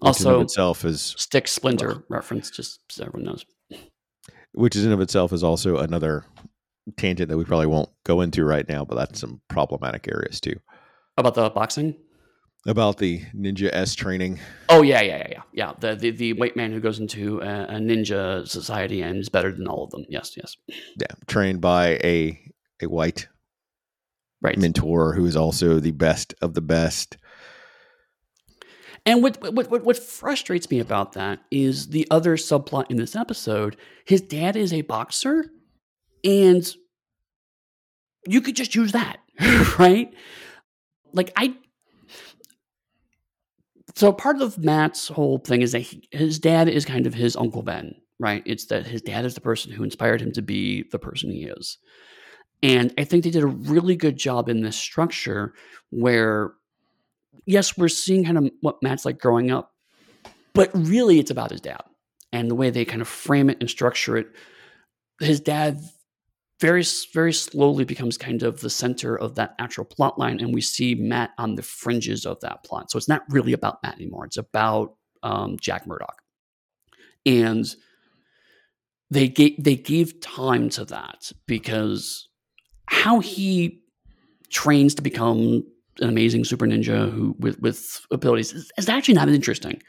Also, 0.00 0.40
itself 0.40 0.84
is 0.84 1.14
Stick 1.16 1.46
Splinter 1.46 2.04
reference, 2.08 2.50
just 2.50 2.80
so 2.90 3.04
everyone 3.04 3.26
knows 3.26 3.44
which 4.52 4.76
is 4.76 4.84
in 4.84 4.92
of 4.92 5.00
itself 5.00 5.32
is 5.32 5.42
also 5.42 5.78
another 5.78 6.24
tangent 6.96 7.28
that 7.28 7.38
we 7.38 7.44
probably 7.44 7.66
won't 7.66 7.90
go 8.04 8.20
into 8.20 8.44
right 8.44 8.68
now, 8.68 8.84
but 8.84 8.96
that's 8.96 9.20
some 9.20 9.40
problematic 9.48 10.08
areas 10.08 10.40
too. 10.40 10.58
About 11.16 11.34
the 11.34 11.50
boxing? 11.50 11.94
About 12.66 12.98
the 12.98 13.22
ninja 13.34 13.70
S 13.72 13.94
training. 13.94 14.38
Oh 14.68 14.82
yeah, 14.82 15.00
yeah, 15.00 15.16
yeah, 15.18 15.26
yeah. 15.30 15.42
Yeah, 15.52 15.72
the 15.80 15.94
the, 15.94 16.10
the 16.10 16.32
white 16.34 16.56
man 16.56 16.72
who 16.72 16.80
goes 16.80 16.98
into 16.98 17.40
a, 17.40 17.64
a, 17.64 17.74
ninja 17.76 18.46
society 18.46 19.00
and 19.00 19.18
is 19.18 19.30
better 19.30 19.50
than 19.50 19.66
all 19.66 19.84
of 19.84 19.90
them. 19.90 20.04
Yes, 20.10 20.36
yes. 20.36 20.56
Yeah, 20.68 21.14
trained 21.26 21.62
by 21.62 21.98
a 22.04 22.38
a 22.82 22.86
white 22.86 23.28
right. 24.42 24.58
mentor 24.58 25.14
who 25.14 25.24
is 25.24 25.36
also 25.36 25.80
the 25.80 25.92
best 25.92 26.34
of 26.42 26.52
the 26.54 26.60
best. 26.60 27.16
And 29.10 29.24
what, 29.24 29.42
what 29.42 29.68
what 29.68 29.84
what 29.84 29.98
frustrates 29.98 30.70
me 30.70 30.78
about 30.78 31.14
that 31.14 31.40
is 31.50 31.88
the 31.88 32.06
other 32.12 32.36
subplot 32.36 32.92
in 32.92 32.96
this 32.96 33.16
episode. 33.16 33.76
His 34.04 34.20
dad 34.20 34.54
is 34.54 34.72
a 34.72 34.82
boxer, 34.82 35.46
and 36.22 36.64
you 38.28 38.40
could 38.40 38.54
just 38.54 38.76
use 38.76 38.92
that, 38.92 39.18
right? 39.80 40.14
Like 41.12 41.32
I. 41.34 41.56
So 43.96 44.12
part 44.12 44.40
of 44.40 44.58
Matt's 44.58 45.08
whole 45.08 45.38
thing 45.38 45.62
is 45.62 45.72
that 45.72 45.80
he, 45.80 46.08
his 46.12 46.38
dad 46.38 46.68
is 46.68 46.84
kind 46.84 47.04
of 47.04 47.12
his 47.12 47.34
uncle 47.34 47.62
Ben, 47.62 47.96
right? 48.20 48.44
It's 48.46 48.66
that 48.66 48.86
his 48.86 49.02
dad 49.02 49.24
is 49.24 49.34
the 49.34 49.40
person 49.40 49.72
who 49.72 49.82
inspired 49.82 50.20
him 50.20 50.30
to 50.34 50.42
be 50.42 50.84
the 50.92 51.00
person 51.00 51.32
he 51.32 51.46
is. 51.46 51.78
And 52.62 52.94
I 52.96 53.02
think 53.02 53.24
they 53.24 53.30
did 53.30 53.42
a 53.42 53.48
really 53.48 53.96
good 53.96 54.16
job 54.16 54.48
in 54.48 54.60
this 54.60 54.76
structure 54.76 55.52
where 55.90 56.52
yes, 57.46 57.76
we're 57.76 57.88
seeing 57.88 58.24
kind 58.24 58.38
of 58.38 58.50
what 58.60 58.82
Matt's 58.82 59.04
like 59.04 59.18
growing 59.18 59.50
up, 59.50 59.72
but 60.54 60.70
really 60.74 61.18
it's 61.18 61.30
about 61.30 61.50
his 61.50 61.60
dad 61.60 61.82
and 62.32 62.50
the 62.50 62.54
way 62.54 62.70
they 62.70 62.84
kind 62.84 63.02
of 63.02 63.08
frame 63.08 63.50
it 63.50 63.58
and 63.60 63.68
structure 63.68 64.16
it. 64.16 64.28
His 65.20 65.40
dad 65.40 65.80
very, 66.60 66.84
very 67.12 67.32
slowly 67.32 67.84
becomes 67.84 68.18
kind 68.18 68.42
of 68.42 68.60
the 68.60 68.70
center 68.70 69.16
of 69.16 69.34
that 69.36 69.54
actual 69.58 69.84
plot 69.84 70.18
line, 70.18 70.40
and 70.40 70.54
we 70.54 70.60
see 70.60 70.94
Matt 70.94 71.30
on 71.38 71.54
the 71.54 71.62
fringes 71.62 72.26
of 72.26 72.38
that 72.40 72.64
plot. 72.64 72.90
So 72.90 72.98
it's 72.98 73.08
not 73.08 73.22
really 73.30 73.52
about 73.52 73.82
Matt 73.82 73.96
anymore. 73.96 74.26
It's 74.26 74.36
about 74.36 74.94
um, 75.22 75.56
Jack 75.58 75.86
Murdock, 75.86 76.22
and 77.24 77.64
they 79.10 79.28
gave 79.28 79.62
they 79.62 79.76
gave 79.76 80.20
time 80.20 80.68
to 80.70 80.84
that 80.86 81.32
because 81.46 82.28
how 82.86 83.20
he 83.20 83.82
trains 84.50 84.94
to 84.96 85.02
become 85.02 85.64
an 86.00 86.08
amazing 86.08 86.44
super 86.44 86.66
ninja 86.66 87.10
who 87.10 87.36
with 87.38 87.60
with 87.60 88.06
abilities 88.10 88.52
is, 88.52 88.72
is 88.76 88.88
actually 88.88 89.14
not 89.14 89.28
as 89.28 89.34
interesting. 89.34 89.82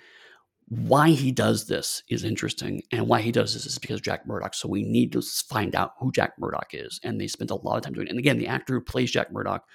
Why 0.68 1.10
he 1.10 1.34
does 1.34 1.68
this 1.68 2.02
is 2.10 2.24
interesting, 2.24 2.82
and 2.92 3.08
why 3.08 3.22
he 3.22 3.32
does 3.32 3.54
this 3.54 3.66
is 3.66 3.78
because 3.78 4.00
Jack 4.00 4.26
Murdock. 4.26 4.54
So 4.54 4.70
we 4.70 4.84
need 4.84 5.12
to 5.12 5.22
find 5.22 5.76
out 5.76 5.94
who 6.00 6.12
Jack 6.14 6.34
Murdock 6.40 6.70
is, 6.72 7.00
and 7.04 7.20
they 7.20 7.28
spent 7.28 7.52
a 7.52 7.56
lot 7.56 7.76
of 7.76 7.84
time 7.84 7.94
doing 7.94 8.08
it. 8.08 8.10
And 8.10 8.20
again, 8.20 8.38
the 8.38 8.48
actor 8.48 8.76
who 8.76 8.82
plays 8.82 9.12
Jack 9.12 9.34
Murdock 9.34 9.66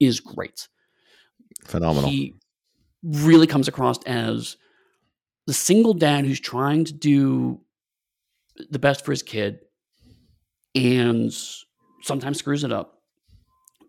is 0.00 0.18
great, 0.20 0.68
phenomenal. 1.64 2.08
He 2.08 2.36
really 3.02 3.46
comes 3.46 3.68
across 3.68 4.02
as 4.04 4.56
the 5.46 5.52
single 5.52 5.92
dad 5.94 6.24
who's 6.24 6.40
trying 6.40 6.84
to 6.86 6.92
do 6.94 7.60
the 8.70 8.78
best 8.78 9.04
for 9.04 9.12
his 9.12 9.22
kid, 9.22 9.60
and 10.74 11.30
sometimes 12.02 12.38
screws 12.38 12.64
it 12.64 12.72
up, 12.72 13.02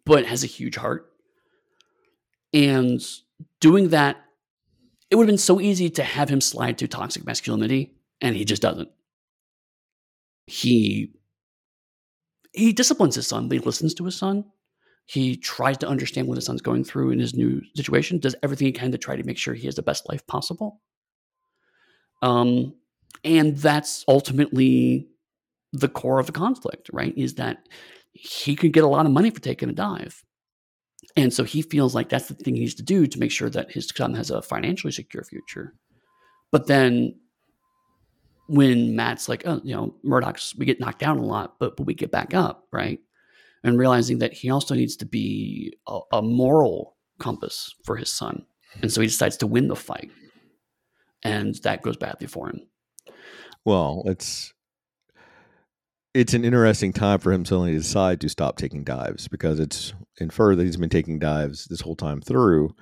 but 0.06 0.26
has 0.26 0.44
a 0.44 0.48
huge 0.48 0.76
heart 0.76 1.14
and 2.58 3.00
doing 3.60 3.90
that, 3.90 4.18
it 5.12 5.16
would 5.16 5.24
have 5.24 5.32
been 5.32 5.38
so 5.38 5.62
easy 5.62 5.92
to 5.92 6.04
have 6.04 6.28
him 6.28 6.42
slide 6.42 6.80
to 6.80 6.88
toxic 6.88 7.24
masculinity, 7.24 7.94
and 8.20 8.36
he 8.36 8.46
just 8.46 8.64
doesn't. 8.64 8.90
He 10.48 11.14
he 12.54 12.74
disciplines 12.74 13.14
his 13.14 13.28
son, 13.28 13.50
he 13.52 13.60
listens 13.60 13.94
to 13.94 14.06
his 14.06 14.18
son. 14.18 14.44
He 15.06 15.38
tries 15.38 15.78
to 15.78 15.88
understand 15.88 16.28
what 16.28 16.36
his 16.36 16.46
son's 16.46 16.62
going 16.62 16.84
through 16.84 17.12
in 17.12 17.20
his 17.20 17.36
new 17.36 17.62
situation, 17.76 18.18
does 18.18 18.36
everything 18.42 18.66
he 18.66 18.72
can 18.72 18.92
to 18.92 18.98
try 18.98 19.16
to 19.16 19.24
make 19.24 19.38
sure 19.38 19.54
he 19.54 19.68
has 19.68 19.76
the 19.76 19.84
best 19.84 20.10
life 20.10 20.26
possible. 20.26 20.82
Um, 22.24 22.74
and 23.24 23.56
that's 23.56 24.04
ultimately 24.08 25.08
the 25.74 25.88
core 25.88 26.20
of 26.20 26.26
the 26.26 26.32
conflict, 26.32 26.90
right? 26.92 27.14
Is 27.16 27.36
that 27.36 27.70
he 28.14 28.56
could 28.56 28.74
get 28.74 28.84
a 28.84 28.88
lot 28.88 29.06
of 29.06 29.12
money 29.12 29.30
for 29.30 29.40
taking 29.40 29.70
a 29.70 29.74
dive. 29.74 30.24
And 31.18 31.34
so 31.34 31.44
he 31.44 31.64
feels 31.64 31.96
like 31.96 32.10
that's 32.10 32.28
the 32.28 32.36
thing 32.36 32.54
he 32.54 32.62
needs 32.62 32.76
to 32.76 32.84
do 32.84 33.08
to 33.08 33.20
make 33.20 33.32
sure 33.32 33.50
that 33.50 33.72
his 33.72 33.92
son 33.94 34.14
has 34.14 34.30
a 34.30 34.42
financially 34.42 34.92
secure 34.92 35.24
future. 35.24 35.74
But 36.52 36.68
then 36.68 37.20
when 38.48 38.96
Matt's 38.96 39.28
like, 39.28 39.42
oh, 39.46 39.60
you 39.64 39.76
know, 39.76 39.96
Murdock's, 40.04 40.56
we 40.56 40.66
get 40.66 40.80
knocked 40.80 41.00
down 41.00 41.18
a 41.18 41.26
lot, 41.26 41.56
but, 41.60 41.76
but 41.76 41.88
we 41.88 41.96
get 41.96 42.12
back 42.12 42.34
up, 42.34 42.68
right? 42.72 43.00
And 43.64 43.80
realizing 43.80 44.20
that 44.20 44.32
he 44.32 44.52
also 44.52 44.76
needs 44.76 44.96
to 44.98 45.06
be 45.06 45.74
a, 45.88 46.00
a 46.14 46.22
moral 46.22 46.96
compass 47.20 47.74
for 47.84 47.96
his 47.98 48.14
son. 48.14 48.46
And 48.82 48.92
so 48.92 49.02
he 49.02 49.08
decides 49.08 49.38
to 49.38 49.48
win 49.48 49.68
the 49.68 49.76
fight. 49.76 50.12
And 51.24 51.56
that 51.64 51.82
goes 51.82 51.98
badly 51.98 52.28
for 52.28 52.48
him. 52.48 52.62
Well, 53.66 54.04
it's 54.06 54.54
it's 56.18 56.34
an 56.34 56.44
interesting 56.44 56.92
time 56.92 57.20
for 57.20 57.32
him 57.32 57.46
suddenly 57.46 57.74
to 57.74 57.78
decide 57.78 58.20
to 58.22 58.28
stop 58.28 58.58
taking 58.58 58.84
dives 58.84 59.28
because 59.28 59.60
it's 59.60 59.94
inferred 60.20 60.56
that 60.56 60.64
he's 60.64 60.76
been 60.76 60.90
taking 60.90 61.20
dives 61.20 61.66
this 61.66 61.82
whole 61.82 61.96
time 61.96 62.22
through. 62.22 62.74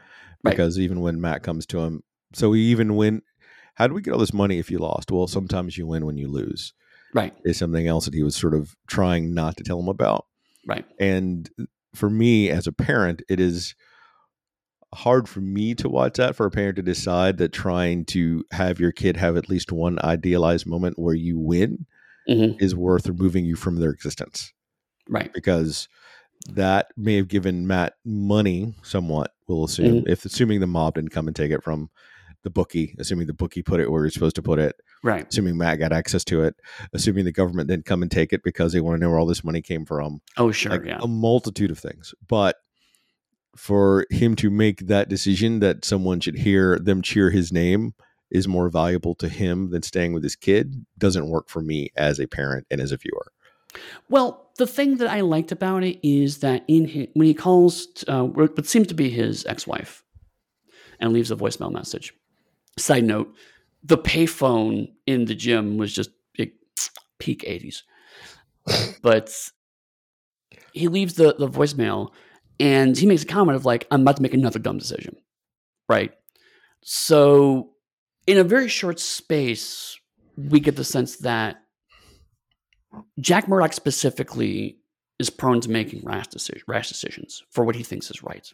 Because 0.41 0.77
right. 0.77 0.83
even 0.83 1.01
when 1.01 1.19
Matt 1.19 1.43
comes 1.43 1.65
to 1.67 1.79
him, 1.79 2.03
so 2.33 2.53
he 2.53 2.61
even 2.61 2.95
win. 2.95 3.23
How 3.73 3.87
do 3.87 3.93
we 3.93 4.01
get 4.01 4.11
all 4.11 4.19
this 4.19 4.33
money 4.33 4.57
if 4.57 4.71
you 4.71 4.77
lost? 4.77 5.11
Well, 5.11 5.27
sometimes 5.27 5.77
you 5.77 5.85
win 5.85 6.05
when 6.05 6.17
you 6.17 6.29
lose. 6.29 6.73
Right. 7.13 7.33
Is 7.43 7.57
something 7.57 7.87
else 7.87 8.05
that 8.05 8.13
he 8.13 8.23
was 8.23 8.37
sort 8.37 8.53
of 8.53 8.75
trying 8.87 9.33
not 9.33 9.57
to 9.57 9.63
tell 9.63 9.79
him 9.79 9.89
about. 9.89 10.27
Right. 10.65 10.85
And 10.97 11.49
for 11.93 12.09
me 12.09 12.49
as 12.49 12.67
a 12.67 12.71
parent, 12.71 13.21
it 13.27 13.41
is 13.41 13.75
hard 14.93 15.27
for 15.27 15.41
me 15.41 15.75
to 15.75 15.89
watch 15.89 16.13
that 16.17 16.37
for 16.37 16.45
a 16.45 16.51
parent 16.51 16.77
to 16.77 16.81
decide 16.81 17.37
that 17.39 17.51
trying 17.51 18.05
to 18.05 18.45
have 18.51 18.79
your 18.79 18.93
kid 18.93 19.17
have 19.17 19.35
at 19.35 19.49
least 19.49 19.73
one 19.73 19.99
idealized 20.01 20.65
moment 20.65 20.97
where 20.97 21.15
you 21.15 21.37
win 21.37 21.85
Mhm. 22.29 22.61
is 22.61 22.75
worth 22.75 23.07
removing 23.07 23.45
you 23.45 23.55
from 23.55 23.77
their 23.79 23.91
existence 23.91 24.51
Right. 25.09 25.31
because 25.33 25.87
that 26.49 26.87
may 26.97 27.15
have 27.15 27.27
given 27.27 27.65
Matt 27.67 27.93
money 28.05 28.75
somewhat, 28.83 29.31
we'll 29.47 29.63
assume, 29.65 30.01
Mm-hmm. 30.01 30.07
if 30.09 30.25
assuming 30.25 30.59
the 30.59 30.67
mob 30.67 30.95
didn't 30.95 31.09
come 31.11 31.27
and 31.27 31.35
take 31.35 31.51
it 31.51 31.63
from 31.63 31.89
the 32.43 32.49
bookie, 32.51 32.95
assuming 32.99 33.25
the 33.25 33.33
bookie 33.33 33.63
put 33.63 33.79
it 33.79 33.89
where 33.91 34.03
you're 34.03 34.11
supposed 34.11 34.35
to 34.35 34.41
put 34.43 34.59
it, 34.59 34.75
Right. 35.03 35.25
assuming 35.27 35.57
Matt 35.57 35.79
got 35.79 35.91
access 35.93 36.23
to 36.25 36.43
it, 36.43 36.55
assuming 36.93 37.25
the 37.25 37.31
government 37.31 37.69
didn't 37.69 37.85
come 37.85 38.01
and 38.03 38.11
take 38.11 38.33
it 38.33 38.43
because 38.43 38.73
they 38.73 38.81
want 38.81 38.97
to 38.97 39.01
know 39.01 39.09
where 39.09 39.17
all 39.19 39.25
this 39.25 39.43
money 39.43 39.61
came 39.63 39.85
from. 39.85 40.21
Oh, 40.37 40.51
sure. 40.51 40.71
like 40.71 40.85
yeah. 40.85 40.99
a 41.01 41.07
multitude 41.07 41.71
of 41.71 41.79
things. 41.79 42.13
But 42.27 42.57
for 43.55 44.05
him 44.11 44.35
to 44.35 44.49
make 44.49 44.87
that 44.87 45.09
decision 45.09 45.59
that 45.61 45.85
someone 45.85 46.19
should 46.19 46.37
hear 46.39 46.77
them 46.77 47.01
cheer 47.01 47.29
his 47.31 47.51
name 47.53 47.93
is 48.35 48.47
more 48.47 48.69
valuable 48.69 49.15
to 49.15 49.29
him 49.29 49.69
than 49.69 49.81
staying 49.81 50.13
with 50.13 50.23
his 50.23 50.35
kid 50.35 50.85
doesn't 50.97 51.29
work 51.29 51.47
for 51.47 51.61
me 51.61 51.89
as 51.95 52.19
a 52.19 52.27
parent 52.27 52.67
and 52.69 52.81
as 52.81 52.91
a 52.91 52.97
viewer. 52.97 53.31
Well, 54.09 54.51
the 54.57 54.67
thing 54.67 54.97
that 54.97 55.09
I 55.09 55.21
liked 55.21 55.51
about 55.51 55.83
it 55.83 55.99
is 56.07 56.39
that 56.39 56.63
in 56.67 56.87
hi 56.87 57.07
when 57.13 57.27
he 57.27 57.33
calls 57.33 58.03
uh, 58.07 58.23
what 58.23 58.65
seems 58.65 58.87
to 58.87 58.93
be 58.93 59.09
his 59.09 59.45
ex-wife 59.45 60.03
and 60.99 61.13
leaves 61.13 61.31
a 61.31 61.35
voicemail 61.35 61.71
message. 61.71 62.13
Side 62.77 63.03
note: 63.03 63.33
the 63.83 63.97
payphone 63.97 64.91
in 65.05 65.25
the 65.25 65.35
gym 65.35 65.77
was 65.77 65.93
just 65.93 66.09
big, 66.37 66.51
peak 67.19 67.43
'80s, 67.47 67.83
but 69.01 69.33
he 70.73 70.87
leaves 70.87 71.15
the 71.15 71.35
the 71.37 71.49
voicemail 71.49 72.11
and 72.59 72.97
he 72.97 73.05
makes 73.05 73.23
a 73.23 73.27
comment 73.27 73.55
of 73.55 73.65
like, 73.65 73.87
"I'm 73.91 74.01
about 74.01 74.17
to 74.17 74.21
make 74.21 74.33
another 74.33 74.59
dumb 74.59 74.77
decision," 74.77 75.15
right? 75.89 76.13
So, 76.83 77.74
in 78.27 78.37
a 78.37 78.43
very 78.43 78.67
short 78.67 78.99
space, 78.99 79.97
we 80.35 80.59
get 80.59 80.75
the 80.75 80.83
sense 80.83 81.17
that 81.17 81.57
Jack 83.19 83.47
Murdock 83.47 83.73
specifically 83.73 84.77
is 85.19 85.29
prone 85.29 85.61
to 85.61 85.69
making 85.69 86.01
rash, 86.03 86.25
rash 86.67 86.89
decisions 86.89 87.43
for 87.51 87.63
what 87.63 87.75
he 87.75 87.83
thinks 87.83 88.09
is 88.09 88.23
right. 88.23 88.51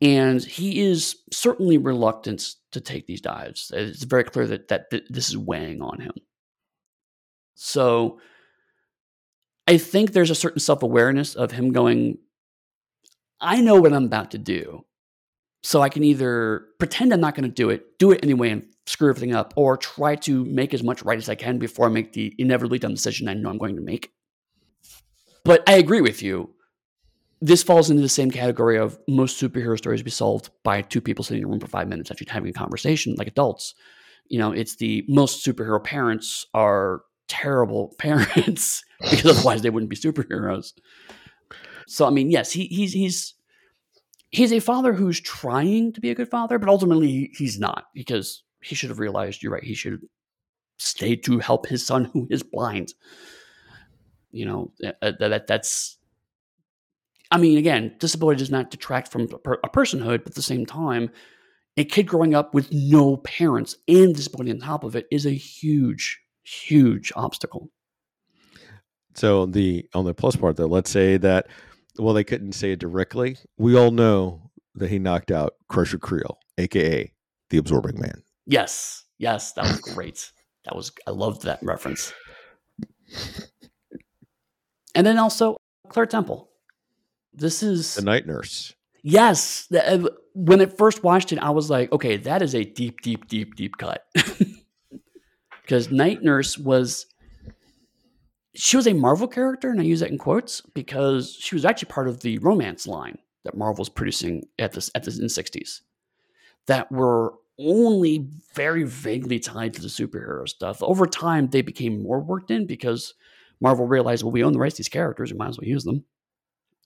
And 0.00 0.42
he 0.42 0.80
is 0.80 1.16
certainly 1.32 1.78
reluctant 1.78 2.54
to 2.72 2.80
take 2.80 3.06
these 3.06 3.20
dives. 3.20 3.70
It's 3.74 4.04
very 4.04 4.24
clear 4.24 4.46
that, 4.46 4.68
that 4.68 4.90
th- 4.90 5.06
this 5.10 5.28
is 5.28 5.36
weighing 5.36 5.82
on 5.82 6.00
him. 6.00 6.12
So 7.54 8.20
I 9.66 9.76
think 9.76 10.12
there's 10.12 10.30
a 10.30 10.34
certain 10.34 10.60
self 10.60 10.82
awareness 10.82 11.34
of 11.34 11.52
him 11.52 11.72
going, 11.72 12.18
I 13.40 13.60
know 13.60 13.80
what 13.80 13.92
I'm 13.92 14.04
about 14.04 14.30
to 14.30 14.38
do. 14.38 14.84
So 15.62 15.82
I 15.82 15.88
can 15.88 16.04
either 16.04 16.66
pretend 16.78 17.12
I'm 17.12 17.20
not 17.20 17.34
going 17.34 17.48
to 17.48 17.54
do 17.54 17.70
it, 17.70 17.98
do 17.98 18.12
it 18.12 18.20
anyway, 18.22 18.50
and 18.50 18.66
screw 18.86 19.10
everything 19.10 19.34
up, 19.34 19.52
or 19.56 19.76
try 19.76 20.16
to 20.16 20.44
make 20.46 20.72
as 20.72 20.82
much 20.82 21.02
right 21.02 21.18
as 21.18 21.28
I 21.28 21.34
can 21.34 21.58
before 21.58 21.86
I 21.86 21.90
make 21.90 22.12
the 22.12 22.34
inevitably 22.38 22.78
dumb 22.78 22.94
decision 22.94 23.28
I 23.28 23.34
know 23.34 23.50
I'm 23.50 23.58
going 23.58 23.76
to 23.76 23.82
make. 23.82 24.10
But 25.44 25.62
I 25.68 25.74
agree 25.74 26.00
with 26.00 26.22
you. 26.22 26.54
This 27.42 27.62
falls 27.62 27.88
into 27.88 28.02
the 28.02 28.08
same 28.08 28.30
category 28.30 28.78
of 28.78 28.98
most 29.08 29.40
superhero 29.40 29.76
stories 29.76 30.02
be 30.02 30.10
solved 30.10 30.50
by 30.62 30.82
two 30.82 31.00
people 31.00 31.24
sitting 31.24 31.42
in 31.42 31.46
a 31.46 31.50
room 31.50 31.60
for 31.60 31.66
five 31.66 31.88
minutes 31.88 32.10
actually 32.10 32.26
having 32.30 32.50
a 32.50 32.54
conversation 32.54 33.14
like 33.16 33.28
adults. 33.28 33.74
You 34.28 34.38
know, 34.38 34.52
it's 34.52 34.76
the 34.76 35.04
most 35.08 35.44
superhero 35.44 35.82
parents 35.82 36.46
are 36.52 37.02
terrible 37.28 37.94
parents 37.98 38.84
because 39.00 39.38
otherwise 39.38 39.62
they 39.62 39.70
wouldn't 39.70 39.90
be 39.90 39.96
superheroes. 39.96 40.72
So 41.86 42.06
I 42.06 42.10
mean, 42.10 42.30
yes, 42.30 42.52
he, 42.52 42.66
he's 42.66 42.92
he's 42.92 43.34
he's 44.30 44.52
a 44.52 44.60
father 44.60 44.92
who's 44.92 45.20
trying 45.20 45.92
to 45.92 46.00
be 46.00 46.10
a 46.10 46.14
good 46.14 46.30
father, 46.30 46.58
but 46.58 46.68
ultimately 46.68 47.30
he's 47.34 47.58
not 47.58 47.86
because 47.94 48.42
he 48.62 48.74
should 48.74 48.90
have 48.90 48.98
realized 48.98 49.42
you're 49.42 49.52
right. 49.52 49.64
He 49.64 49.74
should 49.74 50.00
stay 50.78 51.16
to 51.16 51.38
help 51.38 51.66
his 51.66 51.86
son 51.86 52.06
who 52.06 52.26
is 52.30 52.42
blind. 52.42 52.94
You 54.30 54.46
know 54.46 54.72
that, 54.80 55.18
that 55.18 55.46
that's. 55.46 55.96
I 57.32 57.38
mean, 57.38 57.58
again, 57.58 57.94
disability 57.98 58.38
does 58.38 58.50
not 58.50 58.70
detract 58.70 59.12
from 59.12 59.22
a, 59.22 59.38
per, 59.38 59.54
a 59.62 59.68
personhood, 59.68 60.24
but 60.24 60.28
at 60.28 60.34
the 60.34 60.42
same 60.42 60.66
time, 60.66 61.10
a 61.76 61.84
kid 61.84 62.06
growing 62.06 62.34
up 62.34 62.54
with 62.54 62.72
no 62.72 63.18
parents 63.18 63.76
and 63.86 64.14
disability 64.14 64.50
on 64.50 64.58
top 64.58 64.82
of 64.82 64.96
it 64.96 65.06
is 65.12 65.26
a 65.26 65.30
huge, 65.30 66.20
huge 66.42 67.12
obstacle. 67.14 67.70
So 69.14 69.46
the 69.46 69.88
on 69.94 70.04
the 70.04 70.14
plus 70.14 70.36
part 70.36 70.56
though, 70.56 70.66
let's 70.66 70.90
say 70.90 71.16
that 71.18 71.48
well 72.00 72.14
they 72.14 72.24
couldn't 72.24 72.52
say 72.52 72.72
it 72.72 72.78
directly. 72.80 73.36
We 73.58 73.76
all 73.76 73.90
know 73.90 74.50
that 74.74 74.90
he 74.90 74.98
knocked 74.98 75.30
out 75.30 75.54
Crusher 75.68 75.98
Creel, 75.98 76.38
aka 76.58 77.12
the 77.50 77.58
Absorbing 77.58 78.00
Man. 78.00 78.22
Yes, 78.46 79.04
yes, 79.18 79.52
that 79.52 79.64
was 79.64 79.80
great. 79.94 80.32
that 80.64 80.74
was 80.76 80.92
I 81.06 81.10
loved 81.10 81.42
that 81.42 81.58
reference. 81.62 82.12
And 84.94 85.06
then 85.06 85.18
also 85.18 85.56
Claire 85.88 86.06
Temple. 86.06 86.48
This 87.32 87.62
is 87.62 87.94
The 87.94 88.02
Night 88.02 88.26
Nurse. 88.26 88.74
yes. 89.02 89.66
the- 89.70 90.06
uh, 90.06 90.08
when 90.34 90.60
I 90.60 90.66
first 90.66 91.02
watched 91.02 91.32
it, 91.32 91.38
I 91.38 91.50
was 91.50 91.70
like, 91.70 91.90
okay, 91.92 92.16
that 92.18 92.42
is 92.42 92.54
a 92.54 92.64
deep, 92.64 93.00
deep, 93.02 93.26
deep, 93.28 93.54
deep 93.56 93.76
cut. 93.78 94.04
Because 95.62 95.88
Night 95.92 96.20
Nurse 96.20 96.58
was 96.58 97.06
she 98.54 98.76
was 98.76 98.86
a 98.86 98.92
Marvel 98.92 99.28
character, 99.28 99.70
and 99.70 99.80
I 99.80 99.84
use 99.84 100.00
that 100.00 100.10
in 100.10 100.18
quotes 100.18 100.60
because 100.74 101.36
she 101.38 101.54
was 101.54 101.64
actually 101.64 101.90
part 101.90 102.08
of 102.08 102.20
the 102.20 102.38
romance 102.38 102.86
line 102.86 103.18
that 103.44 103.56
Marvel 103.56 103.82
was 103.82 103.88
producing 103.88 104.44
at 104.58 104.72
this 104.72 104.90
at 104.94 105.04
the 105.04 105.12
in 105.12 105.22
the 105.22 105.28
sixties 105.28 105.82
that 106.66 106.90
were 106.90 107.34
only 107.58 108.26
very 108.54 108.84
vaguely 108.84 109.38
tied 109.38 109.74
to 109.74 109.82
the 109.82 109.88
superhero 109.88 110.48
stuff. 110.48 110.82
Over 110.82 111.06
time, 111.06 111.48
they 111.48 111.62
became 111.62 112.02
more 112.02 112.20
worked 112.20 112.50
in 112.50 112.66
because 112.66 113.14
Marvel 113.60 113.86
realized, 113.86 114.22
well, 114.22 114.32
we 114.32 114.42
own 114.42 114.52
the 114.52 114.58
rights 114.58 114.76
to 114.76 114.80
these 114.80 114.88
characters, 114.88 115.32
we 115.32 115.38
might 115.38 115.48
as 115.48 115.58
well 115.58 115.68
use 115.68 115.84
them. 115.84 116.04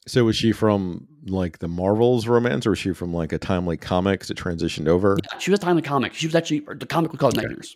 So 0.06 0.24
was 0.24 0.36
she 0.36 0.52
from 0.52 1.06
like 1.26 1.60
the 1.60 1.68
Marvels 1.68 2.26
romance, 2.26 2.66
or 2.66 2.70
was 2.70 2.78
she 2.78 2.92
from 2.92 3.14
like 3.14 3.32
a 3.32 3.38
timely 3.38 3.76
comics 3.76 4.28
that 4.28 4.36
transitioned 4.36 4.88
over? 4.88 5.16
Yeah, 5.32 5.38
she 5.38 5.50
was 5.50 5.60
timely 5.60 5.82
comic. 5.82 6.12
She 6.12 6.26
was 6.26 6.34
actually 6.34 6.60
the 6.60 6.86
comic 6.86 7.12
we 7.12 7.18
called 7.18 7.36
Night 7.36 7.48
Nurse, 7.48 7.74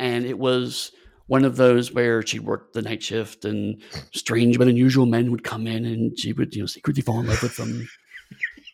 and 0.00 0.24
it 0.24 0.38
was 0.38 0.90
one 1.30 1.44
of 1.44 1.54
those 1.54 1.92
where 1.92 2.26
she 2.26 2.40
worked 2.40 2.72
the 2.72 2.82
night 2.82 3.04
shift, 3.04 3.44
and 3.44 3.80
strange 4.12 4.58
but 4.58 4.66
unusual 4.66 5.06
men 5.06 5.30
would 5.30 5.44
come 5.44 5.68
in, 5.68 5.84
and 5.84 6.18
she 6.18 6.32
would 6.32 6.52
you 6.56 6.62
know 6.62 6.66
secretly 6.66 7.02
fall 7.02 7.20
in 7.20 7.28
love 7.28 7.42
with 7.42 7.56
them. 7.56 7.88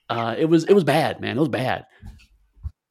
Uh, 0.08 0.36
it 0.38 0.44
was 0.44 0.62
it 0.66 0.72
was 0.72 0.84
bad, 0.84 1.20
man. 1.20 1.36
It 1.36 1.40
was 1.40 1.48
bad. 1.48 1.84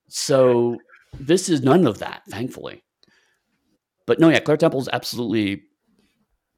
So 0.10 0.76
this 1.18 1.48
is 1.48 1.62
none 1.62 1.88
of 1.88 2.00
that, 2.00 2.24
thankfully. 2.30 2.84
But 4.06 4.20
no, 4.20 4.28
yeah, 4.28 4.42
Claire 4.42 4.58
Temple 4.58 4.82
is 4.82 4.90
absolutely 4.92 5.62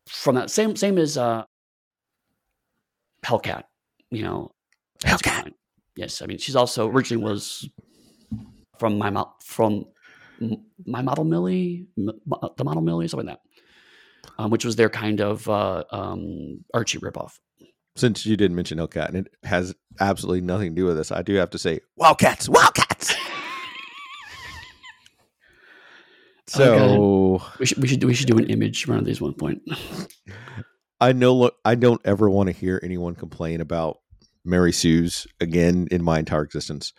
from 0.07 0.33
that 0.33 0.49
same 0.49 0.75
same 0.75 0.97
as 0.97 1.15
uh, 1.15 1.43
Hellcat. 3.23 3.65
You 4.09 4.23
know, 4.23 4.51
Hellcat. 5.03 5.51
Yes, 5.95 6.23
I 6.23 6.25
mean 6.25 6.39
she's 6.39 6.55
also 6.55 6.89
originally 6.89 7.23
was 7.23 7.69
from 8.79 8.97
my 8.97 9.11
mouth 9.11 9.35
from 9.43 9.85
my 10.85 11.01
model 11.01 11.23
Millie, 11.23 11.87
M- 11.97 12.19
the 12.57 12.63
model 12.63 12.81
Millie, 12.81 13.07
something 13.07 13.27
like 13.27 13.37
that, 13.37 14.33
um, 14.37 14.51
which 14.51 14.65
was 14.65 14.75
their 14.75 14.89
kind 14.89 15.21
of 15.21 15.47
uh, 15.49 15.83
um, 15.91 16.63
Archie 16.73 16.99
ripoff. 16.99 17.39
Since 17.95 18.25
you 18.25 18.37
didn't 18.37 18.55
mention 18.55 18.77
Hellcat, 18.77 19.09
and 19.09 19.17
it 19.17 19.27
has 19.43 19.73
absolutely 19.99 20.41
nothing 20.41 20.75
to 20.75 20.75
do 20.75 20.85
with 20.85 20.97
this, 20.97 21.11
I 21.11 21.21
do 21.23 21.33
have 21.35 21.49
to 21.51 21.57
say 21.57 21.79
Wildcats, 21.95 22.47
Wildcats. 22.47 23.15
So 26.47 27.41
We 27.59 27.65
should 27.65 27.77
we 27.79 27.87
should 27.87 27.99
do 27.99 28.07
we 28.07 28.13
should 28.13 28.27
do 28.27 28.37
an 28.37 28.45
image 28.45 28.87
of 28.87 29.05
these 29.05 29.19
one 29.19 29.33
point. 29.33 29.61
I 31.01 31.11
know 31.11 31.35
look, 31.35 31.55
I 31.65 31.75
don't 31.75 32.01
ever 32.05 32.29
want 32.29 32.47
to 32.47 32.53
hear 32.53 32.79
anyone 32.81 33.15
complain 33.15 33.61
about 33.61 33.99
Mary 34.45 34.71
Sue's 34.71 35.27
again 35.39 35.87
in 35.91 36.03
my 36.03 36.19
entire 36.19 36.43
existence. 36.43 36.93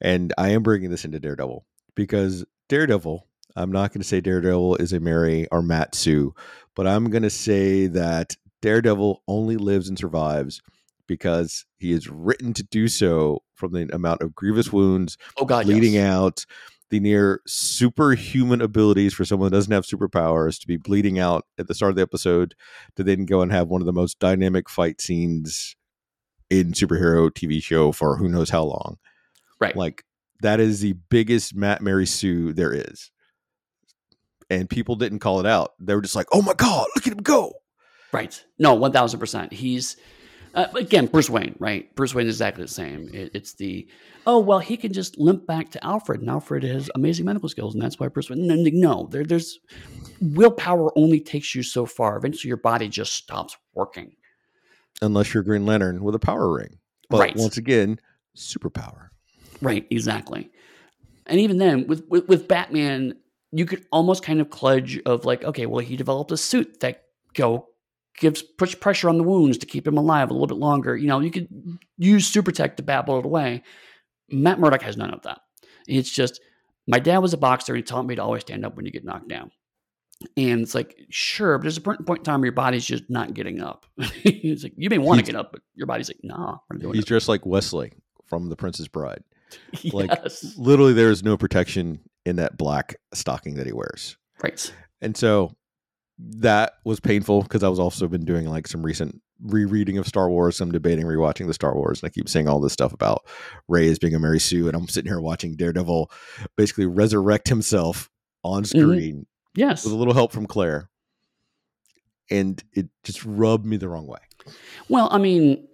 And 0.00 0.32
I 0.36 0.48
am 0.50 0.62
bringing 0.62 0.90
this 0.90 1.04
into 1.04 1.20
Daredevil 1.20 1.64
because 1.94 2.44
Daredevil, 2.68 3.26
I'm 3.56 3.72
not 3.72 3.92
going 3.92 4.02
to 4.02 4.06
say 4.08 4.20
Daredevil 4.20 4.76
is 4.76 4.92
a 4.92 5.00
Mary 5.00 5.46
or 5.50 5.62
Matt 5.62 5.94
Sue, 5.94 6.34
but 6.74 6.86
I'm 6.86 7.10
going 7.10 7.22
to 7.22 7.30
say 7.30 7.86
that 7.88 8.36
Daredevil 8.62 9.22
only 9.28 9.56
lives 9.56 9.88
and 9.88 9.98
survives 9.98 10.60
because 11.06 11.64
he 11.78 11.92
is 11.92 12.08
written 12.08 12.52
to 12.54 12.62
do 12.64 12.88
so 12.88 13.42
from 13.54 13.72
the 13.72 13.88
amount 13.94 14.22
of 14.22 14.34
grievous 14.34 14.72
wounds, 14.72 15.16
Oh 15.38 15.44
God, 15.44 15.64
bleeding 15.64 15.94
yes. 15.94 16.12
out, 16.12 16.46
the 16.90 17.00
near 17.00 17.40
superhuman 17.46 18.60
abilities 18.60 19.14
for 19.14 19.24
someone 19.24 19.50
that 19.50 19.56
doesn't 19.56 19.72
have 19.72 19.86
superpowers 19.86 20.60
to 20.60 20.66
be 20.66 20.76
bleeding 20.76 21.18
out 21.18 21.46
at 21.58 21.68
the 21.68 21.74
start 21.74 21.90
of 21.90 21.96
the 21.96 22.02
episode 22.02 22.54
to 22.96 23.02
then 23.02 23.24
go 23.24 23.40
and 23.40 23.52
have 23.52 23.68
one 23.68 23.80
of 23.80 23.86
the 23.86 23.92
most 23.92 24.18
dynamic 24.18 24.68
fight 24.68 25.00
scenes 25.00 25.76
in 26.50 26.72
superhero 26.72 27.30
TV 27.30 27.62
show 27.62 27.92
for 27.92 28.16
who 28.16 28.28
knows 28.28 28.50
how 28.50 28.62
long. 28.62 28.98
Right. 29.58 29.74
Like 29.74 30.04
that 30.42 30.60
is 30.60 30.80
the 30.80 30.94
biggest 31.10 31.54
Matt 31.54 31.82
Mary 31.82 32.06
Sue 32.06 32.52
there 32.52 32.72
is. 32.72 33.10
And 34.48 34.70
people 34.70 34.94
didn't 34.96 35.18
call 35.18 35.40
it 35.40 35.46
out. 35.46 35.72
They 35.80 35.94
were 35.94 36.02
just 36.02 36.14
like, 36.16 36.28
"Oh 36.32 36.42
my 36.42 36.54
god, 36.54 36.86
look 36.94 37.06
at 37.06 37.12
him 37.12 37.22
go." 37.22 37.52
Right. 38.12 38.42
No, 38.58 38.74
one 38.74 38.92
thousand 38.92 39.18
percent. 39.18 39.52
He's 39.52 39.96
uh, 40.54 40.66
again 40.74 41.06
Bruce 41.06 41.28
Wayne, 41.28 41.56
right? 41.58 41.92
Bruce 41.96 42.14
Wayne 42.14 42.26
is 42.28 42.36
exactly 42.36 42.62
the 42.64 42.68
same. 42.68 43.10
It, 43.12 43.32
it's 43.34 43.54
the 43.54 43.88
oh 44.26 44.38
well, 44.38 44.60
he 44.60 44.76
can 44.76 44.92
just 44.92 45.18
limp 45.18 45.46
back 45.46 45.70
to 45.72 45.84
Alfred, 45.84 46.20
and 46.20 46.30
Alfred 46.30 46.62
has 46.62 46.88
amazing 46.94 47.24
medical 47.26 47.48
skills, 47.48 47.74
and 47.74 47.82
that's 47.82 47.98
why 47.98 48.06
Bruce 48.08 48.30
Wayne. 48.30 48.46
No, 48.46 48.54
no 48.54 49.08
there, 49.10 49.24
there's 49.24 49.58
willpower 50.20 50.96
only 50.96 51.20
takes 51.20 51.54
you 51.54 51.62
so 51.64 51.84
far. 51.84 52.16
Eventually, 52.16 52.48
your 52.48 52.56
body 52.56 52.88
just 52.88 53.14
stops 53.14 53.56
working. 53.74 54.12
Unless 55.02 55.34
you're 55.34 55.42
Green 55.42 55.66
Lantern 55.66 56.02
with 56.04 56.14
a 56.14 56.18
power 56.20 56.50
ring, 56.52 56.78
but 57.10 57.18
Right. 57.18 57.36
once 57.36 57.56
again, 57.58 58.00
superpower. 58.36 59.08
Right, 59.60 59.86
exactly. 59.90 60.50
And 61.26 61.40
even 61.40 61.58
then, 61.58 61.86
with, 61.86 62.04
with 62.08 62.28
with 62.28 62.48
Batman, 62.48 63.14
you 63.52 63.66
could 63.66 63.84
almost 63.90 64.22
kind 64.22 64.40
of 64.40 64.48
kludge 64.48 65.00
of 65.06 65.24
like, 65.24 65.44
okay, 65.44 65.66
well, 65.66 65.84
he 65.84 65.96
developed 65.96 66.30
a 66.32 66.36
suit 66.36 66.80
that 66.80 67.04
go 67.34 67.68
gives 68.18 68.42
push 68.42 68.78
pressure 68.78 69.08
on 69.08 69.18
the 69.18 69.24
wounds 69.24 69.58
to 69.58 69.66
keep 69.66 69.86
him 69.86 69.98
alive 69.98 70.30
a 70.30 70.32
little 70.32 70.46
bit 70.46 70.58
longer. 70.58 70.96
You 70.96 71.06
know, 71.06 71.20
you 71.20 71.30
could 71.30 71.48
use 71.98 72.26
super 72.26 72.52
tech 72.52 72.76
to 72.76 72.82
battle 72.82 73.18
it 73.18 73.24
away. 73.24 73.62
Matt 74.30 74.58
Murdock 74.58 74.82
has 74.82 74.96
none 74.96 75.12
of 75.12 75.22
that. 75.22 75.40
It's 75.86 76.10
just 76.10 76.40
my 76.86 76.98
dad 76.98 77.18
was 77.18 77.32
a 77.32 77.38
boxer 77.38 77.72
and 77.72 77.78
he 77.78 77.82
taught 77.82 78.06
me 78.06 78.14
to 78.14 78.22
always 78.22 78.42
stand 78.42 78.64
up 78.64 78.76
when 78.76 78.86
you 78.86 78.92
get 78.92 79.04
knocked 79.04 79.28
down. 79.28 79.50
And 80.36 80.62
it's 80.62 80.74
like, 80.74 80.98
sure, 81.10 81.58
but 81.58 81.62
there's 81.62 81.76
a 81.76 81.82
point 81.82 82.06
point 82.06 82.20
in 82.20 82.24
time 82.24 82.40
where 82.40 82.46
your 82.46 82.52
body's 82.52 82.86
just 82.86 83.04
not 83.10 83.34
getting 83.34 83.60
up. 83.60 83.84
He's 84.22 84.62
like, 84.62 84.72
you 84.76 84.88
may 84.88 84.98
want 84.98 85.20
to 85.20 85.26
get 85.26 85.38
up, 85.38 85.52
but 85.52 85.60
your 85.74 85.86
body's 85.86 86.08
like, 86.08 86.20
nah, 86.22 86.58
He's 86.72 87.04
it. 87.04 87.06
dressed 87.06 87.28
like 87.28 87.44
Westley 87.44 87.92
from 88.24 88.48
The 88.48 88.56
Princess 88.56 88.88
Bride. 88.88 89.22
like- 89.92 90.10
yes. 90.10 90.54
Literally, 90.56 90.92
there 90.92 91.10
is 91.10 91.22
no 91.22 91.36
protection 91.36 92.00
in 92.24 92.36
that 92.36 92.56
black 92.56 92.96
stocking 93.14 93.54
that 93.54 93.66
he 93.66 93.72
wears. 93.72 94.16
Right. 94.42 94.72
And 95.00 95.16
so 95.16 95.54
that 96.18 96.74
was 96.84 97.00
painful 97.00 97.42
because 97.42 97.62
I 97.62 97.68
was 97.68 97.78
also 97.78 98.08
been 98.08 98.24
doing 98.24 98.46
like 98.48 98.66
some 98.66 98.82
recent 98.82 99.20
rereading 99.42 99.98
of 99.98 100.06
Star 100.06 100.30
Wars, 100.30 100.56
some 100.56 100.72
debating, 100.72 101.04
rewatching 101.04 101.46
the 101.46 101.54
Star 101.54 101.74
Wars, 101.74 102.02
and 102.02 102.08
I 102.08 102.10
keep 102.10 102.28
saying 102.28 102.48
all 102.48 102.60
this 102.60 102.72
stuff 102.72 102.92
about 102.92 103.26
Rey 103.68 103.88
as 103.88 103.98
being 103.98 104.14
a 104.14 104.18
Mary 104.18 104.40
Sue, 104.40 104.66
and 104.66 104.76
I'm 104.76 104.88
sitting 104.88 105.10
here 105.10 105.20
watching 105.20 105.56
Daredevil 105.56 106.10
basically 106.56 106.86
resurrect 106.86 107.48
himself 107.48 108.10
on 108.42 108.62
mm-hmm. 108.62 108.78
screen 108.78 109.26
Yes. 109.54 109.84
with 109.84 109.92
a 109.92 109.96
little 109.96 110.14
help 110.14 110.32
from 110.32 110.46
Claire, 110.46 110.88
and 112.30 112.62
it 112.72 112.88
just 113.04 113.24
rubbed 113.24 113.66
me 113.66 113.76
the 113.76 113.88
wrong 113.88 114.06
way. 114.06 114.18
Well, 114.88 115.08
I 115.10 115.18
mean, 115.18 115.68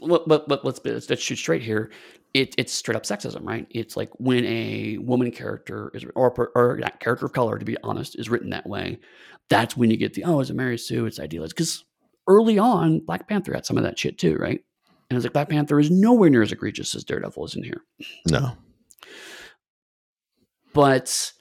let, 0.00 0.26
let, 0.28 0.48
let, 0.48 0.64
let's, 0.64 0.80
let's 0.84 1.10
let's 1.10 1.22
shoot 1.22 1.36
straight 1.36 1.62
here. 1.62 1.90
It, 2.34 2.54
it's 2.56 2.72
straight 2.72 2.96
up 2.96 3.02
sexism, 3.02 3.46
right? 3.46 3.66
It's 3.70 3.96
like 3.96 4.10
when 4.18 4.44
a 4.46 4.96
woman 4.98 5.30
character 5.30 5.90
is, 5.94 6.04
or, 6.14 6.50
or 6.54 6.78
yeah, 6.80 6.88
character 6.88 7.26
of 7.26 7.32
color, 7.32 7.58
to 7.58 7.64
be 7.64 7.76
honest, 7.82 8.18
is 8.18 8.30
written 8.30 8.50
that 8.50 8.66
way. 8.66 8.98
That's 9.50 9.76
when 9.76 9.90
you 9.90 9.98
get 9.98 10.14
the 10.14 10.24
oh, 10.24 10.40
it's 10.40 10.50
a 10.50 10.54
Mary 10.54 10.78
Sue, 10.78 11.04
it's 11.04 11.20
idealized. 11.20 11.54
Because 11.54 11.84
early 12.26 12.58
on, 12.58 13.00
Black 13.00 13.28
Panther 13.28 13.52
had 13.52 13.66
some 13.66 13.76
of 13.76 13.84
that 13.84 13.98
shit 13.98 14.18
too, 14.18 14.36
right? 14.36 14.60
And 15.10 15.16
it's 15.16 15.24
like 15.24 15.34
Black 15.34 15.50
Panther 15.50 15.78
is 15.78 15.90
nowhere 15.90 16.30
near 16.30 16.40
as 16.40 16.52
egregious 16.52 16.94
as 16.94 17.04
Daredevil 17.04 17.44
is 17.44 17.54
in 17.54 17.64
here. 17.64 17.82
No, 18.28 18.56
but 20.72 21.32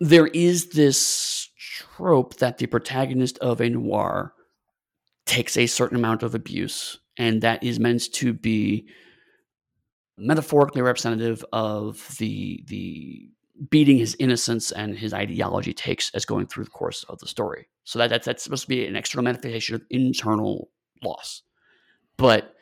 there 0.00 0.28
is 0.28 0.70
this 0.70 1.48
trope 1.96 2.36
that 2.36 2.58
the 2.58 2.66
protagonist 2.66 3.38
of 3.38 3.60
a 3.60 3.68
noir 3.68 4.32
takes 5.26 5.56
a 5.56 5.66
certain 5.66 5.96
amount 5.96 6.22
of 6.22 6.34
abuse 6.34 6.98
and 7.16 7.42
that 7.42 7.62
is 7.62 7.78
meant 7.78 8.12
to 8.12 8.32
be 8.32 8.86
metaphorically 10.16 10.82
representative 10.82 11.44
of 11.52 12.16
the 12.18 12.62
the 12.66 13.28
beating 13.70 13.98
his 13.98 14.16
innocence 14.18 14.72
and 14.72 14.96
his 14.96 15.14
ideology 15.14 15.72
takes 15.72 16.10
as 16.14 16.24
going 16.24 16.46
through 16.46 16.64
the 16.64 16.70
course 16.70 17.04
of 17.04 17.18
the 17.18 17.28
story 17.28 17.68
so 17.84 17.98
that 17.98 18.10
that's, 18.10 18.26
that's 18.26 18.42
supposed 18.42 18.62
to 18.62 18.68
be 18.68 18.86
an 18.86 18.96
external 18.96 19.24
manifestation 19.24 19.74
of 19.74 19.82
internal 19.90 20.68
loss 21.02 21.42
but 22.16 22.54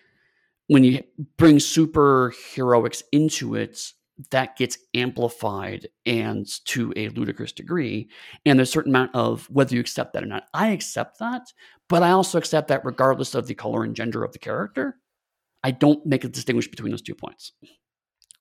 when 0.66 0.84
you 0.84 1.02
bring 1.36 1.58
super 1.58 2.32
heroics 2.54 3.02
into 3.12 3.54
it 3.54 3.92
that 4.30 4.56
gets 4.56 4.78
amplified 4.94 5.88
and 6.06 6.46
to 6.66 6.92
a 6.96 7.08
ludicrous 7.10 7.52
degree. 7.52 8.08
And 8.44 8.58
there's 8.58 8.68
a 8.68 8.72
certain 8.72 8.92
amount 8.92 9.14
of 9.14 9.48
whether 9.50 9.74
you 9.74 9.80
accept 9.80 10.12
that 10.12 10.22
or 10.22 10.26
not. 10.26 10.44
I 10.52 10.68
accept 10.68 11.18
that, 11.20 11.52
but 11.88 12.02
I 12.02 12.10
also 12.10 12.38
accept 12.38 12.68
that 12.68 12.84
regardless 12.84 13.34
of 13.34 13.46
the 13.46 13.54
color 13.54 13.84
and 13.84 13.96
gender 13.96 14.22
of 14.22 14.32
the 14.32 14.38
character. 14.38 14.98
I 15.62 15.70
don't 15.70 16.04
make 16.06 16.24
a 16.24 16.28
distinguish 16.28 16.68
between 16.68 16.90
those 16.90 17.02
two 17.02 17.14
points. 17.14 17.52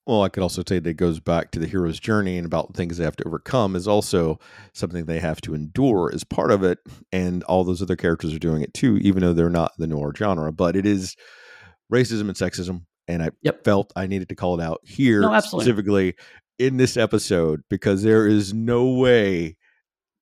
Well, 0.07 0.23
I 0.23 0.29
could 0.29 0.41
also 0.41 0.63
say 0.67 0.79
that 0.79 0.89
it 0.89 0.95
goes 0.95 1.19
back 1.19 1.51
to 1.51 1.59
the 1.59 1.67
hero's 1.67 1.99
journey 1.99 2.37
and 2.37 2.45
about 2.45 2.73
things 2.73 2.97
they 2.97 3.03
have 3.03 3.17
to 3.17 3.27
overcome 3.27 3.75
is 3.75 3.87
also 3.87 4.39
something 4.73 5.05
they 5.05 5.19
have 5.19 5.39
to 5.41 5.53
endure 5.53 6.09
as 6.11 6.23
part 6.23 6.49
of 6.49 6.63
it. 6.63 6.79
And 7.11 7.43
all 7.43 7.63
those 7.63 7.81
other 7.81 7.95
characters 7.95 8.33
are 8.33 8.39
doing 8.39 8.63
it 8.63 8.73
too, 8.73 8.97
even 8.97 9.21
though 9.21 9.33
they're 9.33 9.51
not 9.51 9.73
the 9.77 9.85
noir 9.85 10.11
genre. 10.15 10.51
But 10.51 10.75
it 10.75 10.87
is 10.87 11.15
racism 11.93 12.21
and 12.21 12.33
sexism. 12.33 12.85
And 13.07 13.21
I 13.21 13.29
Yep. 13.43 13.63
felt 13.63 13.93
I 13.95 14.07
needed 14.07 14.29
to 14.29 14.35
call 14.35 14.59
it 14.59 14.63
out 14.63 14.79
here 14.83 15.21
No, 15.21 15.39
specifically 15.41 16.15
in 16.57 16.77
this 16.77 16.97
episode 16.97 17.61
because 17.69 18.01
there 18.01 18.25
is 18.25 18.53
no 18.53 18.93
way 18.93 19.57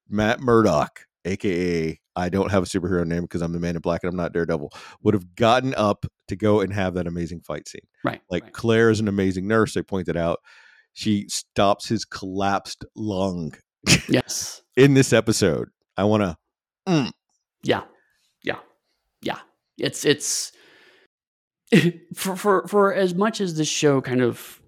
Matt 0.10 0.42
Murdock, 0.42 1.06
aka 1.24 1.98
I 2.16 2.30
don't 2.30 2.52
have 2.52 2.64
a 2.64 2.66
superhero 2.66 3.06
name 3.06 3.22
because 3.22 3.42
I'm 3.42 3.54
the 3.54 3.60
man 3.60 3.76
in 3.76 3.82
black 3.82 4.04
and 4.04 4.10
I'm 4.10 4.18
not 4.18 4.34
Daredevil, 4.34 4.72
would 5.04 5.14
have 5.14 5.36
gotten 5.36 5.74
up 5.76 6.06
to 6.28 6.36
go 6.36 6.62
and 6.62 6.74
have 6.74 6.94
that 6.96 7.08
amazing 7.08 7.42
fight 7.42 7.68
scene. 7.68 7.88
Right. 8.04 8.22
Like 8.30 8.44
right. 8.44 8.54
Claire 8.54 8.90
is 8.90 9.00
an 9.00 9.08
amazing 9.08 9.48
nurse. 9.48 9.74
They 9.74 9.82
pointed 9.82 10.18
out 10.18 10.40
she 10.94 11.28
stops 11.30 11.88
his 11.88 12.06
collapsed 12.06 12.86
lung 12.96 13.54
yes. 14.10 14.62
in 14.76 14.94
this 14.94 15.14
episode. 15.14 15.70
I 15.96 16.04
want 16.06 16.24
to. 16.24 16.38
Mm. 16.88 17.12
Yeah. 17.64 17.84
Yeah. 18.44 18.60
Yeah. 19.22 19.40
It's 19.78 20.06
it's 20.06 20.52
for 22.16 22.36
for 22.36 22.68
for 22.68 22.94
as 22.94 23.14
much 23.14 23.42
as 23.42 23.58
this 23.58 23.68
show 23.68 24.02
kind 24.02 24.22
of 24.22 24.62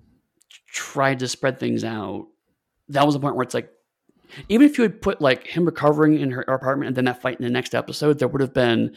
tried 0.72 1.20
to 1.20 1.28
spread 1.28 1.60
things 1.60 1.84
out, 1.84 2.28
that 2.90 3.06
was 3.06 3.16
the 3.16 3.20
point 3.20 3.36
where 3.36 3.44
it's 3.44 3.54
like 3.54 3.72
even 4.48 4.68
if 4.68 4.78
you 4.78 4.84
had 4.84 5.02
put 5.02 5.22
like 5.22 5.48
him 5.48 5.66
recovering 5.66 6.20
in 6.20 6.32
her 6.32 6.42
apartment 6.42 6.88
and 6.88 6.96
then 6.96 7.06
that 7.06 7.22
fight 7.22 7.40
in 7.40 7.44
the 7.44 7.50
next 7.50 7.74
episode, 7.74 8.20
there 8.20 8.28
would 8.28 8.42
have 8.42 8.54
been 8.54 8.96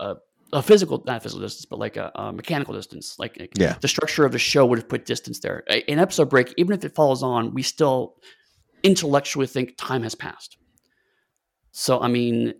a, 0.00 0.16
a 0.52 0.62
physical, 0.62 1.02
not 1.06 1.22
physical 1.22 1.42
distance, 1.42 1.64
but 1.66 1.78
like 1.78 1.96
a, 1.96 2.10
a 2.14 2.32
mechanical 2.32 2.74
distance. 2.74 3.18
Like, 3.18 3.36
like 3.38 3.52
Yeah. 3.58 3.76
the 3.80 3.88
structure 3.88 4.24
of 4.24 4.32
the 4.32 4.38
show 4.38 4.64
would 4.66 4.78
have 4.78 4.88
put 4.88 5.04
distance 5.04 5.40
there. 5.40 5.64
An 5.88 5.98
episode 5.98 6.30
break, 6.30 6.54
even 6.56 6.72
if 6.72 6.84
it 6.84 6.94
follows 6.94 7.22
on, 7.22 7.52
we 7.54 7.62
still 7.62 8.16
intellectually 8.82 9.46
think 9.46 9.74
time 9.76 10.02
has 10.02 10.14
passed. 10.14 10.56
So, 11.72 12.00
I 12.00 12.08
mean, 12.08 12.54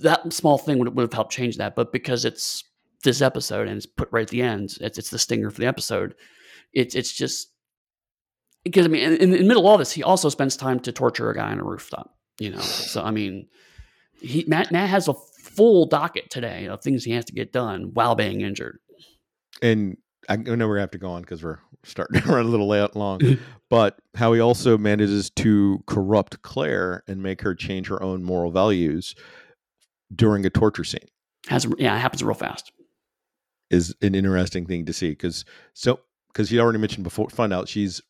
that 0.00 0.32
small 0.32 0.58
thing 0.58 0.78
would, 0.78 0.94
would 0.94 1.02
have 1.02 1.12
helped 1.12 1.32
change 1.32 1.56
that. 1.56 1.74
But 1.74 1.92
because 1.92 2.24
it's 2.24 2.64
this 3.04 3.22
episode 3.22 3.68
and 3.68 3.76
it's 3.78 3.86
put 3.86 4.08
right 4.12 4.22
at 4.22 4.28
the 4.28 4.42
end, 4.42 4.76
it's, 4.80 4.98
it's 4.98 5.10
the 5.10 5.18
stinger 5.18 5.50
for 5.50 5.60
the 5.60 5.66
episode. 5.66 6.14
It's 6.72 6.94
it's 6.94 7.12
just 7.12 7.48
because 8.62 8.86
I 8.86 8.88
mean, 8.88 9.02
in, 9.02 9.16
in 9.16 9.30
the 9.30 9.42
middle 9.42 9.62
of 9.62 9.66
all 9.66 9.78
this, 9.78 9.90
he 9.92 10.02
also 10.02 10.28
spends 10.28 10.56
time 10.56 10.78
to 10.80 10.92
torture 10.92 11.30
a 11.30 11.34
guy 11.34 11.50
on 11.50 11.58
a 11.58 11.64
rooftop. 11.64 12.14
You 12.38 12.50
know, 12.50 12.60
so 12.60 13.02
I 13.02 13.10
mean, 13.10 13.48
he 14.20 14.44
Matt 14.46 14.70
Matt 14.70 14.88
has 14.88 15.08
a 15.08 15.14
full 15.56 15.86
docket 15.86 16.30
today 16.30 16.66
of 16.66 16.82
things 16.82 17.04
he 17.04 17.12
has 17.12 17.24
to 17.26 17.32
get 17.32 17.52
done 17.52 17.90
while 17.94 18.14
being 18.14 18.40
injured. 18.40 18.78
And 19.62 19.96
I 20.28 20.36
know 20.36 20.68
we're 20.68 20.76
to 20.76 20.80
have 20.80 20.90
to 20.92 20.98
go 20.98 21.10
on 21.10 21.22
because 21.22 21.42
we're 21.42 21.58
starting 21.84 22.20
to 22.22 22.28
run 22.28 22.46
a 22.46 22.48
little 22.48 22.68
late 22.68 22.94
long. 22.94 23.20
but 23.68 23.98
how 24.14 24.32
he 24.32 24.40
also 24.40 24.78
manages 24.78 25.30
to 25.30 25.82
corrupt 25.86 26.42
Claire 26.42 27.02
and 27.08 27.22
make 27.22 27.42
her 27.42 27.54
change 27.54 27.88
her 27.88 28.02
own 28.02 28.22
moral 28.22 28.50
values 28.50 29.14
during 30.14 30.44
a 30.44 30.50
torture 30.50 30.84
scene. 30.84 31.08
Has 31.48 31.66
yeah, 31.78 31.96
it 31.96 32.00
happens 32.00 32.22
real 32.22 32.34
fast. 32.34 32.70
is 33.70 33.94
an 34.02 34.14
interesting 34.14 34.66
thing 34.66 34.84
to 34.84 34.92
see 34.92 35.10
because 35.10 35.44
so 35.72 36.00
because 36.32 36.50
he 36.50 36.60
already 36.60 36.78
mentioned 36.78 37.04
before 37.04 37.30
find 37.30 37.52
out 37.52 37.68
she's 37.68 38.00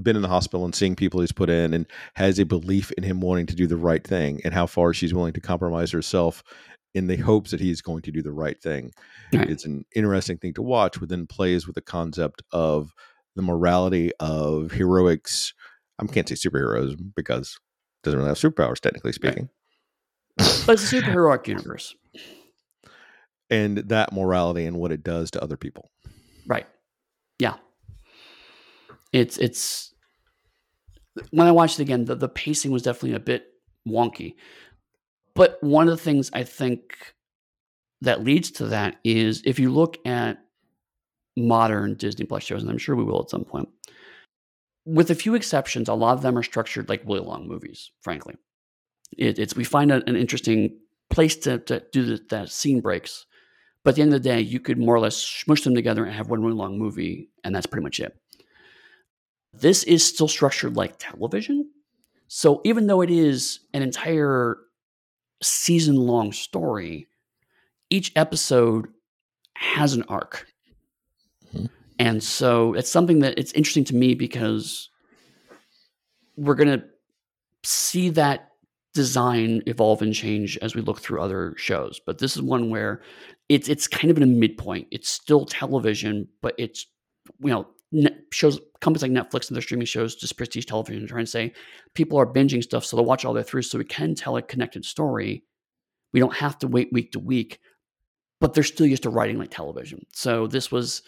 been 0.00 0.16
in 0.16 0.22
the 0.22 0.28
hospital 0.28 0.64
and 0.64 0.74
seeing 0.74 0.94
people 0.94 1.20
he's 1.20 1.32
put 1.32 1.48
in 1.48 1.72
and 1.72 1.86
has 2.14 2.38
a 2.38 2.44
belief 2.44 2.92
in 2.92 3.02
him 3.02 3.20
wanting 3.20 3.46
to 3.46 3.54
do 3.54 3.66
the 3.66 3.76
right 3.76 4.04
thing 4.04 4.40
and 4.44 4.52
how 4.52 4.66
far 4.66 4.92
she's 4.92 5.14
willing 5.14 5.32
to 5.32 5.40
compromise 5.40 5.90
herself 5.90 6.44
in 6.96 7.06
the 7.08 7.16
hopes 7.16 7.50
that 7.50 7.60
he's 7.60 7.82
going 7.82 8.02
to 8.02 8.10
do 8.10 8.22
the 8.22 8.32
right 8.32 8.60
thing 8.62 8.90
Right. 9.32 9.50
it's 9.50 9.64
an 9.64 9.84
interesting 9.94 10.38
thing 10.38 10.54
to 10.54 10.62
watch 10.62 11.00
within 11.00 11.26
plays 11.26 11.66
with 11.66 11.74
the 11.74 11.82
concept 11.82 12.42
of 12.52 12.92
the 13.34 13.42
morality 13.42 14.10
of 14.20 14.72
heroics 14.72 15.52
i 15.98 16.06
can't 16.06 16.28
say 16.28 16.34
superheroes 16.36 16.96
because 17.14 17.58
it 17.58 18.04
doesn't 18.06 18.18
really 18.18 18.28
have 18.30 18.38
superpowers 18.38 18.80
technically 18.80 19.12
speaking 19.12 19.48
But 20.38 20.74
it's 20.74 20.92
a 20.92 20.96
superheroic 20.96 21.46
universe, 21.48 21.94
and 23.50 23.78
that 23.78 24.12
morality 24.12 24.64
and 24.66 24.76
what 24.78 24.92
it 24.92 25.02
does 25.02 25.30
to 25.32 25.42
other 25.42 25.56
people 25.56 25.90
right? 26.46 26.66
Yeah. 27.38 27.56
It's 29.12 29.36
it's 29.38 29.92
when 31.30 31.46
I 31.46 31.52
watched 31.52 31.78
it 31.78 31.82
again, 31.82 32.04
the, 32.04 32.14
the 32.14 32.28
pacing 32.28 32.70
was 32.70 32.82
definitely 32.82 33.14
a 33.14 33.20
bit 33.20 33.46
wonky. 33.88 34.34
But 35.36 35.62
one 35.62 35.86
of 35.86 35.96
the 35.96 36.02
things 36.02 36.30
I 36.32 36.44
think 36.44 36.96
that 38.00 38.24
leads 38.24 38.50
to 38.52 38.66
that 38.68 38.96
is 39.04 39.42
if 39.44 39.58
you 39.58 39.70
look 39.70 39.98
at 40.06 40.38
modern 41.36 41.94
Disney 41.94 42.24
Plus 42.24 42.42
shows, 42.42 42.62
and 42.62 42.70
I'm 42.70 42.78
sure 42.78 42.96
we 42.96 43.04
will 43.04 43.20
at 43.20 43.30
some 43.30 43.44
point, 43.44 43.68
with 44.86 45.10
a 45.10 45.14
few 45.14 45.34
exceptions, 45.34 45.88
a 45.88 45.94
lot 45.94 46.14
of 46.14 46.22
them 46.22 46.38
are 46.38 46.42
structured 46.42 46.88
like 46.88 47.02
really 47.04 47.20
long 47.20 47.46
movies, 47.46 47.90
frankly. 48.00 48.34
It, 49.16 49.38
it's 49.38 49.54
we 49.54 49.64
find 49.64 49.92
a- 49.92 50.08
an 50.08 50.16
interesting 50.16 50.78
place 51.10 51.36
to, 51.36 51.58
to 51.58 51.82
do 51.92 52.04
the, 52.04 52.24
that 52.30 52.50
scene 52.50 52.80
breaks. 52.80 53.26
But 53.84 53.90
at 53.90 53.96
the 53.96 54.02
end 54.02 54.14
of 54.14 54.22
the 54.22 54.28
day, 54.28 54.40
you 54.40 54.58
could 54.58 54.78
more 54.78 54.94
or 54.94 55.00
less 55.00 55.16
smush 55.16 55.62
them 55.62 55.74
together 55.74 56.04
and 56.04 56.14
have 56.14 56.30
one 56.30 56.42
really 56.42 56.56
long 56.56 56.78
movie, 56.78 57.28
and 57.44 57.54
that's 57.54 57.66
pretty 57.66 57.84
much 57.84 58.00
it. 58.00 58.16
This 59.52 59.84
is 59.84 60.02
still 60.04 60.28
structured 60.28 60.76
like 60.76 60.96
television. 60.98 61.70
So 62.28 62.60
even 62.64 62.86
though 62.86 63.02
it 63.02 63.10
is 63.10 63.60
an 63.74 63.82
entire 63.82 64.58
season 65.42 65.96
long 65.96 66.32
story, 66.32 67.08
each 67.90 68.12
episode 68.16 68.88
has 69.54 69.94
an 69.94 70.04
arc. 70.08 70.46
Mm-hmm. 71.54 71.66
And 71.98 72.22
so 72.22 72.74
it's 72.74 72.90
something 72.90 73.20
that 73.20 73.38
it's 73.38 73.52
interesting 73.52 73.84
to 73.84 73.94
me 73.94 74.14
because 74.14 74.90
we're 76.36 76.54
going 76.54 76.80
to 76.80 76.84
see 77.64 78.10
that 78.10 78.50
design 78.94 79.62
evolve 79.66 80.00
and 80.02 80.14
change 80.14 80.56
as 80.58 80.74
we 80.74 80.80
look 80.80 81.00
through 81.00 81.20
other 81.20 81.54
shows. 81.56 82.00
But 82.04 82.18
this 82.18 82.34
is 82.36 82.42
one 82.42 82.70
where 82.70 83.02
it's 83.48 83.68
it's 83.68 83.86
kind 83.86 84.10
of 84.10 84.16
in 84.16 84.22
a 84.22 84.26
midpoint. 84.26 84.88
It's 84.90 85.08
still 85.08 85.44
television, 85.44 86.28
but 86.42 86.54
it's 86.58 86.86
you 87.40 87.50
know 87.50 87.66
shows 88.32 88.60
companies 88.80 89.02
like 89.02 89.12
Netflix 89.12 89.48
and 89.48 89.56
their 89.56 89.62
streaming 89.62 89.86
shows, 89.86 90.16
just 90.16 90.36
prestige 90.36 90.66
television, 90.66 91.06
trying 91.06 91.24
to 91.24 91.30
say 91.30 91.52
people 91.94 92.18
are 92.18 92.26
binging 92.26 92.62
stuff, 92.62 92.84
so 92.84 92.96
they'll 92.96 93.04
watch 93.04 93.24
all 93.24 93.32
the 93.32 93.40
way 93.40 93.44
through, 93.44 93.62
so 93.62 93.78
we 93.78 93.84
can 93.84 94.14
tell 94.14 94.36
a 94.36 94.42
connected 94.42 94.84
story. 94.84 95.44
We 96.12 96.20
don't 96.20 96.34
have 96.34 96.58
to 96.60 96.68
wait 96.68 96.92
week 96.92 97.12
to 97.12 97.18
week, 97.18 97.60
but 98.40 98.54
they're 98.54 98.64
still 98.64 98.86
used 98.86 99.04
to 99.04 99.10
writing 99.10 99.38
like 99.38 99.50
television. 99.50 100.04
So 100.12 100.46
this 100.46 100.70
was 100.72 101.02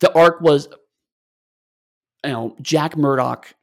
the 0.00 0.16
arc 0.18 0.40
was 0.40 0.68
you 2.24 2.32
know 2.32 2.56
Jack 2.62 2.96
Murdock 2.96 3.54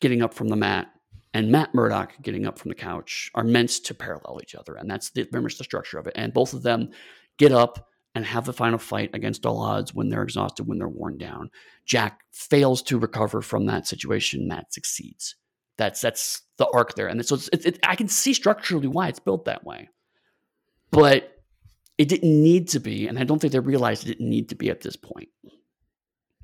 getting 0.00 0.22
up 0.22 0.34
from 0.34 0.48
the 0.48 0.56
mat 0.56 0.88
and 1.34 1.50
Matt 1.50 1.74
Murdock 1.74 2.12
getting 2.22 2.46
up 2.46 2.58
from 2.58 2.70
the 2.70 2.74
couch 2.74 3.30
are 3.34 3.44
meant 3.44 3.70
to 3.70 3.94
parallel 3.94 4.40
each 4.42 4.54
other. 4.54 4.74
And 4.74 4.90
that's 4.90 5.10
the, 5.10 5.26
very 5.30 5.42
much 5.42 5.58
the 5.58 5.64
structure 5.64 5.98
of 5.98 6.06
it. 6.06 6.14
And 6.16 6.32
both 6.32 6.54
of 6.54 6.62
them 6.62 6.90
get 7.36 7.52
up 7.52 7.87
and 8.18 8.26
have 8.26 8.46
the 8.46 8.52
final 8.52 8.80
fight 8.80 9.10
against 9.14 9.46
all 9.46 9.60
odds 9.60 9.94
when 9.94 10.08
they're 10.08 10.24
exhausted, 10.24 10.66
when 10.66 10.76
they're 10.76 10.88
worn 10.88 11.16
down. 11.16 11.52
Jack 11.86 12.22
fails 12.32 12.82
to 12.82 12.98
recover 12.98 13.40
from 13.40 13.66
that 13.66 13.86
situation. 13.86 14.48
Matt 14.48 14.72
succeeds. 14.72 15.36
That's 15.76 16.00
that's 16.00 16.42
the 16.56 16.66
arc 16.74 16.96
there, 16.96 17.06
and 17.06 17.24
so 17.24 17.36
it's, 17.36 17.48
it, 17.48 17.78
I 17.84 17.94
can 17.94 18.08
see 18.08 18.34
structurally 18.34 18.88
why 18.88 19.06
it's 19.06 19.20
built 19.20 19.44
that 19.44 19.64
way, 19.64 19.88
but 20.90 21.32
it 21.96 22.08
didn't 22.08 22.42
need 22.42 22.66
to 22.70 22.80
be, 22.80 23.06
and 23.06 23.20
I 23.20 23.22
don't 23.22 23.38
think 23.38 23.52
they 23.52 23.60
realized 23.60 24.02
it 24.02 24.08
didn't 24.08 24.28
need 24.28 24.48
to 24.48 24.56
be 24.56 24.68
at 24.68 24.80
this 24.80 24.96
point. 24.96 25.28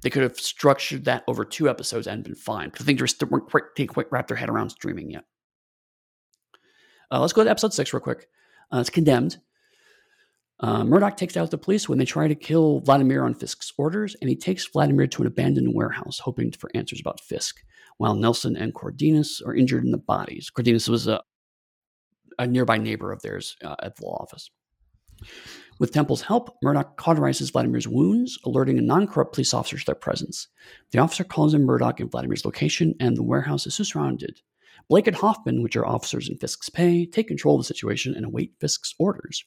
They 0.03 0.11
could 0.11 0.22
have 0.22 0.39
structured 0.39 1.07
that 1.07 1.25
over 1.27 1.45
two 1.45 1.68
episodes 1.68 2.07
and 2.07 2.22
been 2.22 2.37
fine. 2.37 2.70
I 2.79 2.85
think 2.85 3.01
they 3.01 3.27
weren't 3.27 3.51
quite, 3.51 3.64
they 3.77 3.87
quite 3.87 4.12
wrap 4.12 4.29
their 4.29 4.37
head 4.37 4.49
around 4.49 4.70
streaming 4.70 5.11
yet. 5.11 5.25
Uh, 7.11 7.20
let's 7.20 7.33
go 7.33 7.43
to 7.43 7.51
episode 7.51 7.75
six 7.75 7.93
real 7.93 8.01
quick. 8.01 8.29
Uh, 8.72 8.79
it's 8.79 8.91
condemned. 8.91 9.39
Uh, 10.64 10.82
Murdock 10.82 11.18
takes 11.18 11.36
out 11.36 11.50
the 11.50 11.58
police 11.58 11.90
when 11.90 11.98
they 11.98 12.06
try 12.06 12.26
to 12.26 12.34
kill 12.34 12.80
Vladimir 12.80 13.22
on 13.22 13.34
Fisk's 13.34 13.70
orders, 13.76 14.16
and 14.22 14.30
he 14.30 14.34
takes 14.34 14.66
Vladimir 14.66 15.06
to 15.08 15.20
an 15.20 15.28
abandoned 15.28 15.74
warehouse, 15.74 16.18
hoping 16.18 16.50
for 16.52 16.70
answers 16.74 17.00
about 17.00 17.20
Fisk, 17.20 17.62
while 17.98 18.14
Nelson 18.14 18.56
and 18.56 18.74
Cardenas 18.74 19.42
are 19.44 19.54
injured 19.54 19.84
in 19.84 19.90
the 19.90 19.98
bodies. 19.98 20.48
Cardenas 20.48 20.88
was 20.88 21.06
a, 21.06 21.20
a 22.38 22.46
nearby 22.46 22.78
neighbor 22.78 23.12
of 23.12 23.20
theirs 23.20 23.58
uh, 23.62 23.76
at 23.82 23.96
the 23.96 24.06
law 24.06 24.16
office. 24.22 24.50
With 25.78 25.92
Temple's 25.92 26.22
help, 26.22 26.56
Murdock 26.62 26.96
cauterizes 26.96 27.52
Vladimir's 27.52 27.86
wounds, 27.86 28.38
alerting 28.46 28.78
a 28.78 28.82
non 28.82 29.06
corrupt 29.06 29.34
police 29.34 29.52
officer 29.52 29.76
to 29.76 29.84
their 29.84 29.94
presence. 29.94 30.48
The 30.92 30.98
officer 30.98 31.24
calls 31.24 31.52
in 31.52 31.66
Murdock 31.66 32.00
and 32.00 32.10
Vladimir's 32.10 32.46
location, 32.46 32.94
and 32.98 33.18
the 33.18 33.22
warehouse 33.22 33.66
is 33.66 33.74
surrounded. 33.74 34.40
Blake 34.88 35.08
and 35.08 35.16
Hoffman, 35.16 35.62
which 35.62 35.76
are 35.76 35.84
officers 35.84 36.30
in 36.30 36.38
Fisk's 36.38 36.70
pay, 36.70 37.04
take 37.04 37.28
control 37.28 37.56
of 37.56 37.60
the 37.60 37.66
situation 37.66 38.14
and 38.14 38.24
await 38.24 38.54
Fisk's 38.60 38.94
orders. 38.98 39.44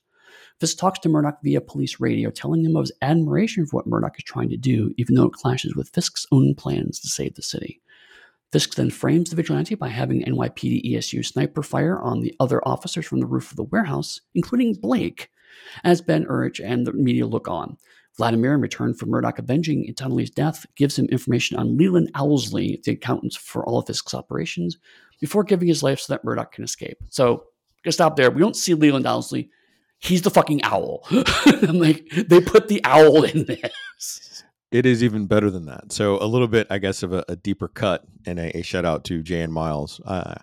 Fisk 0.60 0.78
talks 0.78 1.00
to 1.00 1.10
Murdock 1.10 1.40
via 1.44 1.62
police 1.62 2.00
radio, 2.00 2.30
telling 2.30 2.64
him 2.64 2.76
of 2.76 2.84
his 2.84 2.92
admiration 3.02 3.66
for 3.66 3.78
what 3.78 3.88
Murdock 3.88 4.18
is 4.18 4.24
trying 4.24 4.50
to 4.50 4.58
do, 4.58 4.94
even 4.98 5.16
though 5.16 5.28
it 5.28 5.34
clashes 5.34 5.76
with 5.76 5.90
Fisk's 5.90 6.26
own 6.32 6.56
plans 6.56 7.00
to 7.00 7.08
save 7.08 7.36
the 7.36 7.42
city. 7.42 7.82
Fisk 8.52 8.76
then 8.76 8.90
frames 8.90 9.30
the 9.30 9.36
vigilante 9.36 9.76
by 9.76 9.90
having 9.90 10.24
NYPD 10.24 10.94
ESU 10.94 11.26
sniper 11.26 11.62
fire 11.62 12.00
on 12.00 12.22
the 12.22 12.34
other 12.40 12.66
officers 12.66 13.06
from 13.06 13.20
the 13.20 13.26
roof 13.26 13.52
of 13.52 13.58
the 13.58 13.64
warehouse, 13.64 14.22
including 14.36 14.74
Blake, 14.74 15.30
as 15.84 16.02
Ben 16.02 16.26
Urich 16.26 16.64
and 16.64 16.88
the 16.88 16.94
media 16.94 17.28
look 17.28 17.48
on. 17.48 17.78
Vladimir, 18.18 18.56
in 18.56 18.62
return 18.62 18.94
for 18.94 19.06
Murdock 19.06 19.38
avenging 19.38 19.86
Anatoly's 19.86 20.32
death, 20.32 20.66
gives 20.76 20.98
him 20.98 21.06
information 21.08 21.58
on 21.58 21.78
Leland 21.78 22.12
Owlsley, 22.16 22.82
the 22.84 22.94
accountant 22.94 23.34
for 23.34 23.64
all 23.66 23.80
of 23.80 23.86
Fisk's 23.86 24.14
operations, 24.14 24.78
before 25.20 25.44
giving 25.44 25.68
his 25.68 25.84
life 25.84 26.00
so 26.00 26.14
that 26.14 26.24
Murdock 26.24 26.52
can 26.52 26.64
escape. 26.64 26.98
So, 27.10 27.44
gonna 27.84 27.92
stop 27.92 28.16
there. 28.16 28.32
We 28.32 28.42
don't 28.42 28.56
see 28.56 28.74
Leland 28.74 29.06
Owlsley. 29.06 29.50
He's 30.00 30.22
the 30.22 30.30
fucking 30.30 30.64
owl. 30.64 31.04
I'm 31.46 31.80
like, 31.80 32.08
they 32.12 32.40
put 32.40 32.68
the 32.68 32.82
owl 32.84 33.24
in 33.24 33.46
this. 33.46 34.44
It 34.72 34.86
is 34.86 35.04
even 35.04 35.28
better 35.28 35.50
than 35.50 35.66
that. 35.66 35.92
So, 35.92 36.22
a 36.22 36.28
little 36.28 36.48
bit, 36.48 36.68
I 36.70 36.78
guess, 36.78 37.02
of 37.02 37.14
a, 37.14 37.24
a 37.30 37.36
deeper 37.36 37.68
cut 37.68 38.04
and 38.26 38.38
a, 38.38 38.58
a, 38.58 38.62
shout 38.62 38.86
out 38.86 39.06
to 39.06 39.24
Jan 39.24 39.52
Miles 39.52 40.02
uh, 40.06 40.36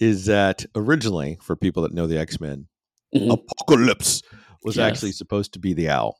is 0.00 0.26
that 0.26 0.66
originally, 0.74 1.38
for 1.40 1.54
people 1.54 1.84
that 1.84 1.94
know 1.94 2.06
the 2.06 2.18
X 2.18 2.40
Men, 2.40 2.66
mm-hmm. 3.14 3.30
Apocalypse 3.30 4.22
was 4.64 4.76
yes. 4.76 4.84
actually 4.84 5.12
supposed 5.12 5.52
to 5.52 5.58
be 5.58 5.72
the 5.72 5.88
owl. 5.88 6.18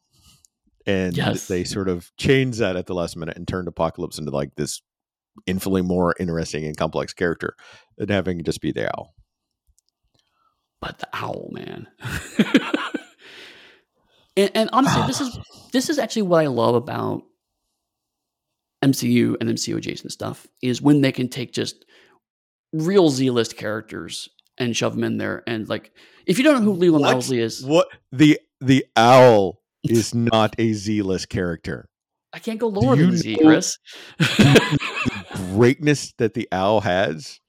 And 0.86 1.16
yes. 1.16 1.48
they 1.48 1.64
sort 1.64 1.88
of 1.88 2.14
changed 2.16 2.58
that 2.58 2.76
at 2.76 2.86
the 2.86 2.94
last 2.94 3.16
minute 3.16 3.36
and 3.36 3.48
turned 3.48 3.68
Apocalypse 3.68 4.18
into 4.18 4.30
like 4.30 4.54
this 4.54 4.82
infinitely 5.46 5.82
more 5.82 6.14
interesting 6.20 6.64
and 6.64 6.76
complex 6.76 7.12
character 7.12 7.56
than 7.96 8.10
having 8.10 8.44
just 8.44 8.60
be 8.60 8.70
the 8.70 8.88
owl. 8.88 9.14
But 10.84 10.98
the 10.98 11.08
owl, 11.14 11.48
man. 11.50 11.88
and, 14.36 14.50
and 14.54 14.68
honestly, 14.70 15.02
this 15.06 15.18
is 15.18 15.38
this 15.72 15.88
is 15.88 15.98
actually 15.98 16.22
what 16.22 16.42
I 16.42 16.48
love 16.48 16.74
about 16.74 17.22
MCU 18.82 19.36
and 19.40 19.48
MCU 19.48 19.78
adjacent 19.78 20.12
stuff 20.12 20.46
is 20.60 20.82
when 20.82 21.00
they 21.00 21.10
can 21.10 21.28
take 21.28 21.54
just 21.54 21.86
real 22.74 23.08
Z 23.08 23.30
list 23.30 23.56
characters 23.56 24.28
and 24.58 24.76
shove 24.76 24.94
them 24.94 25.04
in 25.04 25.16
there. 25.16 25.42
And 25.46 25.66
like, 25.70 25.90
if 26.26 26.36
you 26.36 26.44
don't 26.44 26.56
know 26.56 26.72
who 26.72 26.74
Leland 26.74 27.02
what? 27.02 27.16
Owlsley 27.16 27.38
is, 27.38 27.64
what 27.64 27.88
the 28.12 28.38
the 28.60 28.84
owl 28.94 29.62
is 29.84 30.14
not 30.14 30.54
a 30.58 30.74
Z 30.74 31.00
list 31.00 31.30
character. 31.30 31.88
I 32.34 32.40
can't 32.40 32.58
go 32.58 32.68
lower 32.68 32.94
than 32.94 33.16
Z, 33.16 33.38
Chris. 33.40 33.78
greatness 35.54 36.12
that 36.18 36.34
the 36.34 36.48
owl 36.52 36.80
has. 36.80 37.40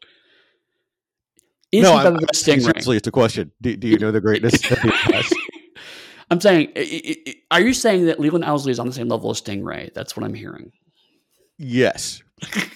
Is 1.78 1.84
no, 1.84 1.96
I'm, 1.96 2.16
I'm 2.18 2.26
seriously, 2.34 2.98
it's 2.98 3.08
a 3.08 3.12
question. 3.12 3.52
Do, 3.62 3.76
do 3.76 3.88
you 3.88 3.98
know 3.98 4.12
the 4.12 4.22
greatness 4.22 4.62
he? 4.62 4.76
I'm 6.32 6.42
saying, 6.42 6.74
are 7.52 7.62
you 7.62 7.74
saying 7.74 8.08
that 8.08 8.20
Leland 8.20 8.44
Owlsley 8.46 8.72
is 8.72 8.80
on 8.80 8.88
the 8.88 8.94
same 8.94 9.08
level 9.08 9.30
as 9.30 9.42
Stingray? 9.42 9.94
That's 9.94 10.18
what 10.18 10.24
I'm 10.24 10.34
hearing. 10.34 10.72
Yes, 11.58 12.22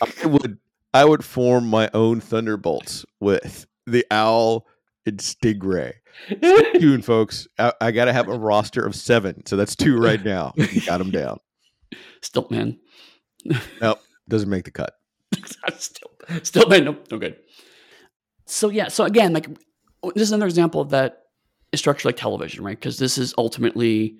I 0.01 0.25
would. 0.25 0.57
I 0.91 1.05
would 1.05 1.23
form 1.23 1.67
my 1.69 1.89
own 1.93 2.19
thunderbolts 2.19 3.05
with 3.19 3.67
the 3.85 4.05
owl 4.09 4.65
and 5.05 5.19
Stingray. 5.19 5.93
Stay 6.27 6.71
tuned, 6.79 7.05
folks. 7.05 7.47
I, 7.57 7.73
I 7.79 7.91
got 7.91 8.05
to 8.05 8.13
have 8.13 8.27
a 8.27 8.37
roster 8.37 8.85
of 8.85 8.95
seven, 8.95 9.45
so 9.45 9.55
that's 9.55 9.75
two 9.75 9.97
right 9.97 10.23
now. 10.23 10.53
got 10.85 10.97
them 10.97 11.11
down. 11.11 11.39
Stiltman. 12.21 12.79
nope, 13.81 13.99
doesn't 14.27 14.49
make 14.49 14.65
the 14.65 14.71
cut. 14.71 14.95
still, 15.77 16.11
still, 16.43 16.67
man, 16.67 16.85
nope, 16.85 17.07
no 17.11 17.17
good. 17.17 17.37
So 18.49 18.69
yeah, 18.69 18.87
so 18.87 19.03
again, 19.03 19.33
like 19.33 19.47
this 20.15 20.23
is 20.23 20.31
another 20.31 20.47
example 20.47 20.81
of 20.81 20.89
that 20.89 21.23
is 21.71 21.79
structured 21.79 22.05
like 22.05 22.17
television, 22.17 22.63
right? 22.63 22.77
Because 22.77 22.97
this 22.97 23.17
is 23.17 23.33
ultimately 23.37 24.17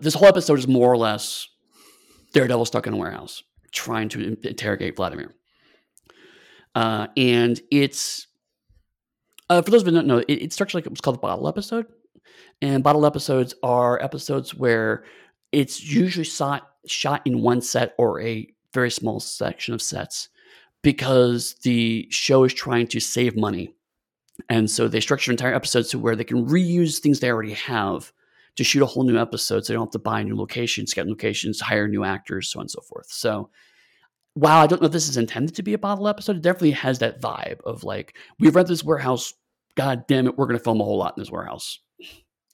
this 0.00 0.14
whole 0.14 0.26
episode 0.26 0.58
is 0.58 0.66
more 0.66 0.90
or 0.90 0.96
less 0.96 1.48
Daredevil 2.32 2.64
stuck 2.64 2.86
in 2.86 2.92
a 2.92 2.96
warehouse 2.96 3.42
trying 3.70 4.08
to 4.10 4.36
interrogate 4.42 4.96
Vladimir. 4.96 5.32
Uh, 6.74 7.06
and 7.16 7.60
it's 7.70 8.26
uh, 9.48 9.62
for 9.62 9.70
those 9.70 9.82
of 9.82 9.88
you 9.88 9.92
who 9.92 9.98
don't 9.98 10.08
know, 10.08 10.18
it, 10.18 10.32
it's 10.32 10.54
structured 10.54 10.80
like 10.80 10.86
it 10.86 10.90
was 10.90 11.00
called 11.00 11.16
a 11.16 11.20
bottle 11.20 11.46
episode. 11.46 11.86
And 12.60 12.82
bottle 12.82 13.06
episodes 13.06 13.54
are 13.62 14.02
episodes 14.02 14.54
where 14.54 15.04
it's 15.52 15.84
usually 15.84 16.24
shot 16.24 16.68
shot 16.86 17.22
in 17.24 17.42
one 17.42 17.60
set 17.60 17.94
or 17.96 18.20
a 18.20 18.48
very 18.72 18.90
small 18.90 19.20
section 19.20 19.72
of 19.72 19.80
sets 19.80 20.28
because 20.84 21.56
the 21.62 22.06
show 22.10 22.44
is 22.44 22.54
trying 22.54 22.86
to 22.88 23.00
save 23.00 23.36
money. 23.36 23.74
And 24.48 24.70
so 24.70 24.86
they 24.86 25.00
structure 25.00 25.32
entire 25.32 25.54
episodes 25.54 25.88
to 25.90 25.98
where 25.98 26.14
they 26.14 26.24
can 26.24 26.46
reuse 26.46 26.98
things 26.98 27.18
they 27.18 27.30
already 27.30 27.54
have 27.54 28.12
to 28.56 28.64
shoot 28.64 28.82
a 28.82 28.86
whole 28.86 29.04
new 29.04 29.18
episode. 29.18 29.64
So 29.64 29.72
they 29.72 29.76
don't 29.76 29.86
have 29.86 29.92
to 29.92 29.98
buy 29.98 30.22
new 30.22 30.36
locations, 30.36 30.94
get 30.94 31.08
locations, 31.08 31.60
hire 31.60 31.88
new 31.88 32.04
actors, 32.04 32.50
so 32.50 32.60
on 32.60 32.64
and 32.64 32.70
so 32.70 32.82
forth. 32.82 33.06
So 33.08 33.50
while 34.34 34.62
I 34.62 34.66
don't 34.66 34.82
know 34.82 34.86
if 34.86 34.92
this 34.92 35.08
is 35.08 35.16
intended 35.16 35.56
to 35.56 35.62
be 35.62 35.72
a 35.72 35.78
bottle 35.78 36.06
episode, 36.06 36.36
it 36.36 36.42
definitely 36.42 36.72
has 36.72 36.98
that 36.98 37.20
vibe 37.20 37.60
of 37.62 37.82
like, 37.82 38.16
we've 38.38 38.54
rented 38.54 38.72
this 38.72 38.84
warehouse. 38.84 39.32
God 39.76 40.06
damn 40.06 40.26
it, 40.26 40.36
we're 40.36 40.46
going 40.46 40.58
to 40.58 40.62
film 40.62 40.80
a 40.80 40.84
whole 40.84 40.98
lot 40.98 41.16
in 41.16 41.22
this 41.22 41.30
warehouse. 41.30 41.80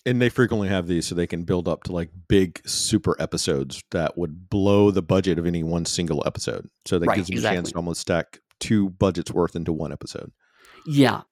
And 0.07 0.21
they 0.21 0.31
frequently 0.31 0.69
have 0.69 0.87
these 0.87 1.07
so 1.07 1.15
they 1.15 1.27
can 1.27 1.45
build 1.45 1.69
up 1.69 1.85
to 1.85 1.93
like 1.93 2.11
big 2.27 2.67
super 2.67 3.15
episodes 3.21 3.83
that 3.91 4.17
would 4.17 4.49
blow 4.49 4.91
the 4.91 5.03
budget 5.03 5.39
of 5.39 5.47
any 5.47 5.63
one 5.63 5.85
single 5.85 6.23
episode. 6.27 6.69
So 6.87 6.99
that 6.99 7.07
right, 7.07 7.17
gives 7.17 7.29
them 7.29 7.37
exactly. 7.37 7.57
a 7.57 7.59
chance 7.59 7.71
to 7.73 7.77
almost 7.77 8.01
stack 8.01 8.41
two 8.61 8.91
budgets 8.91 9.31
worth 9.31 9.57
into 9.57 9.73
one 9.73 9.93
episode. 9.93 10.33
Yeah. 10.87 11.23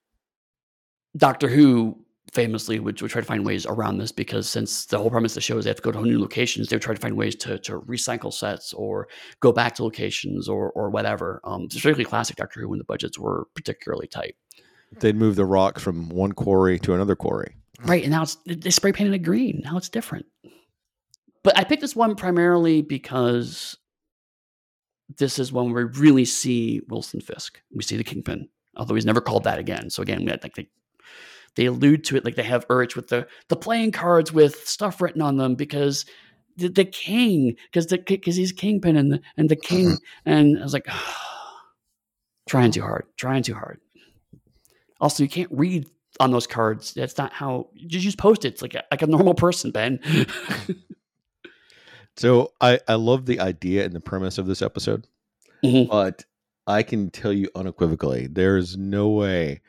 Doctor 1.17 1.49
Who 1.49 2.05
famously 2.33 2.79
would, 2.79 3.01
would 3.01 3.11
try 3.11 3.23
to 3.23 3.27
find 3.27 3.47
ways 3.47 3.65
around 3.67 3.99
this 3.99 4.13
because 4.13 4.49
since 4.49 4.87
the 4.87 4.99
whole 4.99 5.11
premise 5.11 5.33
of 5.33 5.37
the 5.37 5.41
show 5.41 5.57
is 5.57 5.65
they 5.65 5.71
have 5.71 5.77
to 5.77 5.83
go 5.83 5.93
to 5.93 6.03
new 6.03 6.21
locations, 6.21 6.69
they 6.69 6.77
would 6.77 6.83
try 6.83 6.95
to 6.95 7.01
find 7.01 7.17
ways 7.17 7.35
to, 7.37 7.59
to 7.61 7.81
recycle 7.81 8.33
sets 8.33 8.73
or 8.75 9.09
go 9.41 9.51
back 9.53 9.75
to 9.77 9.85
locations 9.85 10.49
or 10.49 10.71
or 10.73 10.91
whatever. 10.91 11.41
Um, 11.45 11.69
particularly 11.69 12.05
classic 12.05 12.37
Doctor 12.37 12.61
Who 12.61 12.69
when 12.69 12.79
the 12.79 12.85
budgets 12.85 13.19
were 13.19 13.49
particularly 13.55 14.09
tight. 14.09 14.37
They'd 15.01 15.17
move 15.17 15.37
the 15.37 15.45
rocks 15.45 15.83
from 15.83 16.09
one 16.09 16.33
quarry 16.33 16.79
to 16.81 16.95
another 16.95 17.15
quarry. 17.15 17.58
Right, 17.85 18.03
and 18.03 18.11
now 18.11 18.23
it's 18.23 18.37
they 18.47 18.71
spray 18.71 18.93
painted 18.93 19.15
it 19.15 19.19
green. 19.21 19.63
Now 19.65 19.77
it's 19.77 19.89
different. 19.89 20.27
But 21.45 21.57
I 21.57 21.65
picked 21.65 21.81
this 21.81 21.95
one 21.95 22.17
primarily 22.17 22.83
because 22.83 23.77
this 25.17 25.39
is 25.39 25.53
when 25.53 25.73
we 25.73 25.85
really 25.85 26.25
see 26.25 26.81
Wilson 26.89 27.21
Fisk. 27.21 27.61
We 27.73 27.83
see 27.83 27.97
the 27.97 28.05
Kingpin, 28.05 28.49
although 28.77 28.95
he's 28.95 29.07
never 29.07 29.21
called 29.21 29.45
that 29.45 29.59
again. 29.59 29.91
So 29.91 30.03
again, 30.03 30.29
think 30.41 30.55
they 30.55 30.69
they 31.55 31.67
allude 31.67 32.05
to 32.05 32.17
it 32.17 32.25
like 32.25 32.35
they 32.35 32.43
have 32.43 32.67
Urich 32.69 32.97
with 32.97 33.09
the 33.09 33.27
the 33.49 33.57
playing 33.57 33.93
cards 33.93 34.33
with 34.33 34.67
stuff 34.67 35.01
written 35.01 35.23
on 35.23 35.37
them 35.37 35.55
because 35.55 36.05
the, 36.57 36.69
the 36.69 36.85
king 36.85 37.57
because 37.71 37.87
the 37.87 37.99
because 37.99 38.37
he's 38.37 38.53
kingpin 38.53 38.97
and 38.97 39.13
the 39.13 39.21
and 39.37 39.49
the 39.49 39.57
king 39.57 39.87
mm-hmm. 39.87 40.31
and 40.31 40.59
I 40.59 40.63
was 40.63 40.73
like 40.73 40.87
oh, 40.91 41.57
trying 42.49 42.73
too 42.73 42.83
hard, 42.83 43.07
trying 43.17 43.43
too 43.45 43.55
hard. 43.55 43.81
Also, 45.01 45.23
you 45.23 45.29
can't 45.29 45.51
read 45.53 45.89
on 46.21 46.31
those 46.31 46.47
cards. 46.47 46.95
That's 46.95 47.19
not 47.19 47.33
how. 47.33 47.69
Just 47.87 48.05
use 48.05 48.17
post 48.17 48.45
its 48.45 48.63
like 48.63 48.75
a, 48.75 48.85
like 48.91 49.03
a 49.03 49.07
normal 49.07 49.35
person, 49.35 49.71
Ben. 49.71 50.01
so 52.17 52.53
I 52.61 52.81
I 52.89 52.95
love 52.95 53.27
the 53.27 53.41
idea 53.41 53.85
and 53.85 53.95
the 53.95 54.01
premise 54.01 54.39
of 54.39 54.47
this 54.47 54.63
episode, 54.63 55.07
mm-hmm. 55.65 55.91
but 55.91 56.25
I 56.67 56.83
can 56.83 57.11
tell 57.11 57.33
you 57.33 57.49
unequivocally, 57.55 58.27
there 58.27 58.57
is 58.57 58.77
no 58.77 59.09
way 59.09 59.63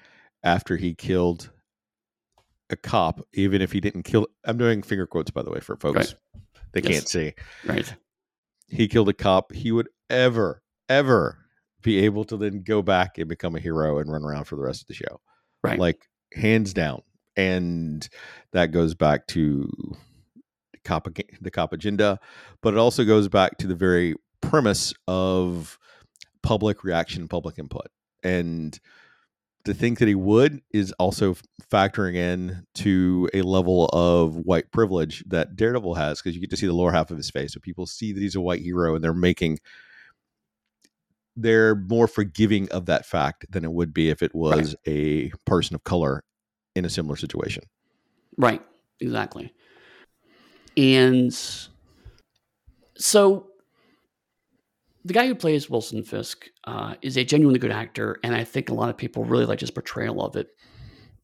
after 0.44 0.76
he 0.76 0.94
killed 0.94 1.50
a 2.70 2.76
cop, 2.76 3.26
even 3.34 3.62
if 3.62 3.72
he 3.72 3.80
didn't 3.80 4.04
kill. 4.04 4.28
I'm 4.44 4.58
doing 4.58 4.82
finger 4.82 5.08
quotes 5.08 5.32
by 5.32 5.42
the 5.42 5.50
way 5.50 5.60
for 5.60 5.76
folks 5.78 5.96
right. 5.96 6.16
they 6.74 6.82
yes. 6.82 6.92
can't 6.92 7.08
see. 7.08 7.34
Right. 7.66 7.94
He 8.68 8.88
killed 8.88 9.10
a 9.10 9.14
cop. 9.14 9.54
He 9.54 9.72
would 9.72 9.90
ever, 10.10 10.62
ever 10.88 11.38
be 11.82 12.00
able 12.00 12.24
to 12.26 12.38
then 12.38 12.64
go 12.64 12.82
back 12.82 13.18
and 13.18 13.28
become 13.28 13.56
a 13.56 13.60
hero 13.60 14.00
and 14.00 14.12
run 14.12 14.24
around 14.24 14.46
for 14.46 14.56
the 14.56 14.62
rest 14.62 14.82
of 14.82 14.88
the 14.88 14.94
show. 14.94 15.20
Right. 15.64 15.80
Like 15.80 16.08
hands 16.34 16.74
down. 16.74 17.02
And 17.36 18.08
that 18.52 18.68
goes 18.68 18.96
back 18.96 19.28
to 19.28 19.70
the 20.72 20.80
cop 20.84 21.08
the 21.42 21.52
cop 21.52 21.74
agenda, 21.74 22.20
but 22.62 22.74
it 22.74 22.78
also 22.78 23.06
goes 23.06 23.28
back 23.28 23.58
to 23.58 23.68
the 23.68 23.76
very 23.76 24.16
premise 24.42 24.94
of 25.08 25.78
public 26.42 26.84
reaction, 26.84 27.28
public 27.28 27.58
input. 27.60 27.88
And 28.24 28.78
to 29.66 29.74
think 29.74 30.00
that 30.00 30.08
he 30.08 30.16
would 30.16 30.62
is 30.72 30.92
also 30.94 31.36
factoring 31.72 32.16
in 32.16 32.66
to 32.74 33.30
a 33.34 33.42
level 33.42 33.88
of 33.88 34.36
white 34.36 34.72
privilege 34.72 35.24
that 35.28 35.56
Daredevil 35.56 35.96
has 35.96 36.22
because 36.22 36.36
you 36.36 36.42
get 36.42 36.50
to 36.50 36.58
see 36.58 36.66
the 36.66 36.74
lower 36.74 36.92
half 36.92 37.12
of 37.12 37.18
his 37.18 37.30
face. 37.30 37.54
So 37.54 37.60
people 37.60 37.86
see 37.86 38.12
that 38.14 38.22
he's 38.22 38.36
a 38.36 38.42
white 38.42 38.62
hero 38.62 38.96
and 38.96 39.04
they're 39.04 39.14
making 39.14 39.60
they're 41.36 41.76
more 41.76 42.08
forgiving 42.08 42.70
of 42.72 42.86
that 42.88 43.06
fact 43.06 43.46
than 43.52 43.64
it 43.64 43.72
would 43.72 43.94
be 43.94 44.10
if 44.10 44.22
it 44.22 44.36
was 44.36 44.76
right. 44.86 44.94
a 44.94 45.32
person 45.46 45.76
of 45.76 45.84
color 45.84 46.24
in 46.76 46.86
a 46.86 46.90
similar 46.90 47.16
situation. 47.16 47.64
Right. 48.38 48.62
Exactly. 49.00 49.54
And 50.76 51.34
so 52.96 53.48
the 55.06 55.14
guy 55.14 55.28
who 55.28 55.36
plays 55.36 55.70
Wilson 55.70 56.04
Fisk 56.04 56.46
uh, 56.66 56.96
is 57.02 57.18
a 57.18 57.24
genuinely 57.24 57.60
good 57.60 57.72
actor, 57.72 58.20
and 58.24 58.36
I 58.36 58.44
think 58.44 58.70
a 58.70 58.74
lot 58.74 58.90
of 58.90 58.98
people 58.98 59.24
really 59.24 59.46
like 59.46 59.62
his 59.62 59.72
portrayal 59.72 60.24
of 60.24 60.36
it. 60.36 60.50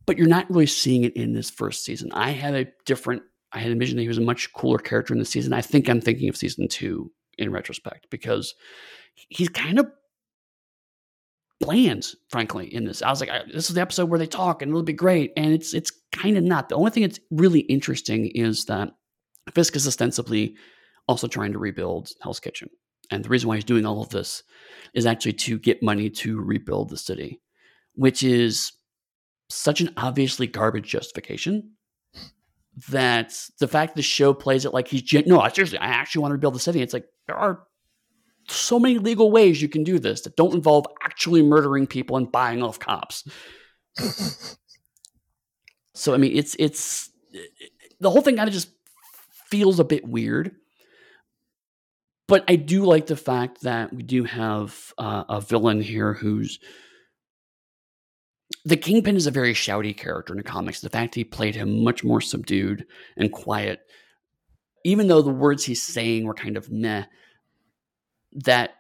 But 0.06 0.18
you're 0.18 0.28
not 0.28 0.50
really 0.50 0.68
seeing 0.68 1.04
it 1.04 1.16
in 1.16 1.34
this 1.34 1.50
first 1.50 1.84
season. 1.84 2.12
I 2.14 2.32
had 2.32 2.56
a 2.56 2.68
different. 2.86 3.24
I 3.52 3.60
had 3.60 3.72
envisioned 3.72 3.98
that 3.98 4.04
he 4.04 4.08
was 4.08 4.18
a 4.18 4.22
much 4.22 4.52
cooler 4.54 4.78
character 4.78 5.14
in 5.14 5.20
the 5.20 5.26
season. 5.26 5.54
I 5.54 5.62
think 5.62 5.90
I'm 5.90 6.02
thinking 6.02 6.30
of 6.30 6.38
season 6.38 6.68
two 6.68 7.12
in 7.38 7.52
retrospect 7.52 8.08
because 8.10 8.54
he's 9.16 9.50
kind 9.50 9.80
of 9.80 9.88
bland, 11.60 12.08
frankly, 12.30 12.74
in 12.74 12.86
this. 12.86 13.02
I 13.02 13.10
was 13.10 13.22
like, 13.22 13.30
this 13.52 13.70
is 13.70 13.76
the 13.76 13.82
episode 13.82 14.10
where 14.10 14.20
they 14.20 14.28
talk 14.28 14.62
and 14.62 14.70
it'll 14.70 14.84
be 14.84 14.94
great. 14.94 15.32
And 15.38 15.54
it's 15.54 15.74
it's 15.74 15.92
kind 16.12 16.38
of 16.38 16.44
not. 16.44 16.70
The 16.70 16.76
only 16.76 16.92
thing 16.92 17.04
that's 17.04 17.20
really 17.32 17.62
interesting 17.62 18.28
is 18.34 18.66
that 18.66 18.92
Fisk 19.54 19.76
is 19.76 19.88
ostensibly 19.88 20.56
also 21.08 21.28
trying 21.28 21.54
to 21.54 21.60
rebuild 21.60 22.10
Hell's 22.22 22.40
Kitchen. 22.40 22.70
And 23.12 23.24
the 23.24 23.30
reason 23.30 23.48
why 23.48 23.56
he's 23.56 23.64
doing 23.64 23.86
all 23.86 24.02
of 24.02 24.10
this 24.10 24.44
is 24.94 25.06
actually 25.06 25.34
to 25.34 25.60
get 25.60 25.84
money 25.84 26.10
to 26.10 26.42
rebuild 26.42 26.90
the 26.90 26.98
city, 26.98 27.42
which 27.94 28.24
is 28.24 28.72
such 29.50 29.82
an 29.82 29.92
obviously 29.96 30.48
garbage 30.48 30.88
justification 30.90 31.72
that 32.90 33.38
the 33.60 33.68
fact 33.68 33.96
the 33.96 34.02
show 34.02 34.34
plays 34.34 34.66
it 34.66 34.74
like 34.74 34.88
he's 34.88 35.04
gen- 35.04 35.24
no, 35.28 35.48
seriously, 35.50 35.78
I 35.78 35.86
actually 35.86 36.24
want 36.24 36.32
to 36.32 36.36
rebuild 36.36 36.56
the 36.56 36.60
city. 36.60 36.82
It's 36.82 36.94
like 36.94 37.06
there 37.28 37.38
are 37.38 37.62
so 38.48 38.80
many 38.80 38.98
legal 38.98 39.32
ways 39.32 39.62
you 39.62 39.70
can 39.70 39.84
do 39.84 40.00
this 40.00 40.22
that 40.22 40.36
don't 40.36 40.54
involve 40.54 40.86
actually 41.04 41.42
murdering 41.42 41.88
people 41.88 42.18
and 42.18 42.32
buying 42.32 42.62
off 42.64 42.80
cops. 42.80 43.28
so 45.94 46.14
I 46.14 46.18
mean, 46.18 46.36
it's 46.36 46.56
it's 46.60 47.10
the 48.00 48.10
whole 48.10 48.22
thing 48.22 48.36
kind 48.38 48.48
of 48.48 48.54
just 48.54 48.70
feels 49.50 49.80
a 49.80 49.84
bit 49.84 50.08
weird 50.08 50.56
but 52.28 52.44
I 52.48 52.56
do 52.56 52.86
like 52.86 53.06
the 53.08 53.16
fact 53.16 53.62
that 53.62 53.94
we 53.94 54.04
do 54.04 54.24
have 54.24 54.94
uh, 54.98 55.24
a 55.30 55.42
villain 55.42 55.82
here 55.82 56.14
who's 56.14 56.60
the 58.64 58.78
Kingpin 58.78 59.16
is 59.16 59.28
a 59.28 59.32
very 59.32 59.54
shouty 59.54 59.96
character 59.96 60.34
in 60.34 60.38
the 60.38 60.44
comics. 60.44 60.82
The 60.82 60.90
fact 60.90 61.16
he 61.16 61.24
played 61.24 61.56
him 61.56 61.84
much 61.84 62.04
more 62.04 62.22
subdued 62.22 62.86
and 63.16 63.32
quiet, 63.32 63.82
even 64.84 65.08
though 65.08 65.22
the 65.22 65.30
words 65.30 65.64
he's 65.64 65.84
saying 65.84 66.26
were 66.26 66.34
kind 66.34 66.58
of 66.58 66.72
meh, 66.72 67.06
that 68.36 68.72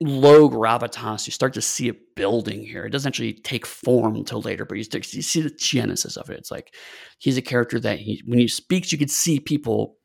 low 0.00 0.48
gravitas, 0.48 1.26
you 1.26 1.32
start 1.32 1.54
to 1.54 1.62
see 1.62 1.88
it 1.88 2.14
building 2.16 2.64
here. 2.64 2.84
It 2.84 2.90
doesn't 2.90 3.08
actually 3.08 3.34
take 3.34 3.66
form 3.66 4.16
until 4.16 4.40
later, 4.40 4.64
but 4.64 4.78
you, 4.78 4.84
start, 4.84 5.12
you 5.12 5.22
see 5.22 5.40
the 5.40 5.50
genesis 5.50 6.16
of 6.16 6.30
it. 6.30 6.38
It's 6.38 6.50
like 6.50 6.74
he's 7.18 7.36
a 7.36 7.42
character 7.42 7.78
that 7.80 7.98
he, 7.98 8.22
when 8.26 8.38
he 8.38 8.48
speaks, 8.48 8.92
you 8.92 8.98
can 8.98 9.08
see 9.08 9.40
people 9.40 9.96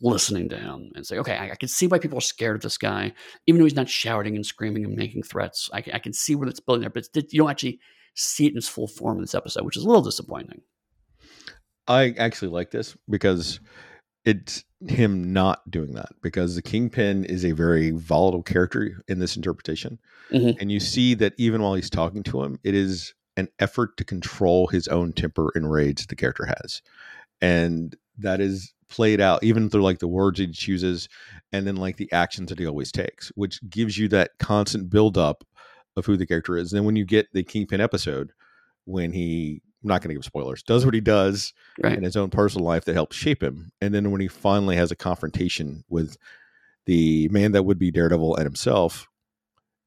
listening 0.00 0.48
to 0.50 0.56
him 0.56 0.90
and 0.94 1.06
say, 1.06 1.18
okay, 1.18 1.36
I, 1.36 1.50
I, 1.50 1.54
can 1.54 1.68
see 1.68 1.86
why 1.86 1.98
people 1.98 2.18
are 2.18 2.22
scared 2.22 2.56
of 2.56 2.62
this 2.62 2.76
guy, 2.76 3.12
even 3.46 3.58
though 3.58 3.64
he's 3.64 3.74
not 3.74 3.88
shouting 3.88 4.36
and 4.36 4.44
screaming 4.44 4.84
and 4.84 4.94
making 4.94 5.22
threats. 5.22 5.70
I, 5.72 5.82
I 5.92 5.98
can 5.98 6.12
see 6.12 6.34
where 6.34 6.48
it's 6.48 6.60
building 6.60 6.82
there, 6.82 6.90
but 6.90 7.08
you 7.32 7.40
don't 7.40 7.50
actually 7.50 7.80
see 8.14 8.46
it 8.46 8.52
in 8.52 8.58
its 8.58 8.68
full 8.68 8.88
form 8.88 9.16
in 9.16 9.22
this 9.22 9.34
episode, 9.34 9.64
which 9.64 9.76
is 9.76 9.84
a 9.84 9.86
little 9.86 10.02
disappointing. 10.02 10.60
I 11.86 12.14
actually 12.18 12.48
like 12.48 12.70
this 12.70 12.96
because 13.08 13.60
it's 14.26 14.64
him 14.86 15.32
not 15.32 15.68
doing 15.70 15.92
that 15.92 16.10
because 16.22 16.54
the 16.54 16.62
kingpin 16.62 17.24
is 17.24 17.44
a 17.44 17.52
very 17.52 17.90
volatile 17.90 18.42
character 18.42 19.02
in 19.08 19.18
this 19.18 19.36
interpretation. 19.36 19.98
Mm-hmm. 20.30 20.60
and 20.60 20.70
you 20.70 20.78
see 20.78 21.14
that 21.14 21.32
even 21.38 21.62
while 21.62 21.72
he's 21.72 21.88
talking 21.88 22.22
to 22.24 22.42
him 22.42 22.58
it 22.62 22.74
is 22.74 23.14
an 23.38 23.48
effort 23.60 23.96
to 23.96 24.04
control 24.04 24.66
his 24.66 24.86
own 24.88 25.12
temper 25.14 25.50
and 25.54 25.70
rage 25.70 26.06
the 26.06 26.16
character 26.16 26.44
has. 26.44 26.82
And 27.40 27.96
that 28.18 28.40
is 28.40 28.74
played 28.90 29.20
out 29.20 29.42
even 29.42 29.70
through 29.70 29.82
like 29.82 30.00
the 30.00 30.08
words 30.08 30.38
he 30.38 30.48
chooses 30.48 31.08
and 31.52 31.66
then 31.66 31.76
like 31.76 31.96
the 31.96 32.10
actions 32.12 32.50
that 32.50 32.58
he 32.58 32.66
always 32.66 32.90
takes 32.90 33.28
which 33.34 33.60
gives 33.68 33.98
you 33.98 34.08
that 34.08 34.32
constant 34.38 34.90
build 34.90 35.18
up 35.18 35.44
of 35.96 36.06
who 36.06 36.16
the 36.16 36.26
character 36.26 36.56
is. 36.56 36.72
And 36.72 36.78
then 36.78 36.86
when 36.86 36.96
you 36.96 37.04
get 37.04 37.32
the 37.32 37.42
kingpin 37.42 37.80
episode 37.80 38.32
when 38.84 39.12
he 39.12 39.62
I'm 39.82 39.88
not 39.88 40.02
going 40.02 40.08
to 40.08 40.14
give 40.14 40.24
spoilers 40.24 40.62
does 40.62 40.84
what 40.84 40.94
he 40.94 41.00
does 41.00 41.52
right. 41.82 41.96
in 41.96 42.02
his 42.02 42.16
own 42.16 42.30
personal 42.30 42.66
life 42.66 42.84
that 42.84 42.94
helps 42.94 43.16
shape 43.16 43.42
him 43.42 43.70
and 43.80 43.94
then 43.94 44.10
when 44.10 44.20
he 44.20 44.28
finally 44.28 44.76
has 44.76 44.90
a 44.90 44.96
confrontation 44.96 45.84
with 45.88 46.16
the 46.86 47.28
man 47.28 47.52
that 47.52 47.64
would 47.64 47.78
be 47.78 47.90
daredevil 47.90 48.36
and 48.36 48.44
himself 48.44 49.08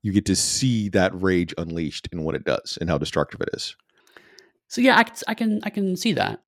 you 0.04 0.12
get 0.12 0.26
to 0.26 0.36
see 0.36 0.90
that 0.90 1.12
rage 1.22 1.54
unleashed 1.58 2.08
and 2.12 2.24
what 2.24 2.36
it 2.36 2.44
does 2.44 2.78
and 2.80 2.90
how 2.90 2.98
destructive 2.98 3.42
it 3.42 3.50
is 3.54 3.76
so 4.68 4.82
yeah 4.82 4.98
i 4.98 5.04
can 5.04 5.16
i 5.28 5.34
can, 5.34 5.60
I 5.64 5.70
can 5.70 5.96
see 5.96 6.14
that 6.14 6.42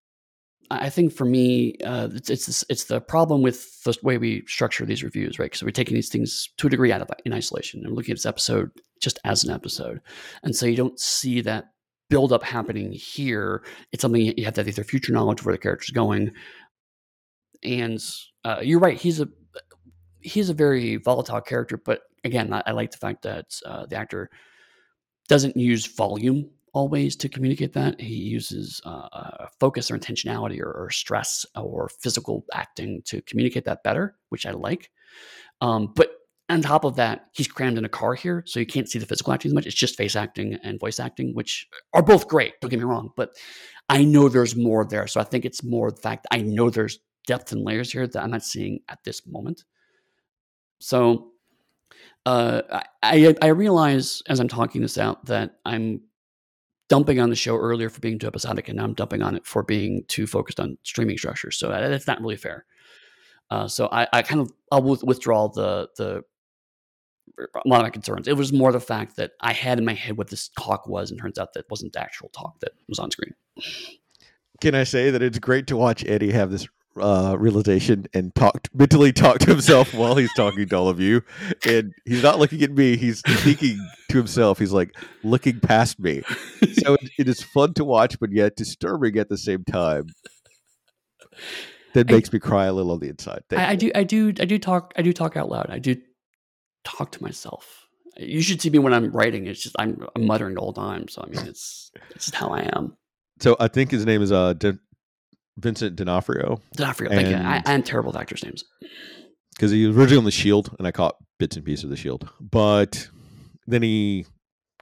I 0.72 0.89
think 0.89 1.14
for 1.14 1.26
me, 1.26 1.76
uh, 1.84 2.10
it's 2.14 2.30
it's 2.30 2.64
it's 2.70 2.86
the 2.86 3.02
problem 3.02 3.41
with 3.41 3.84
the 3.84 3.96
way 4.02 4.18
we 4.18 4.44
structure 4.48 4.86
these 4.86 5.04
reviews, 5.04 5.38
right? 5.38 5.46
Because 5.46 5.64
we're 5.64 5.72
taking 5.72 5.96
these 5.96 6.10
things 6.10 6.50
to 6.58 6.68
a 6.68 6.70
degree 6.70 6.91
out 6.91 7.02
of 7.02 7.10
in 7.26 7.34
isolation 7.34 7.86
and 7.86 7.96
looking 7.96 8.12
at 8.12 8.18
this 8.18 8.26
episode 8.26 8.72
just 9.02 9.20
as 9.26 9.44
an 9.44 9.52
episode, 9.52 10.02
and 10.41 10.56
so 10.56 10.66
you 10.66 10.76
don't 10.76 11.00
see 11.00 11.41
that 11.41 11.72
build 12.14 12.32
up 12.32 12.43
happening 12.43 12.91
here. 12.91 13.64
It's 13.91 14.03
something 14.03 14.22
you 14.22 14.45
have 14.45 14.53
to 14.53 14.61
have 14.61 14.68
either 14.68 14.84
future 14.84 15.11
knowledge 15.11 15.39
of 15.39 15.47
where 15.47 15.55
the 15.55 15.57
character's 15.57 15.89
going, 15.89 16.32
and 17.64 17.99
uh, 18.45 18.59
you're 18.61 18.80
right. 18.80 18.95
He's 18.95 19.20
a 19.20 19.28
he's 20.20 20.49
a 20.49 20.53
very 20.53 20.97
volatile 20.97 21.41
character, 21.41 21.76
but 21.76 22.01
again, 22.24 22.53
I, 22.53 22.61
I 22.68 22.72
like 22.74 22.91
the 22.91 22.97
fact 22.97 23.24
that 23.24 23.45
uh, 23.66 23.88
the 23.88 23.95
actor 23.95 24.30
doesn't 25.28 25.57
use 25.57 25.88
volume 25.88 26.51
always 26.74 27.16
to 27.16 27.30
communicate 27.30 27.74
that. 27.74 27.99
He 27.99 28.14
uses 28.14 28.80
uh, 28.86 29.07
uh, 29.11 29.47
focus 29.59 29.89
or 29.89 29.97
intentionality 29.97 30.59
or, 30.61 30.72
or, 30.72 30.91
stress 30.91 31.47
or 31.55 31.89
physical 31.99 32.45
acting 32.53 33.01
to 33.05 33.22
communicate 33.24 33.66
that 33.66 33.84
better, 33.84 34.16
which 34.30 34.45
I 34.45 34.51
like. 34.51 34.91
Um, 35.61 35.93
but 35.95 36.11
on 36.50 36.62
top 36.62 36.84
of 36.84 36.96
that, 36.98 37.28
he's 37.34 37.48
crammed 37.48 37.78
in 37.78 37.86
a 37.86 37.89
car 37.89 38.14
here, 38.16 38.44
so 38.46 38.60
you 38.60 38.66
can't 38.66 38.89
see 38.89 39.00
the 39.00 39.06
physical 39.06 39.34
acting 39.34 39.50
as 39.50 39.54
much. 39.54 39.66
It's 39.66 39.76
just 39.76 39.96
face 39.98 40.16
acting 40.16 40.56
and 40.64 40.80
voice 40.80 41.00
acting, 41.00 41.34
which 41.34 41.68
are 41.94 42.04
both 42.04 42.28
great. 42.28 42.54
Don't 42.60 42.70
get 42.70 42.80
me 42.80 42.86
wrong, 42.86 43.12
but 43.16 43.32
I 43.89 44.04
know 44.04 44.30
there's 44.30 44.56
more 44.56 44.86
there. 44.86 45.08
So 45.08 45.22
I 45.22 45.24
think 45.24 45.46
it's 45.46 45.64
more 45.64 45.91
the 45.91 46.02
fact 46.02 46.28
I 46.32 46.41
know 46.41 46.70
there's 46.70 47.00
depth 47.28 47.52
and 47.52 47.64
layers 47.64 47.91
here 47.91 48.08
that 48.08 48.24
I'm 48.24 48.32
not 48.32 48.44
seeing 48.44 48.80
at 48.89 49.04
this 49.04 49.26
moment. 49.26 49.64
So 50.80 51.32
uh, 52.26 52.62
I, 53.02 53.36
I 53.41 53.48
realize 53.48 54.22
as 54.28 54.39
I'm 54.39 54.48
talking 54.48 54.82
this 54.82 54.98
out 54.98 55.26
that 55.26 55.56
I'm 55.66 56.02
dumping 56.89 57.20
on 57.20 57.30
the 57.30 57.36
show 57.36 57.58
earlier 57.58 57.89
for 57.89 58.02
being 58.02 58.20
too 58.20 58.28
episodic, 58.28 58.68
and 58.68 58.78
now 58.78 58.84
I'm 58.84 58.94
dumping 58.94 59.22
on 59.22 59.36
it 59.36 59.46
for 59.46 59.64
being 59.64 60.04
too 60.10 60.28
focused 60.28 60.60
on 60.60 60.78
streaming 60.84 61.18
structures. 61.18 61.58
So 61.58 61.70
that's 61.70 62.08
not 62.08 62.22
really 62.22 62.38
fair. 62.38 62.66
Uh, 63.50 63.68
so 63.68 63.88
I, 63.91 64.08
I, 64.12 64.22
kind 64.22 64.41
of 64.41 64.52
I'll 64.72 64.82
withdraw 64.82 65.48
the 65.48 65.89
the 65.98 66.24
a 67.40 67.68
lot 67.68 67.80
of 67.80 67.84
my 67.84 67.90
concerns. 67.90 68.28
It 68.28 68.38
was 68.38 68.54
more 68.54 68.72
the 68.72 68.80
fact 68.80 69.16
that 69.18 69.32
I 69.42 69.54
had 69.54 69.80
in 69.80 69.86
my 69.86 69.94
head 69.94 70.18
what 70.18 70.30
this 70.30 70.50
talk 70.60 70.88
was, 70.88 71.12
and 71.12 71.20
turns 71.20 71.38
out 71.38 71.54
that 71.54 71.66
wasn't 71.70 71.94
the 71.94 72.02
actual 72.02 72.30
talk 72.30 72.60
that 72.60 72.72
was 72.88 73.00
on 73.00 73.12
screen. 73.12 73.34
Can 74.62 74.76
I 74.76 74.84
say 74.84 75.10
that 75.10 75.22
it's 75.22 75.40
great 75.40 75.68
to 75.68 75.78
watch 75.78 76.06
Eddy 76.06 76.32
have 76.32 76.52
this 76.52 76.68
uh, 76.98 77.36
realization 77.40 78.06
and 78.14 78.34
talk 78.36 78.68
mentally 78.74 79.12
talk 79.12 79.40
to 79.40 79.48
himself 79.48 79.94
while 79.96 80.16
he's 80.16 80.34
talking 80.34 80.68
to 80.68 80.76
all 80.76 80.90
of 80.90 81.00
you, 81.00 81.24
and 81.66 81.94
he's 82.06 82.24
not 82.24 82.40
looking 82.40 82.62
at 82.62 82.72
me; 82.72 82.98
he's 82.98 83.22
thinking 83.22 83.78
to 84.10 84.18
himself. 84.18 84.60
He's 84.60 84.74
like 84.74 84.96
looking 85.24 85.60
past 85.60 86.00
me. 86.00 86.22
So 86.84 86.94
it, 86.96 87.10
it 87.18 87.28
is 87.28 87.42
fun 87.42 87.74
to 87.76 87.86
watch, 87.86 88.20
but 88.20 88.32
yet 88.32 88.56
disturbing 88.56 89.18
at 89.18 89.30
the 89.30 89.38
same 89.38 89.64
time. 89.64 90.08
That 91.94 92.10
makes 92.10 92.30
I, 92.30 92.34
me 92.34 92.40
cry 92.40 92.66
a 92.66 92.74
little 92.74 92.92
on 92.92 93.00
the 93.00 93.10
inside. 93.10 93.44
I, 93.52 93.72
I 93.72 93.76
do, 93.76 93.92
I 93.94 94.04
do, 94.04 94.30
I 94.40 94.46
do 94.46 94.58
talk, 94.58 94.94
I 94.98 95.02
do 95.02 95.14
talk 95.14 95.38
out 95.38 95.50
loud. 95.50 95.68
I 95.70 95.80
do 95.80 95.96
talk 96.84 97.12
to 97.12 97.24
myself. 97.24 97.88
You 98.18 98.42
should 98.42 98.62
see 98.62 98.70
me 98.70 98.80
when 98.80 98.94
I'm 98.94 99.12
writing. 99.12 99.48
It's 99.48 99.62
just 99.62 99.76
I'm, 99.80 100.06
I'm 100.16 100.26
muttering 100.26 100.56
the 100.56 100.62
whole 100.62 100.74
time. 100.74 101.08
So 101.08 101.24
I 101.24 101.30
mean, 101.30 101.48
it's 101.48 101.92
it's 102.12 102.26
just 102.26 102.36
how 102.36 102.50
I 102.50 102.70
am. 102.76 102.96
So 103.40 103.56
I 103.60 103.68
think 103.68 103.92
his 103.92 104.06
name 104.06 104.22
is 104.22 104.32
uh 104.32 104.54
De- 104.54 104.78
Vincent 105.58 105.96
D'Onofrio. 105.96 106.62
D'Onofrio. 106.76 107.10
Thank 107.10 107.30
you. 107.30 107.36
I, 107.36 107.62
am 107.66 107.84
terrible 107.84 108.12
with 108.12 108.20
actors' 108.20 108.44
names. 108.44 108.64
Because 109.54 109.72
he 109.72 109.86
was 109.86 109.96
originally 109.96 110.18
on 110.18 110.26
the 110.26 110.32
Shield, 110.32 110.76
and 110.80 110.88
I 110.88 110.92
caught 110.92 111.16
bits 111.38 111.56
and 111.56 111.66
pieces 111.66 111.84
of 111.84 111.90
the 111.92 111.96
Shield, 111.96 112.28
but 112.40 113.08
then 113.68 113.84
he 113.84 114.26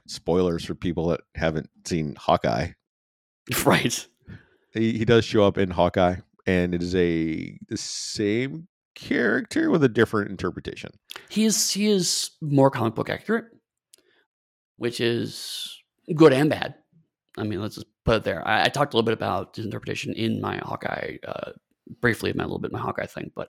spoilers 0.06 0.64
for 0.64 0.74
people 0.74 1.08
that 1.08 1.20
haven't 1.34 1.70
seen 1.84 2.14
Hawkeye. 2.16 2.68
Right. 3.66 4.06
He 4.72 4.96
he 4.96 5.04
does 5.04 5.24
show 5.24 5.44
up 5.44 5.58
in 5.58 5.70
Hawkeye, 5.70 6.16
and 6.46 6.74
it 6.74 6.82
is 6.82 6.94
a 6.94 7.58
the 7.68 7.76
same 7.76 8.68
character 8.94 9.70
with 9.70 9.84
a 9.84 9.88
different 9.88 10.30
interpretation. 10.30 10.90
He 11.28 11.44
is 11.44 11.70
he 11.70 11.88
is 11.88 12.30
more 12.40 12.70
comic 12.70 12.94
book 12.94 13.10
accurate, 13.10 13.46
which 14.76 15.00
is 15.00 15.82
good 16.14 16.32
and 16.32 16.50
bad. 16.50 16.74
I 17.38 17.44
mean, 17.44 17.60
let's 17.60 17.76
just 17.76 17.86
put 18.04 18.16
it 18.16 18.24
there. 18.24 18.46
I, 18.46 18.64
I 18.64 18.68
talked 18.68 18.94
a 18.94 18.96
little 18.96 19.06
bit 19.06 19.14
about 19.14 19.56
his 19.56 19.64
interpretation 19.64 20.12
in 20.12 20.40
my 20.40 20.58
Hawkeye, 20.58 21.16
uh, 21.26 21.52
briefly, 22.00 22.30
a 22.30 22.34
little 22.34 22.58
bit 22.58 22.72
my 22.72 22.80
Hawkeye 22.80 23.06
thing, 23.06 23.30
but 23.34 23.48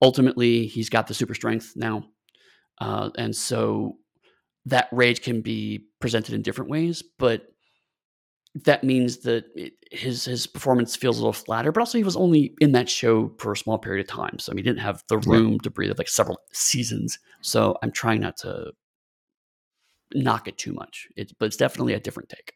ultimately, 0.00 0.66
he's 0.66 0.90
got 0.90 1.06
the 1.06 1.14
super 1.14 1.34
strength 1.34 1.72
now, 1.74 2.04
uh, 2.80 3.10
and 3.16 3.34
so 3.34 3.96
that 4.66 4.88
rage 4.92 5.22
can 5.22 5.40
be 5.40 5.86
presented 6.00 6.34
in 6.34 6.42
different 6.42 6.70
ways, 6.70 7.02
but 7.18 7.46
that 8.64 8.82
means 8.84 9.18
that 9.18 9.44
it, 9.54 9.74
his 9.90 10.24
his 10.24 10.46
performance 10.46 10.96
feels 10.96 11.18
a 11.18 11.20
little 11.20 11.32
flatter. 11.32 11.72
But 11.72 11.80
also, 11.80 11.98
he 11.98 12.04
was 12.04 12.16
only 12.16 12.54
in 12.60 12.72
that 12.72 12.88
show 12.88 13.32
for 13.38 13.52
a 13.52 13.56
small 13.56 13.78
period 13.78 14.08
of 14.08 14.14
time, 14.14 14.38
so 14.38 14.50
I 14.50 14.54
mean, 14.54 14.64
he 14.64 14.70
didn't 14.70 14.82
have 14.82 15.02
the 15.08 15.18
room 15.18 15.52
right. 15.52 15.62
to 15.62 15.70
breathe 15.70 15.90
of 15.90 15.98
like 15.98 16.08
several 16.08 16.38
seasons. 16.52 17.18
So 17.42 17.76
I'm 17.82 17.92
trying 17.92 18.20
not 18.20 18.36
to 18.38 18.72
knock 20.14 20.48
it 20.48 20.58
too 20.58 20.72
much. 20.72 21.08
It's 21.16 21.32
but 21.32 21.46
it's 21.46 21.56
definitely 21.56 21.94
a 21.94 22.00
different 22.00 22.28
take. 22.28 22.54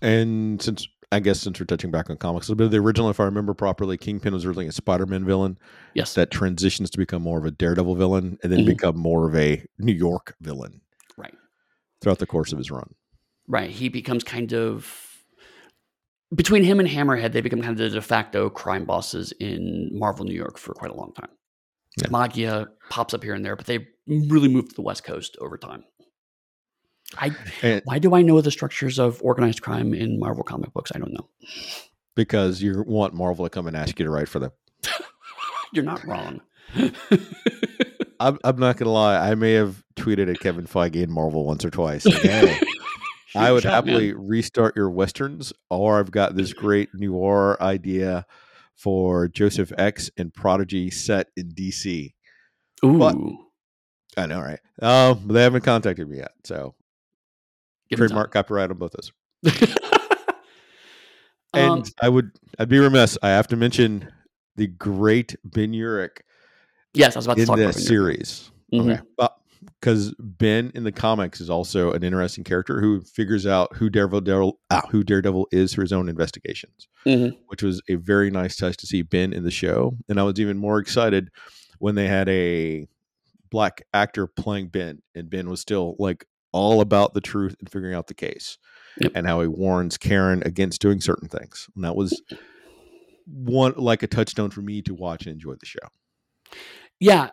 And 0.00 0.60
since 0.60 0.86
I 1.10 1.20
guess 1.20 1.40
since 1.40 1.60
we're 1.60 1.66
touching 1.66 1.90
back 1.90 2.10
on 2.10 2.16
comics, 2.16 2.48
a 2.48 2.56
bit 2.56 2.64
of 2.64 2.70
the 2.70 2.78
original, 2.78 3.10
if 3.10 3.20
I 3.20 3.24
remember 3.24 3.54
properly, 3.54 3.96
Kingpin 3.96 4.32
was 4.32 4.44
originally 4.44 4.66
a 4.66 4.72
Spider-Man 4.72 5.24
villain. 5.24 5.58
Yes, 5.94 6.14
that 6.14 6.30
transitions 6.30 6.90
to 6.90 6.98
become 6.98 7.22
more 7.22 7.38
of 7.38 7.44
a 7.44 7.50
Daredevil 7.50 7.94
villain, 7.96 8.38
and 8.42 8.52
then 8.52 8.60
mm-hmm. 8.60 8.68
become 8.68 8.98
more 8.98 9.28
of 9.28 9.36
a 9.36 9.64
New 9.78 9.92
York 9.92 10.34
villain. 10.40 10.80
Right. 11.16 11.34
Throughout 12.00 12.18
the 12.18 12.26
course 12.26 12.52
of 12.52 12.58
his 12.58 12.70
run. 12.70 12.94
Right. 13.46 13.70
He 13.70 13.88
becomes 13.88 14.24
kind 14.24 14.52
of 14.54 15.11
between 16.34 16.64
him 16.64 16.80
and 16.80 16.88
Hammerhead, 16.88 17.32
they 17.32 17.40
become 17.40 17.60
kind 17.60 17.72
of 17.72 17.78
the 17.78 17.90
de 17.90 18.02
facto 18.02 18.48
crime 18.48 18.84
bosses 18.84 19.32
in 19.32 19.90
Marvel 19.92 20.24
New 20.24 20.34
York 20.34 20.58
for 20.58 20.74
quite 20.74 20.90
a 20.90 20.96
long 20.96 21.12
time. 21.14 21.30
Yeah. 21.98 22.08
Maggia 22.08 22.66
pops 22.88 23.12
up 23.12 23.22
here 23.22 23.34
and 23.34 23.44
there, 23.44 23.56
but 23.56 23.66
they 23.66 23.86
really 24.06 24.48
moved 24.48 24.70
to 24.70 24.74
the 24.74 24.82
West 24.82 25.04
Coast 25.04 25.36
over 25.40 25.58
time. 25.58 25.84
I 27.18 27.32
and, 27.60 27.82
why 27.84 27.98
do 27.98 28.14
I 28.14 28.22
know 28.22 28.40
the 28.40 28.50
structures 28.50 28.98
of 28.98 29.20
organized 29.22 29.60
crime 29.60 29.92
in 29.92 30.18
Marvel 30.18 30.42
comic 30.44 30.72
books? 30.72 30.92
I 30.94 30.98
don't 30.98 31.12
know. 31.12 31.28
Because 32.14 32.62
you 32.62 32.84
want 32.86 33.12
Marvel 33.12 33.44
to 33.44 33.50
come 33.50 33.66
and 33.66 33.76
ask 33.76 33.98
you 33.98 34.04
to 34.06 34.10
write 34.10 34.28
for 34.28 34.38
them. 34.38 34.52
You're 35.72 35.84
not 35.84 36.04
wrong. 36.06 36.40
I'm, 38.20 38.38
I'm, 38.44 38.58
not 38.58 38.76
gonna 38.76 38.90
lie. 38.90 39.30
I 39.30 39.34
may 39.34 39.52
have 39.52 39.82
tweeted 39.96 40.30
at 40.30 40.40
Kevin 40.40 40.66
Feige 40.66 41.02
and 41.02 41.12
Marvel 41.12 41.44
once 41.44 41.64
or 41.64 41.70
twice. 41.70 42.06
Like, 42.06 42.22
hey, 42.22 42.60
I 43.34 43.52
would 43.52 43.62
shot, 43.62 43.72
happily 43.86 44.12
man. 44.12 44.26
restart 44.26 44.76
your 44.76 44.90
westerns, 44.90 45.52
or 45.70 45.98
I've 45.98 46.10
got 46.10 46.36
this 46.36 46.52
great 46.52 46.90
noir 46.94 47.56
idea 47.60 48.26
for 48.76 49.28
Joseph 49.28 49.72
X 49.78 50.10
and 50.16 50.32
Prodigy 50.32 50.90
set 50.90 51.28
in 51.36 51.50
DC. 51.50 52.12
Ooh. 52.84 52.98
But, 52.98 53.16
I 54.16 54.26
know, 54.26 54.40
right? 54.40 54.60
Um, 54.80 55.28
they 55.28 55.42
haven't 55.42 55.62
contacted 55.62 56.08
me 56.08 56.18
yet, 56.18 56.32
so 56.44 56.74
Give 57.88 57.98
trademark 57.98 58.32
copyright 58.32 58.70
on 58.70 58.78
both 58.78 58.92
those. 58.92 59.12
and 61.54 61.70
um, 61.70 61.84
I 62.00 62.08
would, 62.08 62.32
I'd 62.58 62.68
be 62.68 62.78
remiss. 62.78 63.16
I 63.22 63.30
have 63.30 63.48
to 63.48 63.56
mention 63.56 64.10
the 64.56 64.66
great 64.66 65.36
Ben 65.44 65.72
Urich. 65.72 66.20
Yes, 66.94 67.16
I 67.16 67.18
was 67.18 67.26
about 67.26 67.38
to 67.38 67.46
talk 67.46 67.58
about 67.58 67.74
this 67.74 67.86
series. 67.86 68.50
Mm-hmm. 68.72 68.90
Okay, 68.90 69.00
but 69.16 69.36
because 69.82 70.14
Ben 70.20 70.70
in 70.76 70.84
the 70.84 70.92
comics 70.92 71.40
is 71.40 71.50
also 71.50 71.90
an 71.90 72.04
interesting 72.04 72.44
character 72.44 72.80
who 72.80 73.00
figures 73.00 73.46
out 73.48 73.74
who 73.76 73.90
Daredevil, 73.90 74.60
ah, 74.70 74.82
who 74.90 75.02
Daredevil 75.02 75.48
is 75.50 75.74
through 75.74 75.82
his 75.82 75.92
own 75.92 76.08
investigations, 76.08 76.86
mm-hmm. 77.04 77.36
which 77.48 77.64
was 77.64 77.82
a 77.88 77.96
very 77.96 78.30
nice 78.30 78.56
touch 78.56 78.76
to 78.76 78.86
see 78.86 79.02
Ben 79.02 79.32
in 79.32 79.42
the 79.42 79.50
show. 79.50 79.96
And 80.08 80.20
I 80.20 80.22
was 80.22 80.38
even 80.38 80.56
more 80.56 80.78
excited 80.78 81.30
when 81.80 81.96
they 81.96 82.06
had 82.06 82.28
a 82.28 82.86
black 83.50 83.82
actor 83.92 84.28
playing 84.28 84.68
Ben, 84.68 85.02
and 85.16 85.28
Ben 85.28 85.50
was 85.50 85.60
still 85.60 85.96
like 85.98 86.26
all 86.52 86.80
about 86.80 87.12
the 87.12 87.20
truth 87.20 87.56
and 87.58 87.68
figuring 87.68 87.94
out 87.94 88.06
the 88.06 88.14
case, 88.14 88.58
yep. 89.00 89.10
and 89.16 89.26
how 89.26 89.40
he 89.40 89.48
warns 89.48 89.98
Karen 89.98 90.44
against 90.46 90.80
doing 90.80 91.00
certain 91.00 91.28
things. 91.28 91.68
And 91.74 91.84
that 91.84 91.96
was 91.96 92.22
one 93.26 93.74
like 93.76 94.04
a 94.04 94.06
touchstone 94.06 94.50
for 94.50 94.62
me 94.62 94.80
to 94.82 94.94
watch 94.94 95.26
and 95.26 95.32
enjoy 95.32 95.54
the 95.54 95.66
show. 95.66 95.88
Yeah, 97.00 97.30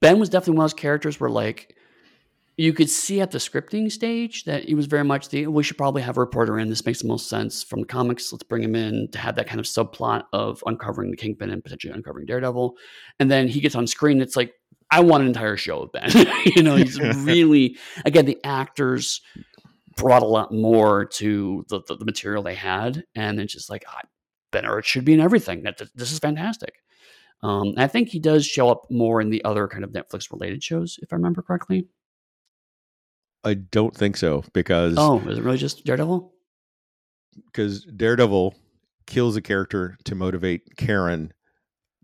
Ben 0.00 0.18
was 0.18 0.28
definitely 0.28 0.58
one 0.58 0.64
of 0.64 0.70
those 0.72 0.80
characters 0.80 1.18
where 1.20 1.30
like 1.30 1.74
you 2.58 2.72
could 2.72 2.88
see 2.88 3.20
at 3.20 3.30
the 3.30 3.38
scripting 3.38 3.92
stage 3.92 4.44
that 4.44 4.64
he 4.64 4.74
was 4.74 4.86
very 4.86 5.04
much 5.04 5.28
the 5.28 5.46
we 5.46 5.62
should 5.62 5.76
probably 5.76 6.02
have 6.02 6.16
a 6.16 6.20
reporter 6.20 6.58
in. 6.58 6.68
This 6.68 6.86
makes 6.86 7.02
the 7.02 7.08
most 7.08 7.28
sense 7.28 7.62
from 7.62 7.80
the 7.80 7.86
comics. 7.86 8.32
Let's 8.32 8.44
bring 8.44 8.62
him 8.62 8.74
in 8.74 9.08
to 9.12 9.18
have 9.18 9.36
that 9.36 9.46
kind 9.46 9.60
of 9.60 9.66
subplot 9.66 10.24
of 10.32 10.62
uncovering 10.66 11.10
the 11.10 11.16
Kingpin 11.16 11.50
and 11.50 11.62
potentially 11.62 11.92
uncovering 11.92 12.26
Daredevil. 12.26 12.74
And 13.20 13.30
then 13.30 13.48
he 13.48 13.60
gets 13.60 13.74
on 13.74 13.86
screen. 13.86 14.22
It's 14.22 14.36
like 14.36 14.54
I 14.90 15.00
want 15.00 15.22
an 15.22 15.28
entire 15.28 15.56
show 15.58 15.82
of 15.82 15.92
Ben. 15.92 16.10
you 16.56 16.62
know, 16.62 16.76
he's 16.76 16.98
really 17.16 17.76
again 18.06 18.24
the 18.24 18.38
actors 18.42 19.20
brought 19.96 20.22
a 20.22 20.26
lot 20.26 20.52
more 20.52 21.06
to 21.06 21.64
the, 21.68 21.80
the, 21.88 21.96
the 21.96 22.04
material 22.04 22.42
they 22.42 22.54
had, 22.54 23.04
and 23.14 23.38
it's 23.38 23.52
just 23.52 23.68
like 23.68 23.84
ah, 23.88 24.00
Ben 24.50 24.64
Urich 24.64 24.84
should 24.84 25.04
be 25.04 25.12
in 25.12 25.20
everything. 25.20 25.62
That 25.64 25.80
this 25.94 26.10
is 26.10 26.18
fantastic. 26.18 26.74
Um, 27.42 27.74
I 27.76 27.86
think 27.86 28.08
he 28.08 28.18
does 28.18 28.46
show 28.46 28.68
up 28.68 28.90
more 28.90 29.20
in 29.20 29.30
the 29.30 29.44
other 29.44 29.68
kind 29.68 29.84
of 29.84 29.90
Netflix 29.90 30.32
related 30.32 30.62
shows, 30.62 30.98
if 31.02 31.12
I 31.12 31.16
remember 31.16 31.42
correctly. 31.42 31.86
I 33.44 33.54
don't 33.54 33.94
think 33.94 34.16
so 34.16 34.42
because 34.52 34.96
oh, 34.98 35.20
is 35.20 35.38
it 35.38 35.44
really 35.44 35.58
just 35.58 35.84
Daredevil? 35.84 36.32
Because 37.46 37.84
Daredevil 37.84 38.54
kills 39.06 39.36
a 39.36 39.42
character 39.42 39.96
to 40.04 40.14
motivate 40.14 40.76
Karen 40.76 41.32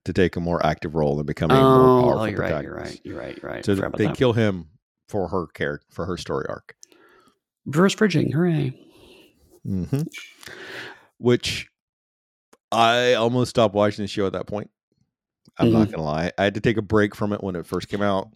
to 0.05 0.13
take 0.13 0.37
a 0.37 0.41
more 0.41 0.65
active 0.65 0.95
role 0.95 1.19
and 1.19 1.27
become 1.27 1.51
a 1.51 1.55
oh, 1.55 1.59
more 1.59 2.03
powerful 2.03 2.21
oh, 2.21 2.25
you're 2.27 2.39
right, 2.39 2.63
you're 2.63 2.75
right, 2.75 3.01
you're 3.03 3.19
right, 3.19 3.39
you're 3.43 3.51
right. 3.51 3.65
So 3.65 3.75
they 3.75 4.07
that. 4.07 4.17
kill 4.17 4.33
him 4.33 4.69
for 5.09 5.29
her 5.29 5.47
character 5.49 5.87
for 5.91 6.07
her 6.07 6.17
story 6.17 6.47
arc. 6.49 6.77
Reverse 7.67 7.95
fridging, 7.95 8.33
hooray! 8.33 8.79
Mm-hmm. 9.67 10.03
Which 11.19 11.69
I 12.71 13.15
almost 13.15 13.51
stopped 13.51 13.75
watching 13.75 14.05
the 14.05 14.09
show 14.09 14.27
at 14.27 14.33
that 14.33 14.47
point 14.47 14.71
I'm 15.59 15.69
mm-hmm. 15.69 15.79
not 15.79 15.91
gonna 15.91 16.03
lie. 16.03 16.33
I 16.39 16.45
had 16.45 16.55
to 16.55 16.61
take 16.61 16.77
a 16.77 16.83
break 16.83 17.15
from 17.15 17.33
it 17.33 17.43
when 17.43 17.57
it 17.57 17.67
first 17.67 17.89
came 17.89 18.03
out. 18.03 18.29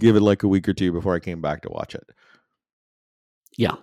Give 0.00 0.16
it 0.16 0.20
like 0.20 0.42
a 0.42 0.48
week 0.48 0.68
or 0.68 0.74
two 0.74 0.92
before 0.92 1.14
I 1.14 1.20
came 1.20 1.40
back 1.40 1.62
to 1.62 1.70
watch 1.70 1.94
it. 1.94 2.04
Yeah. 3.56 3.74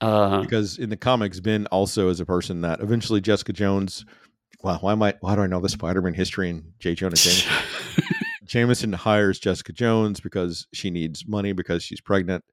Uh, 0.00 0.42
because 0.42 0.78
in 0.78 0.90
the 0.90 0.96
comics, 0.96 1.40
Ben 1.40 1.66
also 1.66 2.08
is 2.08 2.20
a 2.20 2.26
person 2.26 2.60
that 2.60 2.80
eventually 2.80 3.20
Jessica 3.20 3.52
Jones. 3.52 4.04
Well, 4.62 4.78
why 4.80 4.92
am 4.92 5.02
I? 5.02 5.14
Why 5.20 5.36
do 5.36 5.42
I 5.42 5.46
know 5.46 5.60
the 5.60 5.68
Spider-Man 5.68 6.14
history 6.14 6.50
and 6.50 6.72
J. 6.78 6.94
Jonah 6.94 7.16
Jameson? 7.16 7.52
Jameson 8.44 8.92
hires 8.92 9.38
Jessica 9.38 9.72
Jones 9.72 10.20
because 10.20 10.66
she 10.72 10.90
needs 10.90 11.26
money 11.26 11.52
because 11.52 11.82
she's 11.82 12.00
pregnant, 12.00 12.44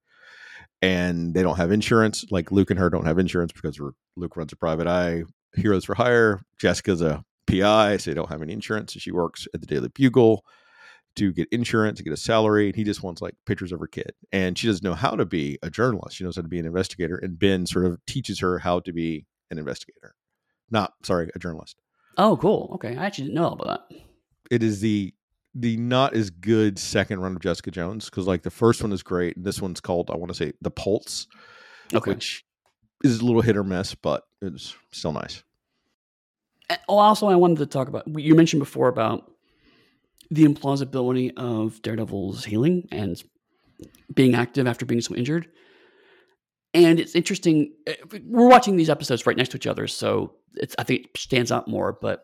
and 0.81 1.33
they 1.33 1.43
don't 1.43 1.57
have 1.57 1.71
insurance. 1.71 2.25
Like 2.31 2.51
Luke 2.51 2.71
and 2.71 2.79
her 2.79 2.89
don't 2.89 3.05
have 3.05 3.19
insurance 3.19 3.51
because 3.51 3.79
Luke 4.15 4.37
runs 4.37 4.53
a 4.53 4.57
private 4.57 4.87
eye. 4.87 5.23
Heroes 5.55 5.85
for 5.85 5.95
Hire. 5.95 6.41
Jessica's 6.59 7.01
a 7.01 7.23
PI, 7.47 7.97
so 7.97 8.11
they 8.11 8.15
don't 8.15 8.29
have 8.29 8.41
any 8.41 8.53
insurance. 8.53 8.93
So 8.93 8.99
she 8.99 9.11
works 9.11 9.47
at 9.53 9.61
the 9.61 9.67
Daily 9.67 9.89
Bugle 9.89 10.45
to 11.15 11.31
get 11.31 11.47
insurance, 11.51 11.97
to 11.97 12.03
get 12.03 12.13
a 12.13 12.17
salary. 12.17 12.67
And 12.67 12.75
he 12.75 12.83
just 12.83 13.03
wants 13.03 13.21
like 13.21 13.35
pictures 13.45 13.71
of 13.71 13.79
her 13.79 13.87
kid. 13.87 14.13
And 14.31 14.57
she 14.57 14.67
doesn't 14.67 14.83
know 14.83 14.95
how 14.95 15.11
to 15.11 15.25
be 15.25 15.59
a 15.61 15.69
journalist. 15.69 16.17
She 16.17 16.23
knows 16.23 16.35
how 16.35 16.41
to 16.41 16.47
be 16.47 16.59
an 16.59 16.65
investigator. 16.65 17.15
And 17.15 17.37
Ben 17.37 17.65
sort 17.65 17.85
of 17.85 18.03
teaches 18.05 18.39
her 18.39 18.59
how 18.59 18.79
to 18.81 18.93
be 18.93 19.25
an 19.51 19.57
investigator. 19.57 20.15
Not 20.71 20.93
sorry, 21.03 21.29
a 21.35 21.39
journalist. 21.39 21.77
Oh, 22.17 22.37
cool. 22.37 22.71
Okay. 22.75 22.95
I 22.97 23.05
actually 23.05 23.25
didn't 23.25 23.35
know 23.35 23.51
about 23.51 23.89
that. 23.89 23.97
It 24.51 24.63
is 24.63 24.81
the 24.81 25.13
the 25.55 25.77
not 25.77 26.15
as 26.15 26.31
good 26.31 26.79
second 26.79 27.19
run 27.19 27.35
of 27.35 27.41
Jessica 27.41 27.69
Jones 27.69 28.09
because 28.09 28.25
like 28.25 28.41
the 28.41 28.49
first 28.49 28.81
one 28.81 28.91
is 28.91 29.03
great. 29.03 29.37
And 29.37 29.45
this 29.45 29.61
one's 29.61 29.79
called 29.81 30.09
I 30.09 30.15
want 30.15 30.29
to 30.29 30.35
say 30.35 30.53
The 30.61 30.71
Pulse, 30.71 31.27
okay. 31.93 32.11
which 32.11 32.43
is 33.03 33.19
a 33.19 33.25
little 33.25 33.41
hit 33.41 33.57
or 33.57 33.63
miss, 33.63 33.93
but 33.93 34.23
it's 34.41 34.75
still 34.91 35.11
nice. 35.11 35.43
Oh, 36.87 36.97
also, 36.97 37.27
I 37.27 37.35
wanted 37.35 37.57
to 37.59 37.65
talk 37.65 37.87
about 37.87 38.03
you 38.07 38.35
mentioned 38.35 38.61
before 38.61 38.87
about 38.87 39.31
the 40.31 40.45
implausibility 40.45 41.31
of 41.37 41.81
Daredevil's 41.81 42.45
healing 42.45 42.87
and 42.91 43.21
being 44.13 44.35
active 44.35 44.67
after 44.67 44.85
being 44.85 45.01
so 45.01 45.15
injured. 45.15 45.47
And 46.73 46.99
it's 46.99 47.15
interesting. 47.15 47.73
Eh, 47.85 47.95
we're 48.25 48.49
watching 48.49 48.77
these 48.77 48.89
episodes 48.89 49.25
right 49.25 49.37
next 49.37 49.49
to 49.49 49.57
each 49.57 49.67
other, 49.67 49.87
so 49.87 50.33
I 50.77 50.83
think 50.83 51.05
it 51.05 51.17
stands 51.17 51.51
out 51.51 51.67
more. 51.67 51.97
But 52.01 52.23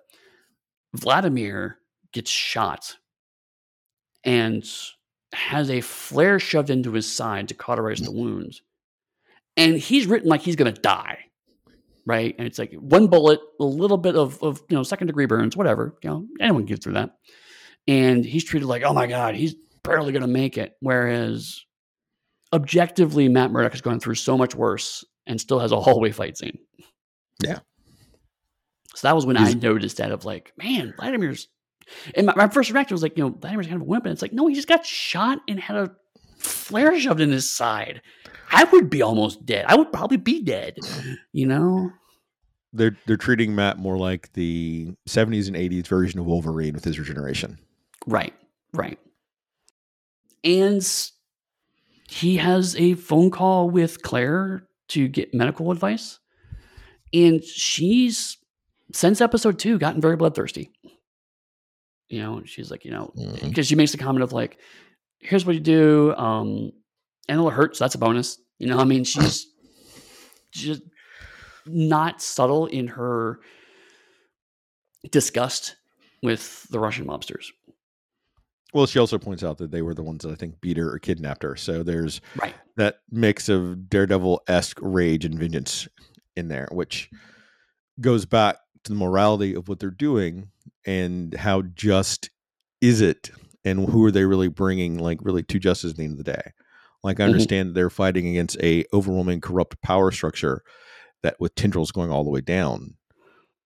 Vladimir 0.96 1.78
gets 2.14 2.32
shot 2.32 2.96
and 4.24 4.68
has 5.34 5.70
a 5.70 5.82
flare 5.82 6.40
shoved 6.40 6.72
into 6.72 6.94
his 6.94 7.12
side 7.12 7.48
to 7.50 7.54
cauterize 7.54 8.00
the 8.00 8.12
wounds, 8.12 8.64
and 9.56 9.78
he's 9.78 10.08
written 10.08 10.30
like 10.30 10.42
he's 10.42 10.56
going 10.56 10.74
to 10.74 10.82
die, 10.82 11.20
right? 12.10 12.36
And 12.38 12.46
it's 12.46 12.60
like 12.60 12.74
one 12.74 13.08
bullet, 13.08 13.40
a 13.60 13.64
little 13.64 13.98
bit 13.98 14.16
of 14.16 14.44
of 14.44 14.62
you 14.70 14.76
know 14.76 14.84
second 14.84 15.08
degree 15.08 15.28
burns, 15.28 15.56
whatever. 15.56 15.98
You 16.04 16.10
know, 16.10 16.28
anyone 16.42 16.64
can 16.64 16.76
get 16.76 16.84
through 16.84 16.94
that 16.94 17.12
and 17.90 18.24
he's 18.24 18.44
treated 18.44 18.68
like, 18.68 18.84
oh 18.84 18.94
my 18.94 19.08
god, 19.08 19.36
he's 19.36 19.56
barely 19.84 20.12
going 20.12 20.22
to 20.22 20.28
make 20.28 20.60
it. 20.60 20.76
Whereas 20.80 21.60
objectively, 22.54 23.28
Matt 23.28 23.52
Murdock 23.52 23.72
has 23.72 23.82
gone 23.82 24.00
through 24.00 24.16
so 24.16 24.38
much 24.38 24.54
worse 24.54 25.04
and 25.26 25.42
still 25.42 25.58
has 25.58 25.72
a 25.72 25.80
hallway 25.80 26.12
fight 26.12 26.38
scene. 26.38 26.60
Yeah. 27.44 27.60
So 28.96 29.08
that 29.08 29.16
was 29.16 29.26
when 29.26 29.38
he's, 29.38 29.56
I 29.56 29.60
noticed 29.60 29.98
that 29.98 30.12
of 30.12 30.24
like, 30.24 30.54
man, 30.56 30.94
Vladimir's. 30.98 31.48
And 32.14 32.28
my, 32.28 32.36
my, 32.36 32.48
first 32.48 32.70
reaction 32.70 32.94
was 32.94 33.02
like, 33.02 33.18
you 33.18 33.24
know, 33.24 33.32
Vladimir's 33.32 33.66
kind 33.66 33.78
of 33.78 33.88
a 33.88 33.90
wimp, 33.90 34.06
and 34.06 34.14
it's 34.14 34.22
like, 34.22 34.34
no, 34.34 34.46
he 34.46 34.54
just 34.54 34.68
got 34.68 34.86
shot 34.86 35.40
and 35.48 35.60
had 35.60 35.78
a 35.78 35.92
flare 36.40 37.00
shoved 37.00 37.22
in 37.22 37.32
his 37.32 37.50
side. 37.50 38.02
I 38.52 38.64
would 38.66 38.90
be 38.90 39.02
almost 39.02 39.46
dead. 39.46 39.66
I 39.68 39.76
would 39.76 39.94
probably 39.94 40.18
be 40.18 40.44
dead. 40.44 40.80
You 41.34 41.46
know 41.46 41.92
they're 42.74 42.98
they're 43.06 43.18
treating 43.18 43.56
Matt 43.56 43.78
more 43.78 43.98
like 43.98 44.32
the 44.34 44.94
70s 45.08 45.48
and 45.48 45.56
80s 45.56 45.88
version 45.88 46.20
of 46.20 46.26
Wolverine 46.26 46.74
with 46.74 46.84
his 46.84 47.00
regeneration. 47.00 47.58
Right, 48.06 48.34
right. 48.74 49.00
And 50.44 50.86
he 52.10 52.38
has 52.38 52.76
a 52.76 52.94
phone 52.96 53.32
call 53.32 53.70
with 53.70 54.02
Claire 54.02 54.68
to 54.90 55.08
get 55.08 55.34
medical 55.34 55.72
advice. 55.72 56.20
And 57.14 57.44
she's, 57.44 58.38
since 58.94 59.20
episode 59.20 59.60
two, 59.60 59.78
gotten 59.80 60.02
very 60.02 60.16
bloodthirsty. 60.16 60.72
You 62.08 62.22
know, 62.22 62.42
she's 62.46 62.72
like, 62.72 62.86
you 62.86 62.92
know, 62.92 63.12
because 63.16 63.40
mm-hmm. 63.42 63.62
she 63.62 63.76
makes 63.76 63.92
the 63.92 63.98
comment 63.98 64.24
of 64.24 64.34
like, 64.34 64.60
here's 65.20 65.46
what 65.46 65.56
you 65.56 65.62
do. 65.62 66.16
Um, 66.16 66.72
and 67.28 67.38
it'll 67.38 67.50
hurt. 67.50 67.76
So 67.78 67.84
that's 67.84 67.96
a 67.96 68.00
bonus. 68.00 68.40
You 68.58 68.68
know, 68.68 68.80
I 68.80 68.84
mean, 68.84 69.04
she's 69.04 69.48
just 70.52 70.82
not 71.66 72.22
subtle 72.22 72.66
in 72.66 72.88
her 72.88 73.40
disgust 75.12 75.76
with 76.22 76.68
the 76.70 76.80
Russian 76.80 77.06
mobsters. 77.06 77.48
Well, 78.74 78.86
she 78.86 79.00
also 79.00 79.18
points 79.18 79.44
out 79.44 79.58
that 79.60 79.72
they 79.72 79.82
were 79.82 79.94
the 79.94 80.04
ones 80.04 80.24
that 80.24 80.32
I 80.32 80.36
think 80.36 80.62
beat 80.62 80.78
her 80.78 80.94
or 80.94 81.00
kidnapped 81.00 81.44
her. 81.44 81.56
So 81.56 81.82
there's 81.82 82.22
right. 82.40 82.54
that 82.78 83.00
mix 83.10 83.50
of 83.50 83.90
Daredevil 83.90 84.44
esque 84.48 84.78
rage 84.82 85.26
and 85.26 85.40
vengeance 85.40 85.88
in 86.36 86.50
there, 86.50 86.68
which 86.72 87.10
goes 88.00 88.26
back 88.26 88.58
to 88.84 88.92
the 88.92 88.98
morality 88.98 89.56
of 89.56 89.68
what 89.68 89.80
they're 89.80 89.90
doing 89.90 90.50
and 90.86 91.34
how 91.34 91.64
just 91.64 92.30
is 92.82 93.02
it 93.02 93.32
and 93.66 93.90
who 93.90 94.04
are 94.06 94.12
they 94.12 94.26
really 94.26 94.48
bringing 94.48 94.98
like 94.98 95.20
really 95.22 95.44
to 95.44 95.60
justice 95.60 95.92
at 95.92 95.98
the 95.98 96.04
end 96.04 96.14
of 96.14 96.18
the 96.18 96.32
day. 96.32 96.52
Like 97.04 97.20
I 97.20 97.24
mm-hmm. 97.24 97.34
understand 97.34 97.68
mm-hmm. 97.68 97.76
they're 97.76 97.90
fighting 97.90 98.28
against 98.28 98.58
a 98.62 98.86
overwhelming 98.94 99.42
corrupt 99.42 99.82
power 99.82 100.12
structure 100.12 100.64
that 101.24 101.40
with 101.40 101.56
tendrils 101.56 101.92
going 101.92 102.12
all 102.12 102.24
the 102.24 102.30
way 102.30 102.42
down. 102.42 102.96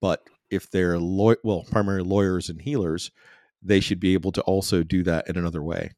But 0.01 0.21
if 0.49 0.69
they're 0.69 0.99
law- 0.99 1.35
well, 1.43 1.65
primary 1.71 2.03
lawyers 2.03 2.49
and 2.49 2.61
healers, 2.61 3.11
they 3.61 3.79
should 3.79 3.99
be 3.99 4.13
able 4.13 4.31
to 4.33 4.41
also 4.41 4.83
do 4.83 5.03
that 5.03 5.27
in 5.27 5.37
another 5.37 5.63
way. 5.63 5.91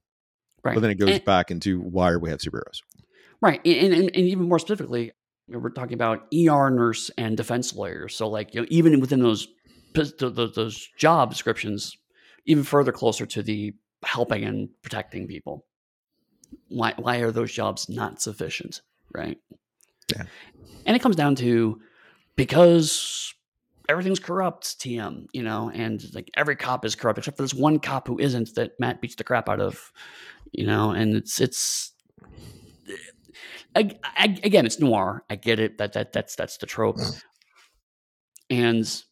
Right. 0.64 0.76
But 0.76 0.82
then 0.82 0.92
it 0.92 1.00
goes 1.00 1.10
and, 1.10 1.26
back 1.26 1.52
into 1.52 1.80
why 1.80 2.12
are 2.12 2.20
we 2.20 2.30
have 2.30 2.40
superheroes. 2.40 2.82
Right. 3.42 3.62
And, 3.66 3.94
and, 3.94 4.04
and 4.04 4.16
even 4.16 4.48
more 4.48 4.60
specifically, 4.60 5.12
we're 5.48 5.70
talking 5.70 5.94
about 5.94 6.28
ER 6.34 6.70
nurse 6.70 7.12
and 7.18 7.38
defense 7.38 7.76
lawyers. 7.76 8.16
So, 8.16 8.28
like, 8.28 8.56
you 8.56 8.62
know, 8.62 8.68
even 8.70 9.00
within 9.00 9.20
those 9.20 9.48
those 9.94 10.90
job 10.98 11.30
descriptions, 11.30 11.96
even 12.46 12.64
further 12.64 12.92
closer 12.92 13.26
to 13.26 13.42
the 13.42 13.74
helping 14.06 14.44
and 14.44 14.70
protecting 14.82 15.28
people. 15.28 15.66
Why 16.70 16.94
why 16.98 17.18
are 17.18 17.32
those 17.32 17.52
jobs 17.52 17.90
not 17.90 18.22
sufficient? 18.22 18.82
Right. 19.14 19.38
Yeah. 20.16 20.24
And 20.86 20.96
it 20.96 21.02
comes 21.02 21.16
down 21.16 21.36
to 21.36 21.82
because 22.36 23.34
everything's 23.90 24.20
corrupt, 24.20 24.80
TM, 24.80 25.28
you 25.34 25.44
know, 25.44 25.72
and 25.74 26.04
like 26.14 26.30
every 26.36 26.56
cop 26.56 26.86
is 26.86 26.96
corrupt 26.96 27.20
except 27.20 27.38
for 27.38 27.44
this 27.44 27.54
one 27.54 27.80
cop 27.80 28.08
who 28.08 28.20
isn't 28.20 28.56
that 28.56 28.80
Matt 28.80 29.02
beats 29.02 29.16
the 29.16 29.24
crap 29.24 29.50
out 29.50 29.60
of, 29.60 29.92
you 30.52 30.66
know, 30.66 30.92
and 30.92 31.16
it's 31.16 31.40
it's 31.42 31.94
eh, 32.88 32.94
I, 33.76 33.92
I, 34.18 34.40
again, 34.44 34.66
it's 34.66 34.80
noir. 34.80 35.24
I 35.30 35.36
get 35.36 35.60
it. 35.60 35.78
That 35.78 35.94
that 35.94 36.14
that's 36.14 36.36
that's 36.36 36.58
the 36.58 36.66
trope, 36.66 36.98
mm. 36.98 37.22
and 38.50 39.04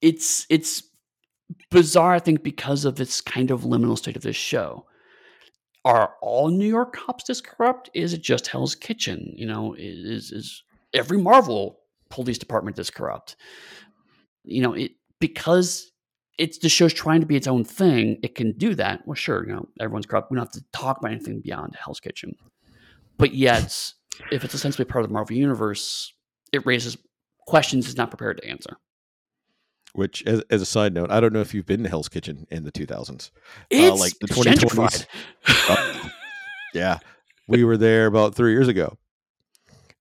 it's 0.00 0.46
it's 0.48 0.82
bizarre. 1.70 2.14
I 2.14 2.18
think 2.18 2.42
because 2.42 2.84
of 2.84 2.96
this 2.96 3.20
kind 3.20 3.50
of 3.50 3.62
liminal 3.62 3.98
state 3.98 4.16
of 4.16 4.22
this 4.22 4.36
show. 4.36 4.86
Are 5.82 6.12
all 6.20 6.48
New 6.48 6.68
York 6.68 6.94
cops 6.94 7.24
this 7.24 7.40
corrupt? 7.40 7.88
Is 7.94 8.12
it 8.12 8.20
just 8.20 8.48
Hell's 8.48 8.74
Kitchen? 8.74 9.32
You 9.34 9.46
know, 9.46 9.74
is 9.78 10.30
is 10.30 10.62
every 10.92 11.16
Marvel 11.16 11.78
police 12.10 12.36
department 12.36 12.76
this 12.76 12.90
corrupt? 12.90 13.36
you 14.44 14.62
know, 14.62 14.74
it 14.74 14.92
because 15.18 15.90
it's 16.38 16.58
the 16.58 16.68
show's 16.68 16.94
trying 16.94 17.20
to 17.20 17.26
be 17.26 17.36
its 17.36 17.46
own 17.46 17.64
thing, 17.64 18.18
it 18.22 18.34
can 18.34 18.52
do 18.52 18.74
that. 18.74 19.06
Well, 19.06 19.14
sure, 19.14 19.46
you 19.46 19.52
know, 19.52 19.68
everyone's 19.78 20.06
corrupt. 20.06 20.30
We 20.30 20.36
don't 20.36 20.46
have 20.46 20.52
to 20.52 20.64
talk 20.72 20.98
about 20.98 21.12
anything 21.12 21.40
beyond 21.40 21.76
Hell's 21.76 22.00
Kitchen. 22.00 22.34
But 23.18 23.34
yet, 23.34 23.92
if 24.32 24.44
it's 24.44 24.54
essentially 24.54 24.86
part 24.86 25.04
of 25.04 25.10
the 25.10 25.12
Marvel 25.12 25.36
universe, 25.36 26.12
it 26.52 26.64
raises 26.64 26.96
questions 27.46 27.86
it's 27.86 27.96
not 27.96 28.10
prepared 28.10 28.40
to 28.40 28.48
answer. 28.48 28.78
Which, 29.92 30.24
as, 30.24 30.42
as 30.50 30.62
a 30.62 30.66
side 30.66 30.94
note, 30.94 31.10
I 31.10 31.20
don't 31.20 31.32
know 31.32 31.40
if 31.40 31.52
you've 31.52 31.66
been 31.66 31.82
to 31.82 31.88
Hell's 31.88 32.08
Kitchen 32.08 32.46
in 32.50 32.64
the 32.64 32.70
2000s. 32.70 33.30
It's 33.70 33.90
uh, 33.90 33.96
like 33.96 34.12
the 34.20 34.28
2020s. 34.28 35.06
uh, 35.68 36.08
yeah. 36.74 36.98
We 37.48 37.64
were 37.64 37.76
there 37.76 38.06
about 38.06 38.34
three 38.34 38.52
years 38.52 38.68
ago. 38.68 38.96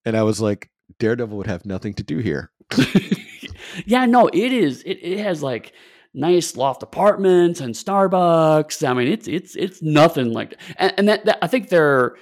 And 0.06 0.16
I 0.16 0.24
was 0.24 0.40
like, 0.40 0.70
Daredevil 1.00 1.38
would 1.38 1.48
have 1.48 1.66
nothing 1.66 1.94
to 1.96 2.04
do 2.04 2.20
here. 2.20 2.52
yeah, 3.86 4.06
no, 4.06 4.28
it 4.28 4.54
is. 4.54 4.84
It, 4.84 5.00
it 5.02 5.20
has 5.20 5.42
like 5.42 5.74
nice 6.14 6.56
loft 6.56 6.84
apartments 6.84 7.60
and 7.60 7.74
Starbucks. 7.74 8.88
I 8.88 8.94
mean, 8.94 9.08
it's 9.08 9.28
it's 9.28 9.56
it's 9.56 9.82
nothing 9.82 10.34
like. 10.34 10.60
And, 10.78 10.94
and 10.98 11.10
that, 11.10 11.26
that 11.26 11.40
I 11.42 11.48
think 11.48 11.70
their 11.70 12.16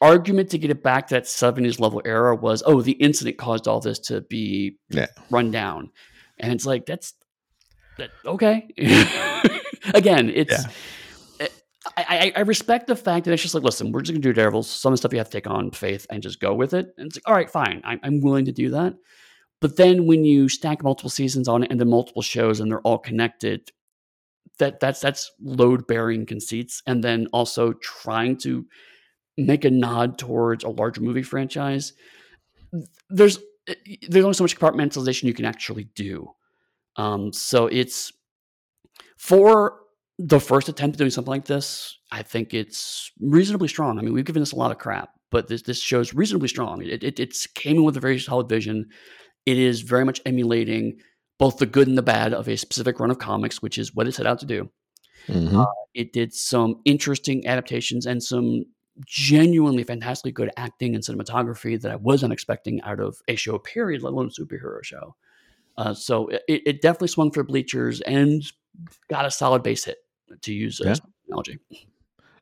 argument 0.00 0.50
to 0.50 0.58
get 0.58 0.70
it 0.70 0.82
back 0.82 1.08
to 1.08 1.14
that 1.14 1.24
70s 1.24 1.80
level 1.80 2.02
era 2.04 2.34
was, 2.34 2.62
oh, 2.66 2.82
the 2.82 2.92
incident 2.92 3.38
caused 3.38 3.66
all 3.66 3.80
this 3.80 3.98
to 3.98 4.20
be 4.22 4.78
yeah. 4.90 5.06
run 5.30 5.50
down. 5.50 5.90
And 6.38 6.52
it's 6.52 6.66
like 6.66 6.86
that's 6.86 7.14
that 7.98 8.10
okay. 8.24 8.68
Again, 9.94 10.30
it's 10.30 10.64
yeah. 11.40 11.46
Eh, 11.46 11.48
I, 11.96 12.32
I, 12.36 12.40
respect 12.40 12.88
the 12.88 12.96
fact 12.96 13.24
that 13.24 13.32
it's 13.32 13.42
just 13.42 13.54
like, 13.54 13.62
listen, 13.62 13.92
we're 13.92 14.02
just 14.02 14.12
gonna 14.12 14.22
do 14.22 14.32
Daredevils. 14.32 14.68
Some 14.68 14.92
of 14.92 14.94
the 14.94 14.98
stuff 14.98 15.12
you 15.12 15.18
have 15.18 15.30
to 15.30 15.40
take 15.40 15.46
on 15.46 15.70
faith 15.70 16.06
and 16.10 16.22
just 16.22 16.40
go 16.40 16.52
with 16.54 16.74
it. 16.74 16.92
And 16.98 17.06
it's 17.06 17.16
like, 17.16 17.28
all 17.28 17.34
right, 17.34 17.48
fine. 17.48 17.80
I'm, 17.84 18.00
I'm 18.02 18.20
willing 18.20 18.44
to 18.46 18.52
do 18.52 18.70
that. 18.70 18.94
But 19.60 19.76
then 19.76 20.06
when 20.06 20.24
you 20.24 20.48
stack 20.48 20.82
multiple 20.82 21.10
seasons 21.10 21.48
on 21.48 21.62
it 21.62 21.70
and 21.70 21.80
then 21.80 21.88
multiple 21.88 22.22
shows 22.22 22.60
and 22.60 22.70
they're 22.70 22.80
all 22.80 22.98
connected, 22.98 23.70
that 24.58 24.80
that's 24.80 25.00
that's 25.00 25.30
load 25.40 25.86
bearing 25.86 26.26
conceits, 26.26 26.82
and 26.86 27.02
then 27.02 27.26
also 27.32 27.72
trying 27.74 28.36
to 28.38 28.66
make 29.36 29.64
a 29.64 29.70
nod 29.70 30.18
towards 30.18 30.64
a 30.64 30.68
larger 30.68 31.00
movie 31.00 31.22
franchise. 31.22 31.92
There's 33.10 33.38
eh, 33.68 33.96
there's 34.08 34.24
only 34.24 34.34
so 34.34 34.44
much 34.44 34.58
compartmentalization 34.58 35.24
you 35.24 35.34
can 35.34 35.44
actually 35.44 35.84
do. 35.94 36.28
Um, 36.96 37.32
so 37.32 37.66
it's 37.66 38.12
for 39.18 39.80
the 40.18 40.40
first 40.40 40.68
attempt 40.68 40.94
at 40.94 40.98
doing 40.98 41.10
something 41.10 41.30
like 41.30 41.44
this, 41.44 41.98
I 42.10 42.22
think 42.22 42.54
it's 42.54 43.10
reasonably 43.20 43.68
strong. 43.68 43.98
I 43.98 44.02
mean, 44.02 44.14
we've 44.14 44.24
given 44.24 44.40
this 44.42 44.52
a 44.52 44.56
lot 44.56 44.70
of 44.70 44.78
crap, 44.78 45.10
but 45.30 45.48
this 45.48 45.62
this 45.62 45.80
show's 45.80 46.14
reasonably 46.14 46.48
strong. 46.48 46.82
It, 46.82 47.04
it 47.04 47.20
it's 47.20 47.46
came 47.46 47.76
in 47.76 47.84
with 47.84 47.96
a 47.96 48.00
very 48.00 48.18
solid 48.18 48.48
vision. 48.48 48.86
It 49.44 49.58
is 49.58 49.82
very 49.82 50.04
much 50.04 50.20
emulating 50.24 50.98
both 51.38 51.58
the 51.58 51.66
good 51.66 51.86
and 51.88 51.98
the 51.98 52.02
bad 52.02 52.32
of 52.32 52.48
a 52.48 52.56
specific 52.56 52.98
run 52.98 53.10
of 53.10 53.18
comics, 53.18 53.60
which 53.60 53.76
is 53.78 53.94
what 53.94 54.08
it 54.08 54.12
set 54.12 54.26
out 54.26 54.38
to 54.40 54.46
do. 54.46 54.70
Mhm. 55.28 55.54
Uh, 55.62 55.66
it 55.94 56.12
did 56.12 56.32
some 56.32 56.80
interesting 56.84 57.46
adaptations 57.46 58.06
and 58.06 58.22
some 58.22 58.64
genuinely 59.04 59.84
fantastically 59.84 60.32
good 60.32 60.50
acting 60.56 60.94
and 60.94 61.04
cinematography 61.04 61.80
that 61.80 61.90
I 61.92 61.96
wasn't 61.96 62.32
expecting 62.32 62.80
out 62.82 63.00
of 63.00 63.16
a 63.28 63.36
show, 63.36 63.58
period, 63.58 64.02
let 64.02 64.12
alone 64.12 64.26
a 64.28 64.30
superhero 64.42 64.82
show. 64.82 65.14
Uh, 65.76 65.92
so 65.92 66.28
it, 66.28 66.42
it 66.48 66.80
definitely 66.80 67.08
swung 67.08 67.30
for 67.30 67.42
bleachers 67.42 68.00
and 68.02 68.42
got 69.10 69.26
a 69.26 69.30
solid 69.30 69.62
base 69.62 69.84
hit 69.84 69.98
to 70.42 70.52
use 70.54 70.80
Yeah. 70.82 70.94
analogy. 71.28 71.58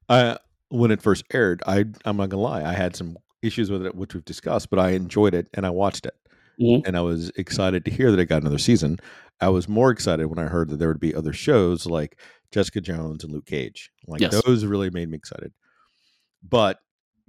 I 0.08 0.38
when 0.68 0.90
it 0.90 1.02
first 1.02 1.24
aired, 1.32 1.62
I 1.66 1.84
I'm 2.04 2.16
not 2.16 2.28
gonna 2.28 2.42
lie, 2.42 2.62
I 2.64 2.72
had 2.72 2.94
some 2.96 3.16
issues 3.42 3.70
with 3.70 3.84
it, 3.84 3.94
which 3.94 4.14
we've 4.14 4.24
discussed, 4.24 4.70
but 4.70 4.78
I 4.78 4.90
enjoyed 4.90 5.34
it 5.34 5.48
and 5.54 5.66
I 5.66 5.70
watched 5.70 6.06
it, 6.06 6.14
Mhm. 6.60 6.86
and 6.86 6.96
I 6.96 7.00
was 7.00 7.30
excited 7.36 7.84
to 7.84 7.90
hear 7.90 8.10
that 8.10 8.18
it 8.20 8.26
got 8.26 8.42
another 8.42 8.58
season. 8.58 8.98
I 9.40 9.48
was 9.48 9.68
more 9.68 9.90
excited 9.90 10.26
when 10.28 10.38
I 10.38 10.44
heard 10.46 10.68
that 10.70 10.76
there 10.78 10.88
would 10.88 11.00
be 11.00 11.14
other 11.14 11.32
shows 11.32 11.86
like 11.86 12.18
Jessica 12.52 12.80
Jones 12.80 13.24
and 13.24 13.32
Luke 13.32 13.46
Cage. 13.46 13.90
Like 14.06 14.20
Yes. 14.20 14.40
those 14.44 14.64
really 14.64 14.90
made 14.90 15.08
me 15.10 15.16
excited. 15.16 15.52
But 16.48 16.80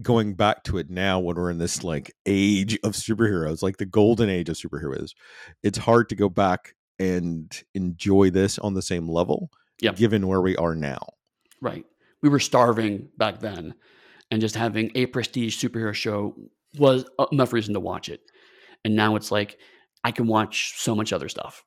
going 0.02 0.34
back 0.34 0.64
to 0.66 0.78
it 0.78 0.90
now, 0.90 1.20
when 1.20 1.36
we're 1.38 1.50
in 1.50 1.58
this 1.58 1.84
like 1.84 2.14
age 2.26 2.78
of 2.84 2.94
superheroes, 2.94 3.62
like 3.64 3.78
the 3.78 3.86
golden 3.86 4.30
age 4.30 4.50
of 4.50 4.58
superheroes, 4.58 5.12
it's 5.64 5.78
hard 5.78 6.10
to 6.10 6.16
go 6.16 6.30
back 6.30 6.76
and 7.00 7.64
enjoy 7.74 8.30
this 8.30 8.60
on 8.60 8.74
the 8.74 8.82
same 8.82 9.08
level, 9.10 9.50
Yep. 9.82 9.96
given 9.96 10.28
where 10.28 10.42
we 10.42 10.56
are 10.58 10.76
now. 10.76 11.00
Right. 11.62 11.86
We 12.22 12.30
were 12.30 12.40
starving 12.40 13.10
back 13.18 13.40
then, 13.40 13.74
and 14.32 14.42
just 14.42 14.56
having 14.56 14.92
a 14.96 15.06
prestige 15.08 15.62
superhero 15.62 15.94
show 15.94 16.36
was 16.78 17.06
enough 17.32 17.54
reason 17.54 17.74
to 17.74 17.80
watch 17.80 18.10
it. 18.10 18.22
And 18.84 18.96
now 18.96 19.16
it's 19.16 19.32
like 19.32 19.58
I 20.04 20.12
can 20.12 20.28
watch 20.28 20.74
so 20.78 20.96
much 20.96 21.14
other 21.14 21.30
stuff. 21.30 21.64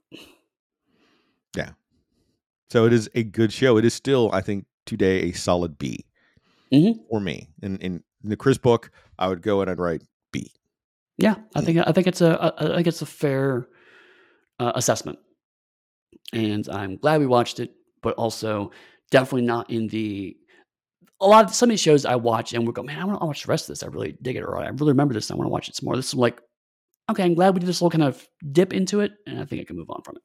Yeah. 1.57 1.71
So 2.71 2.85
it 2.85 2.93
is 2.93 3.09
a 3.15 3.23
good 3.25 3.53
show. 3.53 3.79
It 3.79 3.85
is 3.85 3.95
still, 3.95 4.31
I 4.33 4.41
think, 4.43 4.67
today 4.87 5.23
a 5.23 5.33
solid 5.33 5.79
B 5.79 6.05
Mhm. 6.73 7.07
for 7.09 7.21
me. 7.21 7.49
In 7.63 7.79
in 7.79 8.03
the 8.23 8.37
Chris 8.37 8.59
book, 8.59 8.91
I 9.19 9.29
would 9.29 9.43
go 9.43 9.61
and 9.61 9.71
I'd 9.71 9.79
write 9.79 10.03
B. 10.33 10.53
Yeah, 11.17 11.37
I 11.55 11.61
think 11.61 11.79
I 11.87 11.93
think 11.93 12.07
it's 12.07 12.21
a 12.21 12.53
I 12.59 12.73
I 12.73 12.75
think 12.77 12.87
it's 12.87 13.03
a 13.03 13.07
fair 13.07 13.69
uh, 14.61 14.73
assessment, 14.75 15.19
and 16.33 16.69
I'm 16.69 16.97
glad 16.97 17.21
we 17.21 17.27
watched 17.27 17.61
it, 17.61 17.75
but 18.03 18.15
also 18.17 18.71
definitely 19.11 19.47
not 19.47 19.71
in 19.71 19.89
the 19.89 20.37
a 21.21 21.27
lot 21.27 21.45
of 21.45 21.55
some 21.55 21.69
of 21.69 21.73
these 21.73 21.81
shows 21.81 22.05
I 22.05 22.15
watch 22.17 22.53
and 22.53 22.65
we 22.67 22.73
go, 22.73 22.83
man, 22.83 22.99
I 23.01 23.05
want 23.05 23.21
to 23.21 23.27
watch 23.27 23.43
the 23.45 23.51
rest 23.51 23.65
of 23.65 23.69
this. 23.73 23.83
I 23.83 23.87
really 23.89 24.17
dig 24.23 24.37
it, 24.37 24.43
or 24.43 24.57
I 24.59 24.69
really 24.69 24.93
remember 24.93 25.15
this. 25.15 25.31
I 25.31 25.35
want 25.35 25.47
to 25.47 25.53
watch 25.53 25.69
it 25.69 25.75
some 25.75 25.87
more. 25.87 25.97
This 25.97 26.09
is 26.09 26.15
like, 26.15 26.41
okay, 27.11 27.25
I'm 27.25 27.35
glad 27.35 27.55
we 27.55 27.61
did 27.61 27.67
this 27.69 27.83
little 27.83 27.91
kind 27.91 28.05
of 28.05 28.25
dip 28.53 28.73
into 28.73 29.01
it, 29.01 29.13
and 29.27 29.41
I 29.41 29.45
think 29.45 29.61
I 29.61 29.65
can 29.65 29.77
move 29.77 29.91
on 29.91 30.03
from 30.03 30.17
it. 30.17 30.23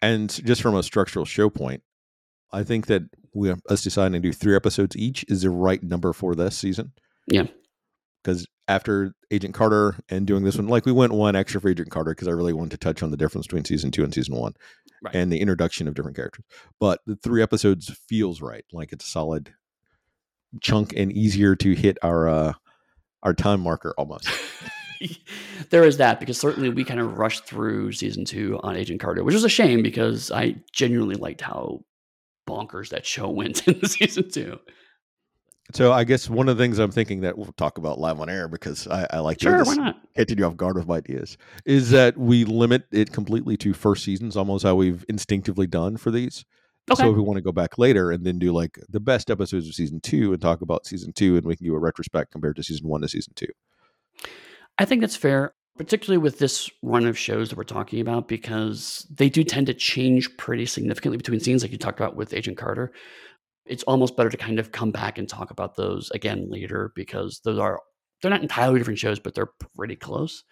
And 0.00 0.28
just 0.46 0.62
from 0.62 0.76
a 0.76 0.82
structural 0.82 1.24
show 1.24 1.48
point, 1.50 1.82
I 2.52 2.64
think 2.64 2.86
that 2.86 3.02
we 3.34 3.52
us 3.68 3.82
deciding 3.82 4.12
to 4.12 4.20
do 4.20 4.32
three 4.32 4.54
episodes 4.56 4.96
each 4.96 5.24
is 5.28 5.42
the 5.42 5.50
right 5.50 5.82
number 5.82 6.12
for 6.12 6.34
this 6.34 6.56
season. 6.56 6.92
Yeah. 7.26 7.44
Because 8.22 8.46
after 8.68 9.14
Agent 9.30 9.54
Carter 9.54 9.96
and 10.08 10.26
doing 10.26 10.44
this 10.44 10.56
one, 10.56 10.68
like 10.68 10.86
we 10.86 10.92
went 10.92 11.12
one 11.12 11.34
extra 11.34 11.60
for 11.60 11.68
Agent 11.68 11.90
Carter 11.90 12.12
because 12.12 12.28
I 12.28 12.32
really 12.32 12.52
wanted 12.52 12.70
to 12.72 12.76
touch 12.76 13.02
on 13.02 13.10
the 13.10 13.16
difference 13.16 13.46
between 13.46 13.64
season 13.64 13.90
two 13.90 14.04
and 14.04 14.14
season 14.14 14.36
one 14.36 14.54
Right. 15.02 15.16
and 15.16 15.32
the 15.32 15.40
introduction 15.40 15.88
of 15.88 15.94
different 15.94 16.16
characters. 16.16 16.44
But 16.78 17.00
the 17.06 17.16
three 17.16 17.42
episodes 17.42 17.90
feels 18.08 18.40
right. 18.40 18.64
Like 18.72 18.92
it's 18.92 19.04
a 19.04 19.08
solid 19.08 19.52
chunk 20.60 20.92
and 20.96 21.10
easier 21.10 21.56
to 21.56 21.72
hit 21.74 21.98
our 22.02 22.28
uh 22.28 22.52
our 23.24 23.34
time 23.34 23.60
marker 23.60 23.94
almost. 23.98 24.28
there 25.70 25.84
is 25.84 25.96
that 25.96 26.20
because 26.20 26.38
certainly 26.38 26.68
we 26.68 26.84
kind 26.84 27.00
of 27.00 27.18
rushed 27.18 27.44
through 27.44 27.92
season 27.92 28.24
two 28.24 28.60
on 28.62 28.76
Agent 28.76 29.00
Carter, 29.00 29.24
which 29.24 29.34
was 29.34 29.44
a 29.44 29.48
shame 29.48 29.82
because 29.82 30.30
I 30.30 30.56
genuinely 30.72 31.16
liked 31.16 31.40
how 31.40 31.82
bonkers 32.52 32.90
that 32.90 33.06
show 33.06 33.28
went 33.40 33.66
in 33.66 33.84
season 33.86 34.30
two. 34.30 34.58
So 35.72 35.92
I 35.92 36.04
guess 36.04 36.28
one 36.28 36.48
of 36.48 36.58
the 36.58 36.62
things 36.62 36.78
I'm 36.78 36.90
thinking 36.90 37.22
that 37.22 37.38
we'll 37.38 37.52
talk 37.52 37.78
about 37.78 37.98
live 37.98 38.20
on 38.20 38.28
air 38.28 38.46
because 38.46 38.86
I, 38.88 39.06
I 39.10 39.18
like 39.20 39.38
to 39.38 39.44
Sure, 39.44 39.58
just 39.58 39.78
why 39.78 39.84
not? 39.84 39.96
catching 40.14 40.36
you 40.38 40.44
off 40.44 40.56
guard 40.56 40.76
with 40.76 40.86
my 40.86 40.96
ideas 40.96 41.38
is 41.64 41.90
that 41.90 42.18
we 42.18 42.44
limit 42.44 42.84
it 42.92 43.12
completely 43.12 43.56
to 43.58 43.72
first 43.72 44.04
seasons, 44.04 44.36
almost 44.36 44.64
how 44.64 44.74
we've 44.74 45.04
instinctively 45.08 45.66
done 45.66 45.96
for 45.96 46.10
these. 46.10 46.44
Okay. 46.90 47.00
So 47.00 47.10
if 47.10 47.16
we 47.16 47.22
want 47.22 47.36
to 47.36 47.42
go 47.42 47.52
back 47.52 47.78
later 47.78 48.10
and 48.10 48.26
then 48.26 48.38
do 48.38 48.52
like 48.52 48.78
the 48.88 49.00
best 49.00 49.30
episodes 49.30 49.68
of 49.68 49.74
season 49.74 50.00
two 50.00 50.32
and 50.32 50.42
talk 50.42 50.60
about 50.60 50.84
season 50.84 51.12
two, 51.12 51.36
and 51.36 51.46
we 51.46 51.56
can 51.56 51.64
do 51.64 51.74
a 51.74 51.78
retrospect 51.78 52.32
compared 52.32 52.56
to 52.56 52.62
season 52.62 52.88
one 52.88 53.00
to 53.00 53.08
season 53.08 53.32
two. 53.34 53.46
I 54.78 54.84
think 54.84 55.00
that's 55.00 55.16
fair, 55.16 55.54
particularly 55.84 56.18
with 56.18 56.38
this 56.38 56.70
run 56.82 57.06
of 57.06 57.18
shows 57.18 57.48
that 57.48 57.56
we're 57.56 57.64
talking 57.64 58.00
about, 58.00 58.28
because 58.28 59.04
they 59.10 59.28
do 59.28 59.42
tend 59.42 59.66
to 59.66 59.74
change 59.74 60.36
pretty 60.36 60.64
significantly 60.64 61.16
between 61.16 61.40
scenes, 61.40 61.62
like 61.62 61.72
you 61.72 61.78
talked 61.78 61.98
about 61.98 62.14
with 62.14 62.32
Agent 62.32 62.56
Carter. 62.56 62.92
It's 63.66 63.82
almost 63.84 64.16
better 64.16 64.30
to 64.30 64.36
kind 64.36 64.58
of 64.60 64.70
come 64.70 64.92
back 64.92 65.18
and 65.18 65.28
talk 65.28 65.50
about 65.50 65.76
those 65.76 66.10
again 66.12 66.48
later 66.48 66.92
because 66.94 67.40
those 67.44 67.58
are 67.58 67.80
they're 68.20 68.30
not 68.30 68.42
entirely 68.42 68.78
different 68.78 69.00
shows, 69.00 69.18
but 69.18 69.34
they're 69.34 69.50
pretty 69.76 69.96
close. 69.96 70.44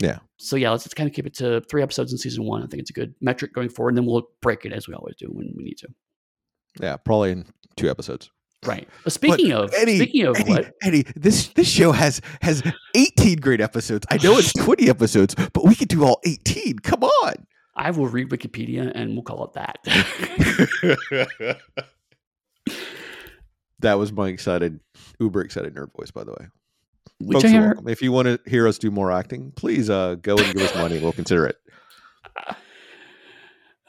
Yeah. 0.00 0.20
So 0.38 0.56
yeah, 0.56 0.70
let's, 0.70 0.86
let's 0.86 0.94
kind 0.94 1.08
of 1.08 1.14
keep 1.14 1.26
it 1.26 1.34
to 1.34 1.60
three 1.62 1.82
episodes 1.82 2.12
in 2.12 2.18
season 2.18 2.44
one. 2.44 2.62
I 2.62 2.66
think 2.66 2.80
it's 2.80 2.90
a 2.90 2.94
good 2.94 3.14
metric 3.20 3.52
going 3.52 3.68
forward, 3.68 3.90
and 3.90 3.98
then 3.98 4.06
we'll 4.06 4.28
break 4.40 4.64
it 4.64 4.72
as 4.72 4.88
we 4.88 4.94
always 4.94 5.16
do 5.16 5.26
when 5.26 5.52
we 5.56 5.62
need 5.62 5.76
to. 5.78 5.88
Yeah, 6.80 6.96
probably 6.96 7.32
in 7.32 7.46
two 7.76 7.90
episodes. 7.90 8.30
Right. 8.66 8.86
But 9.04 9.12
speaking 9.14 9.52
of 9.52 9.72
Eddy, 9.74 9.96
speaking 9.96 10.26
of 10.26 10.36
Eddy, 10.36 10.50
what, 10.50 10.74
Eddy, 10.82 11.04
this 11.16 11.48
this 11.48 11.66
show 11.68 11.92
has 11.92 12.20
has 12.42 12.62
18 12.94 13.38
great 13.38 13.60
episodes. 13.60 14.06
I 14.10 14.18
know 14.18 14.36
it's 14.36 14.52
20 14.58 14.88
episodes, 14.88 15.34
but 15.34 15.64
we 15.64 15.74
could 15.74 15.88
do 15.88 16.04
all 16.04 16.20
18. 16.24 16.80
Come 16.80 17.02
on. 17.02 17.46
I 17.74 17.90
will 17.90 18.08
read 18.08 18.28
Wikipedia 18.28 18.92
and 18.94 19.14
we'll 19.14 19.22
call 19.22 19.44
it 19.44 19.54
that. 19.54 19.78
that 23.78 23.94
was 23.94 24.12
my 24.12 24.28
excited, 24.28 24.80
uber 25.18 25.40
excited 25.40 25.74
nerd 25.74 25.96
voice, 25.96 26.10
by 26.10 26.24
the 26.24 26.32
way. 26.32 26.48
Which 27.20 27.42
Folks 27.42 27.54
are 27.54 27.60
welcome. 27.60 27.88
If 27.88 28.02
you 28.02 28.12
want 28.12 28.26
to 28.26 28.38
hear 28.50 28.68
us 28.68 28.76
do 28.76 28.90
more 28.90 29.10
acting, 29.10 29.52
please 29.52 29.88
uh, 29.88 30.16
go 30.16 30.36
and 30.36 30.52
give 30.52 30.62
us 30.62 30.74
money. 30.74 30.98
We'll 30.98 31.12
consider 31.12 31.46
it. 31.46 31.56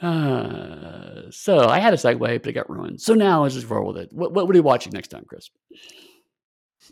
Uh, 0.02 1.30
so 1.30 1.68
I 1.68 1.80
had 1.80 1.93
a 1.93 1.97
segue, 1.97 2.20
but 2.20 2.47
it 2.47 2.54
got 2.54 2.70
ruined. 2.70 3.02
So 3.02 3.14
now 3.14 3.43
let's 3.43 3.56
just 3.56 3.70
roll 3.70 3.93
with 3.93 3.97
it. 3.97 4.12
What, 4.12 4.34
what, 4.34 4.47
what 4.47 4.54
are 4.54 4.58
you 4.58 4.64
watching 4.64 4.93
next 4.93 5.10
time, 5.10 5.26
Chris? 5.28 5.49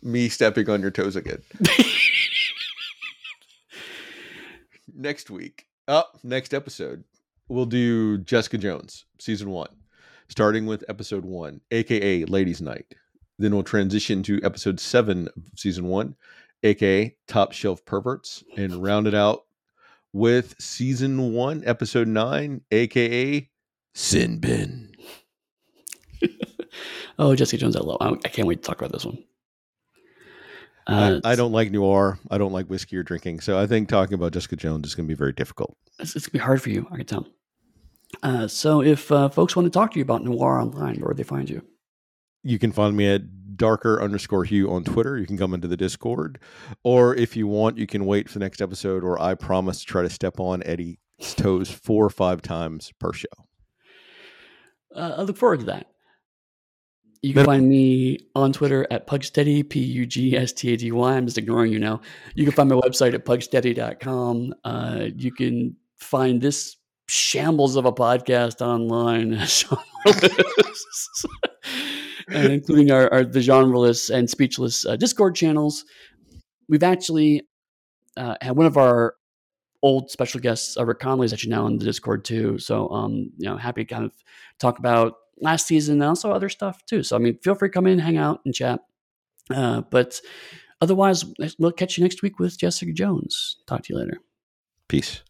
Me 0.04 0.30
stepping 0.30 0.70
on 0.70 0.82
your 0.82 0.92
toes 0.92 1.16
again. 1.16 1.42
next 4.96 5.30
week, 5.32 5.66
up 5.88 6.20
next 6.24 6.54
episode, 6.54 7.04
we'll 7.48 7.66
do 7.66 8.20
Jessica 8.20 8.60
Jones 8.60 9.06
season 9.18 9.50
one, 9.50 9.70
starting 10.30 10.68
with 10.68 10.84
episode 10.88 11.26
one, 11.26 11.62
aka 11.72 12.26
Ladies' 12.26 12.62
Night. 12.62 12.86
Then 13.40 13.54
we'll 13.54 13.64
transition 13.64 14.22
to 14.24 14.40
episode 14.44 14.80
seven 14.80 15.28
of 15.36 15.44
season 15.56 15.86
one, 15.86 16.16
aka 16.62 17.16
Top 17.28 17.54
Shelf 17.54 17.84
Perverts, 17.86 18.44
and 18.56 18.84
round 18.84 19.08
it 19.08 19.16
out 19.16 19.46
with 20.14 20.56
season 20.60 21.34
one, 21.34 21.64
episode 21.66 22.08
nine, 22.08 22.62
aka 22.72 23.50
Sin 23.94 24.40
Bin. 24.40 24.92
oh, 27.20 27.36
Jessica 27.36 27.60
Jones, 27.60 27.76
I 27.76 27.82
love. 27.82 27.98
I, 28.02 28.10
I 28.10 28.30
can't 28.30 28.48
wait 28.48 28.64
to 28.64 28.68
talk 28.68 28.80
about 28.80 28.92
this 28.92 29.06
one. 29.06 29.24
Uh, 30.88 31.20
I, 31.24 31.34
I 31.34 31.36
don't 31.36 31.52
like 31.52 31.72
noir. 31.72 32.18
I 32.32 32.38
don't 32.38 32.52
like 32.52 32.68
whiskey 32.68 32.98
or 32.98 33.04
drinking. 33.04 33.42
So 33.42 33.60
I 33.60 33.68
think 33.68 33.90
talking 33.90 34.16
about 34.16 34.32
Jessica 34.32 34.56
Jones 34.56 34.88
is 34.88 34.96
going 34.96 35.08
to 35.08 35.12
be 35.14 35.18
very 35.18 35.34
difficult. 35.34 35.78
It's, 36.00 36.16
it's 36.16 36.26
gonna 36.26 36.34
be 36.34 36.44
hard 36.44 36.62
for 36.62 36.70
you. 36.70 36.88
I 36.92 36.98
can 36.98 37.06
tell. 37.06 37.28
Uh, 38.24 38.48
so 38.48 38.82
if 38.82 39.12
uh, 39.12 39.30
folks 39.30 39.56
want 39.56 39.68
to 39.68 39.70
talk 39.70 39.92
to 39.92 40.00
you 40.00 40.04
about 40.04 40.24
noir 40.24 40.60
online, 40.60 40.96
where 40.96 41.10
would 41.10 41.18
they 41.18 41.24
find 41.24 41.50
you? 41.50 41.62
You 42.44 42.58
can 42.58 42.72
find 42.72 42.96
me 42.96 43.08
at 43.08 43.22
darker 43.60 44.02
underscore 44.02 44.46
hue 44.46 44.72
on 44.72 44.84
Twitter. 44.84 45.20
You 45.20 45.28
can 45.28 45.38
come 45.38 45.54
into 45.54 45.68
the 45.68 45.78
Discord. 45.78 46.40
Or 46.84 47.16
if 47.16 47.36
you 47.36 47.46
want, 47.46 47.78
you 47.78 47.86
can 47.86 48.06
wait 48.06 48.28
for 48.28 48.40
the 48.40 48.46
next 48.46 48.62
episode 48.62 49.04
where 49.04 49.22
I 49.22 49.36
promise 49.36 49.82
to 49.82 49.86
try 49.86 50.02
to 50.02 50.10
step 50.10 50.40
on 50.40 50.64
Eddy's 50.66 50.98
toes 51.36 51.70
four 51.70 52.06
or 52.06 52.10
five 52.10 52.42
times 52.42 52.92
per 53.00 53.14
show. 53.14 53.28
Uh, 54.96 55.16
I 55.18 55.22
look 55.22 55.38
forward 55.38 55.60
to 55.60 55.66
that. 55.68 55.86
You 57.22 57.34
can 57.34 57.46
find 57.46 57.68
me 57.68 58.18
on 58.34 58.54
Twitter 58.54 58.88
at 58.90 59.06
Pugsteady, 59.06 59.70
P 59.70 59.82
U 59.82 60.06
G 60.06 60.38
S 60.38 60.54
T 60.54 60.74
A 60.74 60.78
D 60.78 60.92
Y. 60.92 61.14
I'm 61.14 61.26
just 61.26 61.38
ignoring 61.38 61.74
you 61.74 61.80
now. 61.80 62.00
You 62.34 62.46
can 62.46 62.54
find 62.54 62.70
my 62.70 62.78
website 62.78 63.14
at 63.14 63.26
pugsteady.com. 63.26 64.56
Uh, 64.64 65.08
you 65.18 65.34
can 65.34 65.76
find 65.98 66.40
this 66.40 66.78
shambles 67.10 67.76
of 67.76 67.86
a 67.86 67.92
podcast 67.92 68.62
online, 68.62 69.34
and 72.32 72.52
including 72.54 72.92
our, 72.92 73.12
our 73.12 73.24
the 73.24 73.40
genreless 73.40 74.10
and 74.10 74.30
speechless 74.30 74.86
uh, 74.86 74.96
Discord 74.96 75.36
channels. 75.36 75.86
We've 76.68 76.84
actually 76.84 77.48
uh, 78.18 78.36
had 78.42 78.56
one 78.56 78.66
of 78.66 78.78
our 78.78 79.16
old 79.82 80.12
special 80.12 80.40
guests, 80.40 80.78
uh, 80.78 80.86
Rick 80.86 81.00
Conley, 81.00 81.26
is 81.26 81.34
actually 81.34 81.52
now 81.52 81.66
in 81.68 81.78
the 81.78 81.86
Discord 81.86 82.26
too. 82.26 82.58
So, 82.60 82.90
um, 82.90 83.32
you 83.38 83.50
know, 83.50 83.58
happy 83.58 83.86
to 83.86 83.94
kind 83.94 84.06
of 84.06 84.14
talk 84.60 84.80
about 84.80 85.14
last 85.42 85.68
season 85.68 86.02
and 86.02 86.10
also 86.10 86.32
other 86.32 86.50
stuff 86.50 86.86
too. 86.86 87.04
So 87.04 87.16
I 87.16 87.20
mean, 87.20 87.38
feel 87.44 87.56
free 87.56 87.70
to 87.70 87.74
come 87.74 87.88
in, 87.88 88.00
hang 88.00 88.18
out, 88.18 88.42
and 88.46 88.54
chat. 88.54 88.82
Uh, 89.50 89.82
but 89.90 90.20
otherwise, 90.82 91.26
we'll 91.58 91.72
catch 91.72 91.98
you 91.98 92.04
next 92.04 92.22
week 92.22 92.40
with 92.40 92.60
Jessica 92.60 92.92
Jones. 92.94 93.58
Talk 93.68 93.84
to 93.84 93.94
you 93.94 94.00
later. 94.00 94.20
Peace. 94.88 95.24